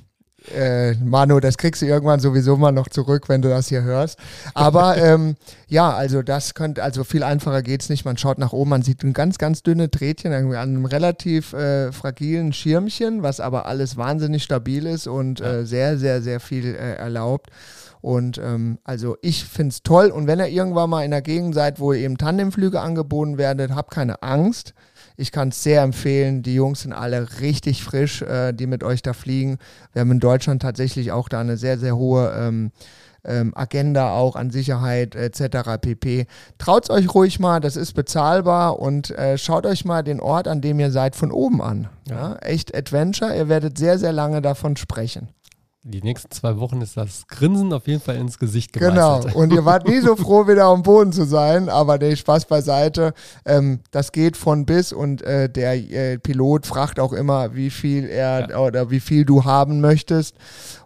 äh, 0.55 0.93
Manu, 0.95 1.39
das 1.39 1.57
kriegst 1.57 1.81
du 1.81 1.85
irgendwann 1.85 2.19
sowieso 2.19 2.57
mal 2.57 2.71
noch 2.71 2.87
zurück, 2.89 3.29
wenn 3.29 3.41
du 3.41 3.49
das 3.49 3.67
hier 3.67 3.83
hörst. 3.83 4.19
Aber 4.53 4.97
ähm, 5.03 5.35
ja, 5.67 5.91
also 5.91 6.21
das 6.21 6.53
könnte, 6.53 6.83
also 6.83 7.03
viel 7.03 7.23
einfacher 7.23 7.61
geht 7.61 7.81
es 7.81 7.89
nicht. 7.89 8.05
Man 8.05 8.17
schaut 8.17 8.37
nach 8.37 8.53
oben, 8.53 8.69
man 8.69 8.81
sieht 8.81 9.03
ein 9.03 9.13
ganz, 9.13 9.37
ganz 9.37 9.63
dünne 9.63 9.87
Drähtchen 9.87 10.31
irgendwie 10.31 10.57
an 10.57 10.69
einem 10.69 10.85
relativ 10.85 11.53
äh, 11.53 11.91
fragilen 11.91 12.53
Schirmchen, 12.53 13.23
was 13.23 13.39
aber 13.39 13.65
alles 13.65 13.97
wahnsinnig 13.97 14.43
stabil 14.43 14.85
ist 14.85 15.07
und 15.07 15.41
äh, 15.41 15.65
sehr, 15.65 15.97
sehr, 15.97 16.21
sehr 16.21 16.39
viel 16.39 16.75
äh, 16.75 16.95
erlaubt. 16.95 17.49
Und 18.01 18.37
ähm, 18.37 18.79
also 18.83 19.17
ich 19.21 19.43
finde 19.43 19.71
es 19.71 19.83
toll. 19.83 20.11
Und 20.11 20.27
wenn 20.27 20.39
ihr 20.39 20.47
irgendwann 20.47 20.89
mal 20.89 21.03
in 21.03 21.11
der 21.11 21.21
Gegend 21.21 21.55
seid, 21.55 21.79
wo 21.79 21.93
ihr 21.93 21.99
eben 21.99 22.17
Tandemflüge 22.17 22.79
angeboten 22.79 23.37
werdet, 23.37 23.75
habt 23.75 23.91
keine 23.91 24.21
Angst. 24.21 24.73
Ich 25.19 25.31
kann 25.31 25.49
es 25.49 25.63
sehr 25.63 25.81
empfehlen. 25.81 26.43
Die 26.43 26.53
Jungs 26.53 26.81
sind 26.81 26.93
alle 26.93 27.39
richtig 27.41 27.83
frisch, 27.83 28.21
äh, 28.21 28.53
die 28.53 28.67
mit 28.67 28.83
euch 28.83 29.01
da 29.01 29.13
fliegen. 29.13 29.57
Wir 29.91 30.01
haben 30.01 30.11
in 30.11 30.19
Deutschland 30.19 30.61
tatsächlich 30.61 31.11
auch 31.11 31.27
da 31.27 31.41
eine 31.41 31.57
sehr, 31.57 31.79
sehr 31.79 31.97
hohe 31.97 32.31
ähm, 32.37 32.71
ähm, 33.25 33.51
Agenda 33.55 34.11
auch 34.11 34.35
an 34.35 34.51
Sicherheit 34.51 35.15
etc. 35.15 35.81
pp. 35.81 36.27
Traut 36.59 36.91
euch 36.91 37.13
ruhig 37.13 37.39
mal, 37.39 37.59
das 37.59 37.75
ist 37.75 37.93
bezahlbar 37.93 38.79
und 38.79 39.09
äh, 39.09 39.39
schaut 39.39 39.65
euch 39.65 39.85
mal 39.85 40.03
den 40.03 40.19
Ort, 40.19 40.47
an 40.47 40.61
dem 40.61 40.79
ihr 40.79 40.91
seid, 40.91 41.15
von 41.15 41.31
oben 41.31 41.63
an. 41.63 41.89
Ja? 42.07 42.35
Echt 42.35 42.75
Adventure, 42.75 43.35
ihr 43.35 43.49
werdet 43.49 43.77
sehr, 43.79 43.97
sehr 43.97 44.13
lange 44.13 44.43
davon 44.43 44.77
sprechen 44.77 45.29
die 45.87 46.01
nächsten 46.01 46.31
zwei 46.31 46.57
Wochen 46.59 46.81
ist 46.81 46.97
das 46.97 47.27
Grinsen 47.27 47.71
auf 47.71 47.87
jeden 47.87 48.01
Fall 48.01 48.17
ins 48.17 48.37
Gesicht 48.37 48.73
gemeistert. 48.73 49.27
Genau, 49.27 49.39
und 49.39 49.53
ihr 49.53 49.63
wart 49.63 49.87
nie 49.87 50.01
so 50.01 50.15
froh, 50.17 50.47
wieder 50.47 50.65
am 50.65 50.83
Boden 50.83 51.13
zu 51.13 51.25
sein, 51.25 51.69
aber 51.69 51.97
der 51.97 52.15
Spaß 52.15 52.45
beiseite. 52.45 53.13
Ähm, 53.45 53.79
das 53.91 54.11
geht 54.11 54.35
von 54.35 54.65
bis 54.65 54.91
und 54.91 55.21
äh, 55.21 55.49
der 55.49 55.75
äh, 55.75 56.19
Pilot 56.19 56.65
fragt 56.65 56.99
auch 56.99 57.13
immer, 57.13 57.55
wie 57.55 57.69
viel 57.69 58.05
er 58.05 58.49
ja. 58.49 58.59
oder 58.59 58.91
wie 58.91 58.99
viel 58.99 59.23
du 59.23 59.45
haben 59.45 59.79
möchtest 59.79 60.35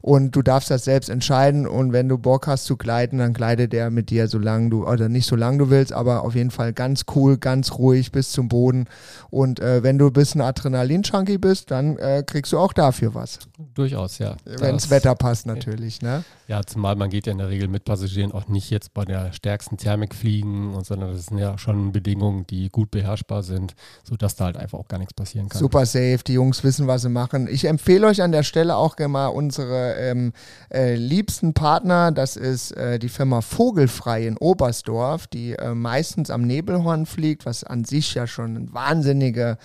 und 0.02 0.36
du 0.36 0.41
darfst 0.41 0.72
das 0.72 0.84
selbst 0.86 1.10
entscheiden 1.10 1.68
und 1.68 1.93
wenn 1.93 2.10
du 2.10 2.18
Bock 2.18 2.47
hast 2.47 2.66
zu 2.66 2.78
gleiten, 2.78 3.20
dann 3.20 3.34
gleitet 3.34 3.74
er 3.74 3.89
mit 3.89 4.10
dir, 4.10 4.28
solange 4.28 4.70
du, 4.70 4.88
oder 4.88 5.10
nicht 5.10 5.28
so 5.28 5.36
lange 5.36 5.60
du 5.60 5.70
willst, 5.70 5.93
aber 5.93 6.24
auf 6.24 6.36
jeden 6.36 6.52
Fall 6.52 6.74
ganz 6.74 7.06
cool, 7.16 7.38
ganz 7.38 7.74
ruhig 7.74 8.12
bis 8.12 8.32
zum 8.32 8.47
Boden 8.49 8.86
und 9.30 9.60
äh, 9.60 9.84
wenn 9.84 9.97
du 9.97 10.08
ein 10.08 10.14
bisschen 10.14 10.41
Adrenalin-Junkie 10.41 11.38
bist, 11.38 11.72
dann 11.72 11.97
äh, 11.97 12.24
kriegst 12.26 12.52
du 12.52 12.58
auch 12.58 12.74
dafür 12.74 13.14
was. 13.16 13.39
Durchaus, 13.74 14.18
ja. 14.18 14.36
Wenn 14.45 14.76
es 14.76 14.89
Wetter 14.89 15.16
passt 15.16 15.45
natürlich, 15.45 16.02
ne? 16.02 16.24
Ja, 16.52 16.64
zumal 16.66 16.97
man 16.97 17.10
geht 17.10 17.28
ja 17.28 17.32
in 17.32 17.38
der 17.38 17.47
Regel 17.47 17.70
mit 17.70 17.86
Passagieren 17.86 18.34
auch 18.34 18.49
nicht 18.49 18.72
jetzt 18.72 18.93
bei 18.93 19.06
der 19.06 19.32
stärksten 19.32 19.78
Thermik 19.78 20.14
fliegen, 20.14 20.74
und, 20.74 20.86
sondern 20.86 21.14
das 21.14 21.28
sind 21.28 21.38
ja 21.38 21.58
schon 21.58 21.93
Bedingungen, 21.93 22.45
die 22.45 22.68
gut 22.68 22.91
beherrschbar 22.91 23.41
sind, 23.41 23.74
sodass 24.04 24.36
da 24.36 24.43
halt 24.43 24.58
einfach 24.58 24.78
auch 24.78 24.89
gar 24.89 24.97
nichts 24.97 25.14
passieren 25.14 25.47
kann. 25.47 25.60
Super 25.60 25.86
safe, 25.86 26.20
die 26.28 26.34
Jungs 26.34 26.62
wissen, 26.66 26.88
was 26.88 27.04
sie 27.04 27.10
machen. 27.10 27.47
Ich 27.49 27.64
empfehle 27.64 28.06
euch 28.06 28.22
an 28.22 28.34
der 28.34 28.43
Stelle 28.43 28.76
auch 28.76 28.99
mal 28.99 29.28
unsere 29.28 29.95
ähm, 29.95 30.34
äh, 30.70 30.95
liebsten 30.95 31.54
Partner, 31.54 32.12
das 32.12 32.36
ist 32.36 32.74
äh, 32.74 32.99
die 32.99 33.08
Firma 33.08 33.39
Vogelfrei 33.39 34.28
in 34.28 34.36
Oberstdorf, 34.36 35.28
die 35.28 35.54
äh, 35.54 35.74
meistens 35.74 36.30
am 36.30 36.41
Nebelhorn 36.41 37.06
fliegt, 37.06 37.45
was 37.45 37.64
an 37.64 37.86
sich 37.86 38.14
ja 38.14 38.28
schon 38.28 38.58
eine 38.58 38.74
wahnsinnige 38.74 39.58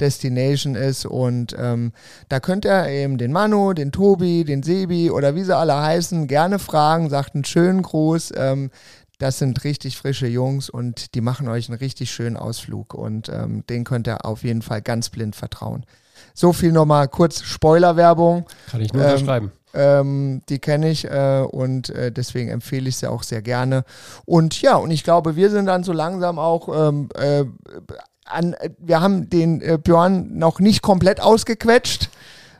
Destination 0.00 0.74
ist 0.74 1.04
und 1.04 1.54
ähm, 1.58 1.92
da 2.30 2.40
könnt 2.40 2.64
ihr 2.64 2.88
eben 2.88 3.18
den 3.18 3.30
Manu, 3.30 3.74
den 3.74 3.92
Tobi, 3.92 4.44
den 4.44 4.62
Sebi 4.62 5.10
oder 5.10 5.34
wie 5.34 5.44
sie 5.44 5.54
alle 5.54 5.78
heißen, 5.78 6.29
gerne 6.30 6.58
fragen, 6.58 7.10
sagt 7.10 7.34
einen 7.34 7.44
schönen 7.44 7.82
Gruß. 7.82 8.32
Ähm, 8.36 8.70
das 9.18 9.38
sind 9.38 9.64
richtig 9.64 9.98
frische 9.98 10.26
Jungs 10.26 10.70
und 10.70 11.14
die 11.14 11.20
machen 11.20 11.48
euch 11.48 11.68
einen 11.68 11.78
richtig 11.78 12.10
schönen 12.10 12.38
Ausflug 12.38 12.94
und 12.94 13.28
ähm, 13.28 13.66
den 13.68 13.84
könnt 13.84 14.08
ihr 14.08 14.24
auf 14.24 14.44
jeden 14.44 14.62
Fall 14.62 14.80
ganz 14.80 15.10
blind 15.10 15.36
vertrauen. 15.36 15.84
So 16.32 16.54
viel 16.54 16.72
nochmal 16.72 17.08
kurz 17.08 17.42
Spoilerwerbung. 17.42 18.46
Kann 18.70 18.80
ich 18.80 18.92
nur 18.94 19.04
ähm, 19.04 19.10
unterschreiben. 19.10 19.52
Ähm, 19.74 20.42
die 20.48 20.58
kenne 20.58 20.90
ich 20.90 21.04
äh, 21.04 21.44
und 21.50 21.90
äh, 21.90 22.10
deswegen 22.10 22.48
empfehle 22.48 22.88
ich 22.88 22.96
sie 22.96 23.10
auch 23.10 23.22
sehr 23.22 23.42
gerne. 23.42 23.84
Und 24.24 24.62
ja, 24.62 24.76
und 24.76 24.90
ich 24.90 25.04
glaube, 25.04 25.36
wir 25.36 25.50
sind 25.50 25.66
dann 25.66 25.84
so 25.84 25.92
langsam 25.92 26.38
auch 26.38 26.88
ähm, 26.88 27.08
äh, 27.14 27.44
an, 28.24 28.56
wir 28.78 29.00
haben 29.00 29.28
den 29.28 29.60
äh, 29.60 29.78
Björn 29.82 30.38
noch 30.38 30.60
nicht 30.60 30.80
komplett 30.82 31.20
ausgequetscht. 31.20 32.08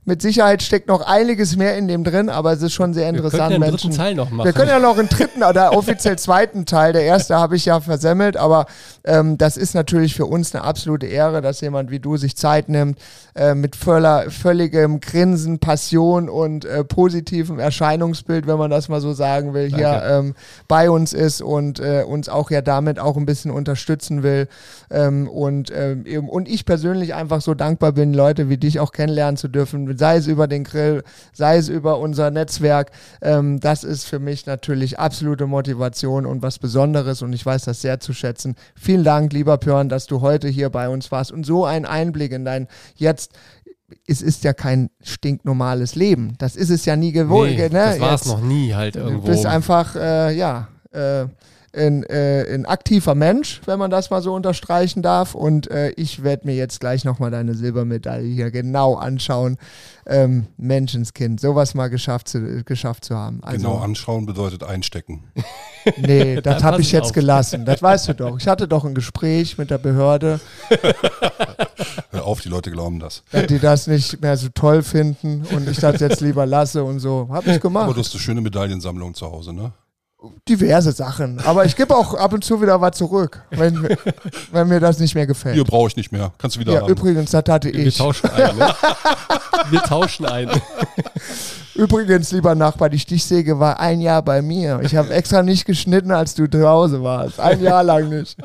Mit 0.07 0.23
Sicherheit 0.23 0.63
steckt 0.63 0.89
noch 0.89 1.03
einiges 1.03 1.57
mehr 1.57 1.77
in 1.77 1.87
dem 1.87 2.05
drin, 2.05 2.31
aber 2.31 2.53
es 2.53 2.63
ist 2.63 2.73
schon 2.73 2.95
sehr 2.95 3.11
interessant. 3.11 3.51
Wir 3.51 3.59
können 3.59 3.61
ja 3.61 3.67
einen 3.67 3.77
dritten 3.77 3.97
Teil 3.97 4.15
noch 4.15 4.31
machen. 4.31 4.47
Wir 4.47 4.53
können 4.55 4.71
ja 4.71 4.79
noch 4.79 4.99
einen 4.99 5.11
dritten 5.11 5.43
oder 5.43 5.77
offiziell 5.77 6.19
zweiten 6.19 6.65
Teil. 6.65 6.95
Der 6.95 7.03
erste 7.03 7.37
habe 7.37 7.55
ich 7.55 7.67
ja 7.67 7.81
versemmelt, 7.81 8.39
aber 8.39 8.65
ähm, 9.05 9.37
das 9.37 9.59
ist 9.59 9.75
natürlich 9.75 10.15
für 10.15 10.25
uns 10.25 10.55
eine 10.55 10.65
absolute 10.65 11.07
Ehre, 11.07 11.43
dass 11.43 11.61
jemand 11.61 11.91
wie 11.91 12.01
du 12.01 12.17
sich 12.17 12.35
Zeit 12.35 12.71
nimmt, 12.71 12.99
äh, 13.35 13.55
mit 13.55 13.77
völler, 13.77 14.31
völligem 14.31 15.01
Grinsen, 15.01 15.59
Passion 15.59 16.31
und 16.31 16.65
äh, 16.65 16.83
positivem 16.83 17.59
Erscheinungsbild, 17.59 18.47
wenn 18.47 18.57
man 18.57 18.71
das 18.71 18.89
mal 18.89 19.03
so 19.03 19.13
sagen 19.13 19.53
will, 19.53 19.69
hier 19.69 20.03
ähm, 20.03 20.35
bei 20.67 20.91
uns 20.91 21.13
ist 21.13 21.43
und 21.43 21.79
äh, 21.79 22.05
uns 22.09 22.31
auch 22.31 22.51
ja 22.51 22.63
damit 22.63 22.99
auch 22.99 23.19
ein 23.19 23.27
bisschen 23.27 23.51
unterstützen 23.51 24.23
will. 24.23 24.49
Ähm, 24.91 25.29
und, 25.29 25.71
ähm, 25.77 26.07
eben, 26.07 26.31
und 26.31 26.49
ich 26.49 26.65
persönlich 26.65 27.15
einfach 27.15 27.43
so 27.43 27.53
dankbar 27.53 27.93
bin, 27.93 28.15
Leute 28.15 28.49
wie 28.49 28.57
dich 28.57 28.81
auch 28.81 28.93
kennenlernen 28.93 29.37
zu 29.37 29.49
dürfen 29.49 29.90
sei 29.99 30.17
es 30.17 30.27
über 30.27 30.47
den 30.47 30.65
Grill, 30.65 31.03
sei 31.33 31.57
es 31.57 31.69
über 31.69 31.99
unser 31.99 32.31
Netzwerk. 32.31 32.91
Ähm, 33.23 33.61
das 33.61 33.85
ist 33.85 34.05
für 34.05 34.19
mich 34.19 34.47
natürlich 34.47 34.99
absolute 34.99 35.47
Motivation 35.47 36.27
und 36.27 36.43
was 36.43 36.59
Besonderes 36.59 37.23
und 37.23 37.33
ich 37.33 37.45
weiß 37.45 37.65
das 37.65 37.81
sehr 37.81 38.01
zu 38.01 38.13
schätzen. 38.13 38.57
Vielen 38.75 39.05
Dank, 39.05 39.33
lieber 39.33 39.59
Björn, 39.59 39.89
dass 39.89 40.07
du 40.07 40.21
heute 40.21 40.49
hier 40.49 40.71
bei 40.71 40.89
uns 40.89 41.11
warst 41.11 41.33
und 41.33 41.45
so 41.45 41.65
einen 41.65 41.87
Einblick 41.87 42.33
in 42.33 42.45
dein 42.45 42.69
jetzt 42.97 43.33
es 44.07 44.23
ist 44.23 44.45
ja 44.45 44.53
kein 44.53 44.91
stinknormales 45.03 45.95
Leben. 45.95 46.35
Das 46.39 46.57
ist 46.57 46.71
es 46.71 46.85
ja 46.85 46.97
nie 46.97 47.13
gewohnt. 47.13 47.51
Nee, 47.51 47.63
ne? 47.63 47.71
Das 47.71 48.01
war 48.01 48.15
es 48.15 48.27
noch 48.27 48.41
nie 48.41 48.75
halt 48.75 48.97
irgendwo. 48.97 49.27
Du 49.27 49.33
bist 49.33 49.47
einfach, 49.47 49.97
äh, 49.97 50.37
ja, 50.37 50.69
äh, 50.93 51.27
ein, 51.73 52.03
äh, 52.05 52.47
ein 52.53 52.67
aktiver 52.67 53.15
Mensch, 53.15 53.61
wenn 53.67 53.79
man 53.79 53.91
das 53.91 54.11
mal 54.11 54.23
so 54.23 54.35
unterstreichen 54.35 55.03
darf. 55.03 55.35
Und 55.35 55.71
äh, 55.71 55.91
ich 55.91 56.23
werde 56.23 56.47
mir 56.47 56.55
jetzt 56.55 56.81
gleich 56.81 57.05
nochmal 57.05 57.31
deine 57.31 57.55
Silbermedaille 57.55 58.27
hier 58.27 58.51
genau 58.51 58.95
anschauen. 58.95 59.57
Ähm, 60.07 60.47
Menschenskind, 60.57 61.41
sowas 61.41 61.75
mal 61.75 61.89
geschafft 61.89 62.29
zu, 62.29 62.65
geschafft 62.65 63.05
zu 63.05 63.17
haben. 63.17 63.41
Also, 63.43 63.59
genau 63.59 63.79
anschauen 63.79 64.27
bedeutet 64.27 64.63
einstecken. 64.65 65.25
Nee, 65.97 66.41
das 66.43 66.63
habe 66.63 66.83
ich 66.83 66.93
jetzt 66.93 67.07
auf. 67.07 67.13
gelassen. 67.13 67.65
Das 67.65 67.83
weißt 67.83 68.09
du 68.09 68.15
doch. 68.15 68.39
Ich 68.39 68.47
hatte 68.47 68.69
doch 68.69 68.85
ein 68.85 68.95
Gespräch 68.95 69.57
mit 69.57 69.71
der 69.71 69.79
Behörde. 69.79 70.39
Hör 72.11 72.27
auf, 72.27 72.43
die 72.43 72.51
Leute 72.51 72.71
glauben 72.71 73.01
das. 73.01 73.23
Wenn 73.31 73.47
die 73.47 73.59
das 73.59 73.87
nicht 73.87 74.21
mehr 74.21 74.37
so 74.37 74.49
toll 74.55 74.83
finden 74.83 75.47
und 75.55 75.69
ich 75.69 75.79
das 75.79 76.01
jetzt 76.01 76.21
lieber 76.21 76.45
lasse 76.45 76.85
und 76.85 77.01
so. 77.01 77.29
Habe 77.31 77.51
ich 77.51 77.61
gemacht. 77.61 77.85
Aber 77.85 77.95
du 77.95 78.01
hast 78.01 78.13
eine 78.13 78.21
schöne 78.21 78.43
Medaillensammlung 78.43 79.15
zu 79.15 79.31
Hause, 79.31 79.55
ne? 79.55 79.73
Diverse 80.49 80.93
Sachen. 80.93 81.41
Aber 81.45 81.65
ich 81.65 81.77
gebe 81.77 81.97
auch 81.97 82.15
ab 82.15 82.33
und 82.33 82.45
zu 82.45 82.61
wieder 82.61 82.81
was 82.81 82.97
zurück, 82.97 83.43
wenn, 83.51 83.97
wenn 84.53 84.69
mir 84.69 84.81
das 84.81 84.99
nicht 84.99 85.15
mehr 85.15 85.27
gefällt. 85.27 85.55
Hier 85.55 85.65
brauche 85.65 85.89
ich 85.89 85.97
nicht 85.97 86.13
mehr. 86.13 86.33
Kannst 86.39 86.57
du 86.57 86.61
wieder 86.61 86.75
Ja, 86.75 86.81
haben. 86.83 86.91
übrigens, 86.91 87.31
das 87.31 87.45
hatte 87.49 87.71
ich. 87.71 87.85
Wir 87.85 87.93
tauschen 87.93 88.31
ein. 88.31 88.57
Ne? 88.57 88.75
Wir 89.71 89.83
tauschen 89.83 90.27
ein. 90.27 90.51
Übrigens, 91.75 92.33
lieber 92.33 92.55
Nachbar, 92.55 92.89
die 92.89 92.99
Stichsäge 92.99 93.61
war 93.61 93.79
ein 93.79 94.01
Jahr 94.01 94.23
bei 94.23 94.43
mir. 94.43 94.81
Ich 94.83 94.97
habe 94.97 95.11
extra 95.11 95.43
nicht 95.43 95.65
geschnitten, 95.65 96.11
als 96.11 96.35
du 96.35 96.49
zu 96.51 96.67
Hause 96.67 97.03
warst. 97.03 97.39
Ein 97.39 97.63
Jahr 97.63 97.85
lang 97.85 98.09
nicht. 98.09 98.37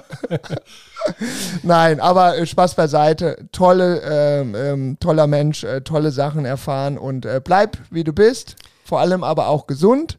Nein, 1.64 2.00
aber 2.00 2.38
äh, 2.38 2.46
Spaß 2.46 2.76
beiseite. 2.76 3.38
Tolle, 3.52 4.02
ähm, 4.02 4.56
ähm, 4.56 4.98
toller 5.00 5.28
Mensch, 5.28 5.64
äh, 5.64 5.82
tolle 5.82 6.12
Sachen 6.12 6.46
erfahren 6.46 6.98
und 6.98 7.26
äh, 7.26 7.42
bleib 7.44 7.78
wie 7.90 8.04
du 8.04 8.14
bist. 8.14 8.56
Vor 8.84 9.00
allem 9.00 9.24
aber 9.24 9.48
auch 9.48 9.66
gesund 9.68 10.18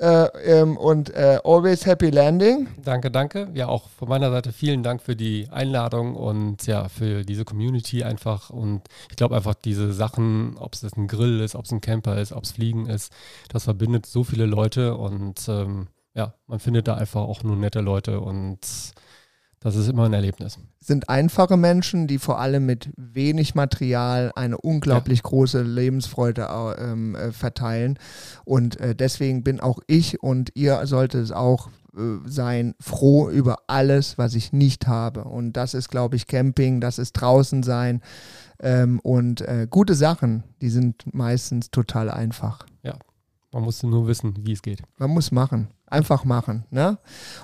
Äh, 0.00 0.28
ähm, 0.60 0.78
und 0.78 1.10
äh, 1.10 1.40
always 1.44 1.84
happy 1.84 2.08
landing. 2.08 2.68
Danke, 2.82 3.10
danke. 3.10 3.48
Ja, 3.52 3.68
auch 3.68 3.90
von 3.90 4.08
meiner 4.08 4.30
Seite 4.30 4.50
vielen 4.50 4.82
Dank 4.82 5.02
für 5.02 5.14
die 5.14 5.46
Einladung 5.50 6.16
und 6.16 6.66
ja, 6.66 6.88
für 6.88 7.22
diese 7.22 7.44
Community 7.44 8.02
einfach. 8.02 8.48
Und 8.48 8.80
ich 9.10 9.16
glaube 9.16 9.36
einfach, 9.36 9.54
diese 9.54 9.92
Sachen, 9.92 10.56
ob 10.56 10.72
es 10.72 10.82
ein 10.96 11.06
Grill 11.06 11.40
ist, 11.40 11.54
ob 11.54 11.66
es 11.66 11.72
ein 11.72 11.82
Camper 11.82 12.16
ist, 12.16 12.32
ob 12.32 12.44
es 12.44 12.52
Fliegen 12.52 12.86
ist, 12.86 13.12
das 13.50 13.64
verbindet 13.64 14.06
so 14.06 14.24
viele 14.24 14.46
Leute 14.46 14.96
und 14.96 15.46
ähm, 15.48 15.88
ja, 16.14 16.32
man 16.46 16.60
findet 16.60 16.88
da 16.88 16.94
einfach 16.94 17.20
auch 17.20 17.42
nur 17.42 17.56
nette 17.56 17.80
Leute 17.80 18.20
und 18.20 18.58
das 19.62 19.76
ist 19.76 19.88
immer 19.88 20.04
ein 20.04 20.14
Erlebnis. 20.14 20.58
Sind 20.80 21.10
einfache 21.10 21.58
Menschen, 21.58 22.06
die 22.06 22.18
vor 22.18 22.40
allem 22.40 22.64
mit 22.64 22.90
wenig 22.96 23.54
Material 23.54 24.32
eine 24.34 24.56
unglaublich 24.56 25.18
ja. 25.18 25.28
große 25.28 25.62
Lebensfreude 25.62 26.48
ähm, 26.78 27.14
äh, 27.14 27.30
verteilen. 27.30 27.98
Und 28.46 28.80
äh, 28.80 28.94
deswegen 28.94 29.44
bin 29.44 29.60
auch 29.60 29.80
ich 29.86 30.22
und 30.22 30.50
ihr 30.54 30.86
solltet 30.86 31.24
es 31.24 31.30
auch 31.30 31.68
äh, 31.94 32.00
sein, 32.24 32.74
froh 32.80 33.28
über 33.28 33.58
alles, 33.66 34.16
was 34.16 34.34
ich 34.34 34.54
nicht 34.54 34.86
habe. 34.86 35.24
Und 35.24 35.52
das 35.52 35.74
ist, 35.74 35.90
glaube 35.90 36.16
ich, 36.16 36.26
Camping, 36.26 36.80
das 36.80 36.98
ist 36.98 37.12
draußen 37.12 37.62
sein. 37.62 38.00
Ähm, 38.60 38.98
und 39.00 39.42
äh, 39.42 39.66
gute 39.68 39.94
Sachen, 39.94 40.42
die 40.62 40.70
sind 40.70 41.04
meistens 41.12 41.70
total 41.70 42.10
einfach. 42.10 42.64
Ja, 42.82 42.96
man 43.52 43.64
muss 43.64 43.82
nur 43.82 44.06
wissen, 44.06 44.34
wie 44.40 44.52
es 44.52 44.62
geht. 44.62 44.82
Man 44.96 45.10
muss 45.10 45.32
machen. 45.32 45.68
Einfach 45.90 46.24
machen. 46.24 46.64
Ne? 46.70 46.98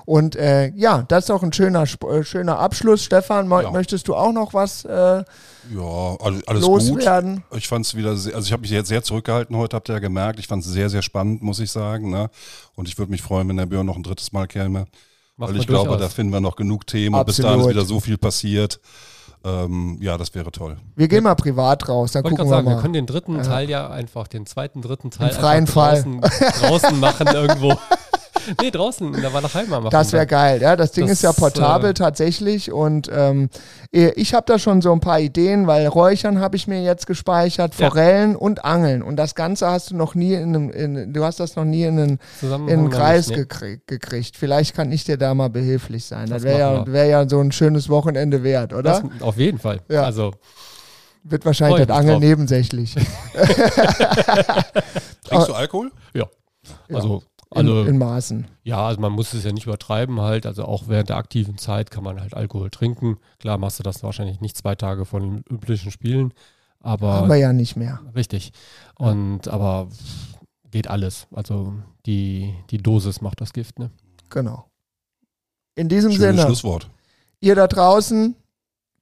Und 0.04 0.36
äh, 0.36 0.68
ja, 0.76 1.04
das 1.08 1.24
ist 1.24 1.30
auch 1.30 1.42
ein 1.42 1.52
schöner, 1.52 1.82
äh, 1.82 2.22
schöner 2.22 2.60
Abschluss. 2.60 3.02
Stefan, 3.02 3.50
ja. 3.50 3.72
möchtest 3.72 4.06
du 4.06 4.14
auch 4.14 4.32
noch 4.32 4.54
was 4.54 4.84
äh, 4.84 4.88
ja, 4.88 6.16
alles, 6.20 6.46
alles 6.46 6.62
loswerden? 6.62 7.42
Gut. 7.50 7.58
Ich 7.58 7.66
fand 7.66 7.84
es 7.84 7.96
wieder, 7.96 8.16
sehr, 8.16 8.36
also 8.36 8.46
ich 8.46 8.52
habe 8.52 8.62
mich 8.62 8.70
jetzt 8.70 8.88
sehr 8.88 9.02
zurückgehalten 9.02 9.56
heute, 9.56 9.74
habt 9.74 9.88
ihr 9.88 9.94
ja 9.94 9.98
gemerkt. 9.98 10.38
Ich 10.38 10.46
fand 10.46 10.64
es 10.64 10.70
sehr, 10.70 10.88
sehr 10.88 11.02
spannend, 11.02 11.42
muss 11.42 11.58
ich 11.58 11.72
sagen. 11.72 12.08
Ne? 12.08 12.30
Und 12.76 12.86
ich 12.86 12.96
würde 12.96 13.10
mich 13.10 13.20
freuen, 13.20 13.48
wenn 13.48 13.56
der 13.56 13.66
Björn 13.66 13.84
noch 13.84 13.96
ein 13.96 14.04
drittes 14.04 14.32
Mal 14.32 14.46
käme. 14.46 14.86
Macht 15.36 15.50
weil 15.50 15.60
ich 15.60 15.66
glaube, 15.66 15.88
durchaus. 15.88 16.02
da 16.02 16.08
finden 16.08 16.32
wir 16.32 16.40
noch 16.40 16.54
genug 16.54 16.86
Themen. 16.86 17.16
Absolut. 17.16 17.26
Bis 17.26 17.44
dahin 17.44 17.60
ist 17.60 17.68
wieder 17.68 17.84
so 17.84 17.98
viel 17.98 18.16
passiert. 18.16 18.80
Ähm, 19.44 19.98
ja, 20.00 20.16
das 20.16 20.34
wäre 20.34 20.50
toll. 20.50 20.76
Wir 20.94 21.08
gehen 21.08 21.24
mal 21.24 21.34
privat 21.34 21.88
raus, 21.88 22.12
dann 22.12 22.22
gucken 22.22 22.38
wir 22.38 22.48
sagen, 22.48 22.64
mal. 22.64 22.76
Wir 22.76 22.80
können 22.80 22.94
den 22.94 23.06
dritten 23.06 23.42
Teil 23.42 23.68
ja 23.68 23.88
einfach, 23.88 24.28
den 24.28 24.46
zweiten, 24.46 24.82
dritten 24.82 25.10
Teil 25.10 25.30
Im 25.30 25.36
freien 25.36 25.64
draußen, 25.66 26.22
Fall. 26.22 26.52
draußen 26.60 27.00
machen 27.00 27.26
irgendwo. 27.28 27.74
nee, 28.62 28.70
draußen 28.70 29.14
in 29.14 29.20
der 29.20 29.32
Walachheimer 29.32 29.80
machen. 29.80 29.90
Das 29.90 30.12
wäre 30.12 30.26
geil, 30.26 30.60
ja. 30.62 30.76
Das 30.76 30.92
Ding 30.92 31.04
das, 31.04 31.14
ist 31.14 31.22
ja 31.22 31.32
portabel 31.32 31.90
äh, 31.90 31.94
tatsächlich 31.94 32.72
und 32.72 33.10
ähm, 33.12 33.48
ich 33.90 34.34
habe 34.34 34.44
da 34.46 34.58
schon 34.58 34.82
so 34.82 34.92
ein 34.92 35.00
paar 35.00 35.20
Ideen, 35.20 35.66
weil 35.66 35.86
Räuchern 35.86 36.40
habe 36.40 36.56
ich 36.56 36.66
mir 36.66 36.82
jetzt 36.82 37.06
gespeichert, 37.06 37.74
Forellen 37.74 38.32
ja. 38.32 38.38
und 38.38 38.64
Angeln. 38.64 39.02
Und 39.02 39.16
das 39.16 39.34
Ganze 39.34 39.70
hast 39.70 39.90
du 39.90 39.96
noch 39.96 40.14
nie 40.14 40.34
in 40.34 40.54
einem, 40.54 40.70
in, 40.70 41.12
du 41.12 41.24
hast 41.24 41.40
das 41.40 41.56
noch 41.56 41.64
nie 41.64 41.84
in 41.84 41.98
einen, 41.98 42.20
in 42.42 42.52
einen 42.52 42.90
Kreis 42.90 43.28
nicht, 43.28 43.60
nee. 43.62 43.78
gekriegt. 43.86 44.36
Vielleicht 44.36 44.74
kann 44.74 44.92
ich 44.92 45.04
dir 45.04 45.16
da 45.16 45.32
mal 45.34 45.48
behilflich 45.48 46.04
sein. 46.04 46.28
Das, 46.28 46.42
das 46.42 46.44
wäre 46.44 46.58
ja, 46.58 46.86
wär 46.86 47.06
ja 47.06 47.28
so 47.28 47.40
ein 47.40 47.52
schönes 47.52 47.88
Wochenende 47.88 48.42
wert, 48.42 48.72
oder? 48.72 49.00
Das, 49.00 49.22
auf 49.22 49.38
jeden 49.38 49.58
Fall. 49.58 49.80
Ja. 49.88 50.02
Also 50.02 50.32
wird 51.22 51.44
wahrscheinlich 51.44 51.86
das 51.86 51.96
Angeln 51.96 52.20
drauf. 52.20 52.28
nebensächlich. 52.28 52.94
Trinkst 55.24 55.48
du 55.48 55.54
Alkohol? 55.54 55.90
Ja. 56.14 56.26
Also 56.92 57.22
also, 57.50 57.82
in, 57.82 57.88
in, 57.88 57.98
Maßen. 57.98 58.46
Ja, 58.64 58.86
also 58.86 59.00
man 59.00 59.12
muss 59.12 59.32
es 59.32 59.44
ja 59.44 59.52
nicht 59.52 59.66
übertreiben 59.66 60.20
halt. 60.20 60.46
Also 60.46 60.64
auch 60.64 60.88
während 60.88 61.08
der 61.10 61.16
aktiven 61.16 61.58
Zeit 61.58 61.90
kann 61.90 62.04
man 62.04 62.20
halt 62.20 62.34
Alkohol 62.34 62.70
trinken. 62.70 63.18
Klar 63.38 63.58
machst 63.58 63.78
du 63.78 63.82
das 63.82 64.02
wahrscheinlich 64.02 64.40
nicht 64.40 64.56
zwei 64.56 64.74
Tage 64.74 65.04
von 65.04 65.22
den 65.22 65.44
üblichen 65.48 65.90
Spielen, 65.90 66.34
aber. 66.80 67.14
Haben 67.14 67.28
wir 67.28 67.36
ja 67.36 67.52
nicht 67.52 67.76
mehr. 67.76 68.00
Richtig. 68.14 68.52
Und 68.96 69.48
aber 69.48 69.88
geht 70.70 70.88
alles. 70.88 71.28
Also 71.32 71.74
die, 72.04 72.54
die 72.70 72.78
Dosis 72.78 73.20
macht 73.20 73.40
das 73.40 73.52
Gift, 73.52 73.78
ne? 73.78 73.90
Genau. 74.30 74.66
In 75.76 75.88
diesem 75.88 76.10
Schönes 76.10 76.36
Sinne. 76.36 76.42
Schlusswort. 76.42 76.90
Ihr 77.40 77.54
da 77.54 77.66
draußen, 77.66 78.34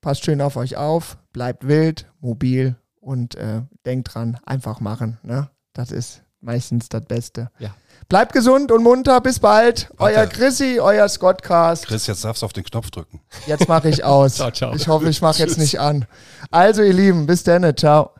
passt 0.00 0.24
schön 0.24 0.40
auf 0.40 0.56
euch 0.56 0.76
auf, 0.76 1.18
bleibt 1.32 1.66
wild, 1.66 2.10
mobil 2.20 2.76
und 3.00 3.36
äh, 3.36 3.62
denkt 3.86 4.14
dran, 4.14 4.38
einfach 4.44 4.80
machen. 4.80 5.18
Ne? 5.22 5.48
Das 5.72 5.90
ist 5.92 6.22
meistens 6.40 6.88
das 6.88 7.04
Beste. 7.04 7.50
Ja. 7.58 7.74
Bleibt 8.08 8.32
gesund 8.32 8.70
und 8.70 8.82
munter. 8.82 9.20
Bis 9.20 9.38
bald. 9.38 9.90
Warte. 9.96 10.16
Euer 10.16 10.26
Chrissy, 10.26 10.78
euer 10.80 11.08
Scottcast. 11.08 11.86
Chris, 11.86 12.06
jetzt 12.06 12.24
darfst 12.24 12.42
du 12.42 12.46
auf 12.46 12.52
den 12.52 12.64
Knopf 12.64 12.90
drücken. 12.90 13.20
Jetzt 13.46 13.68
mache 13.68 13.88
ich 13.88 14.04
aus. 14.04 14.36
ciao, 14.36 14.50
ciao. 14.50 14.74
Ich 14.74 14.88
hoffe, 14.88 15.08
ich 15.08 15.20
mache 15.22 15.38
jetzt 15.38 15.58
nicht 15.58 15.80
an. 15.80 16.06
Also, 16.50 16.82
ihr 16.82 16.92
Lieben, 16.92 17.26
bis 17.26 17.42
dann. 17.42 17.76
Ciao. 17.76 18.10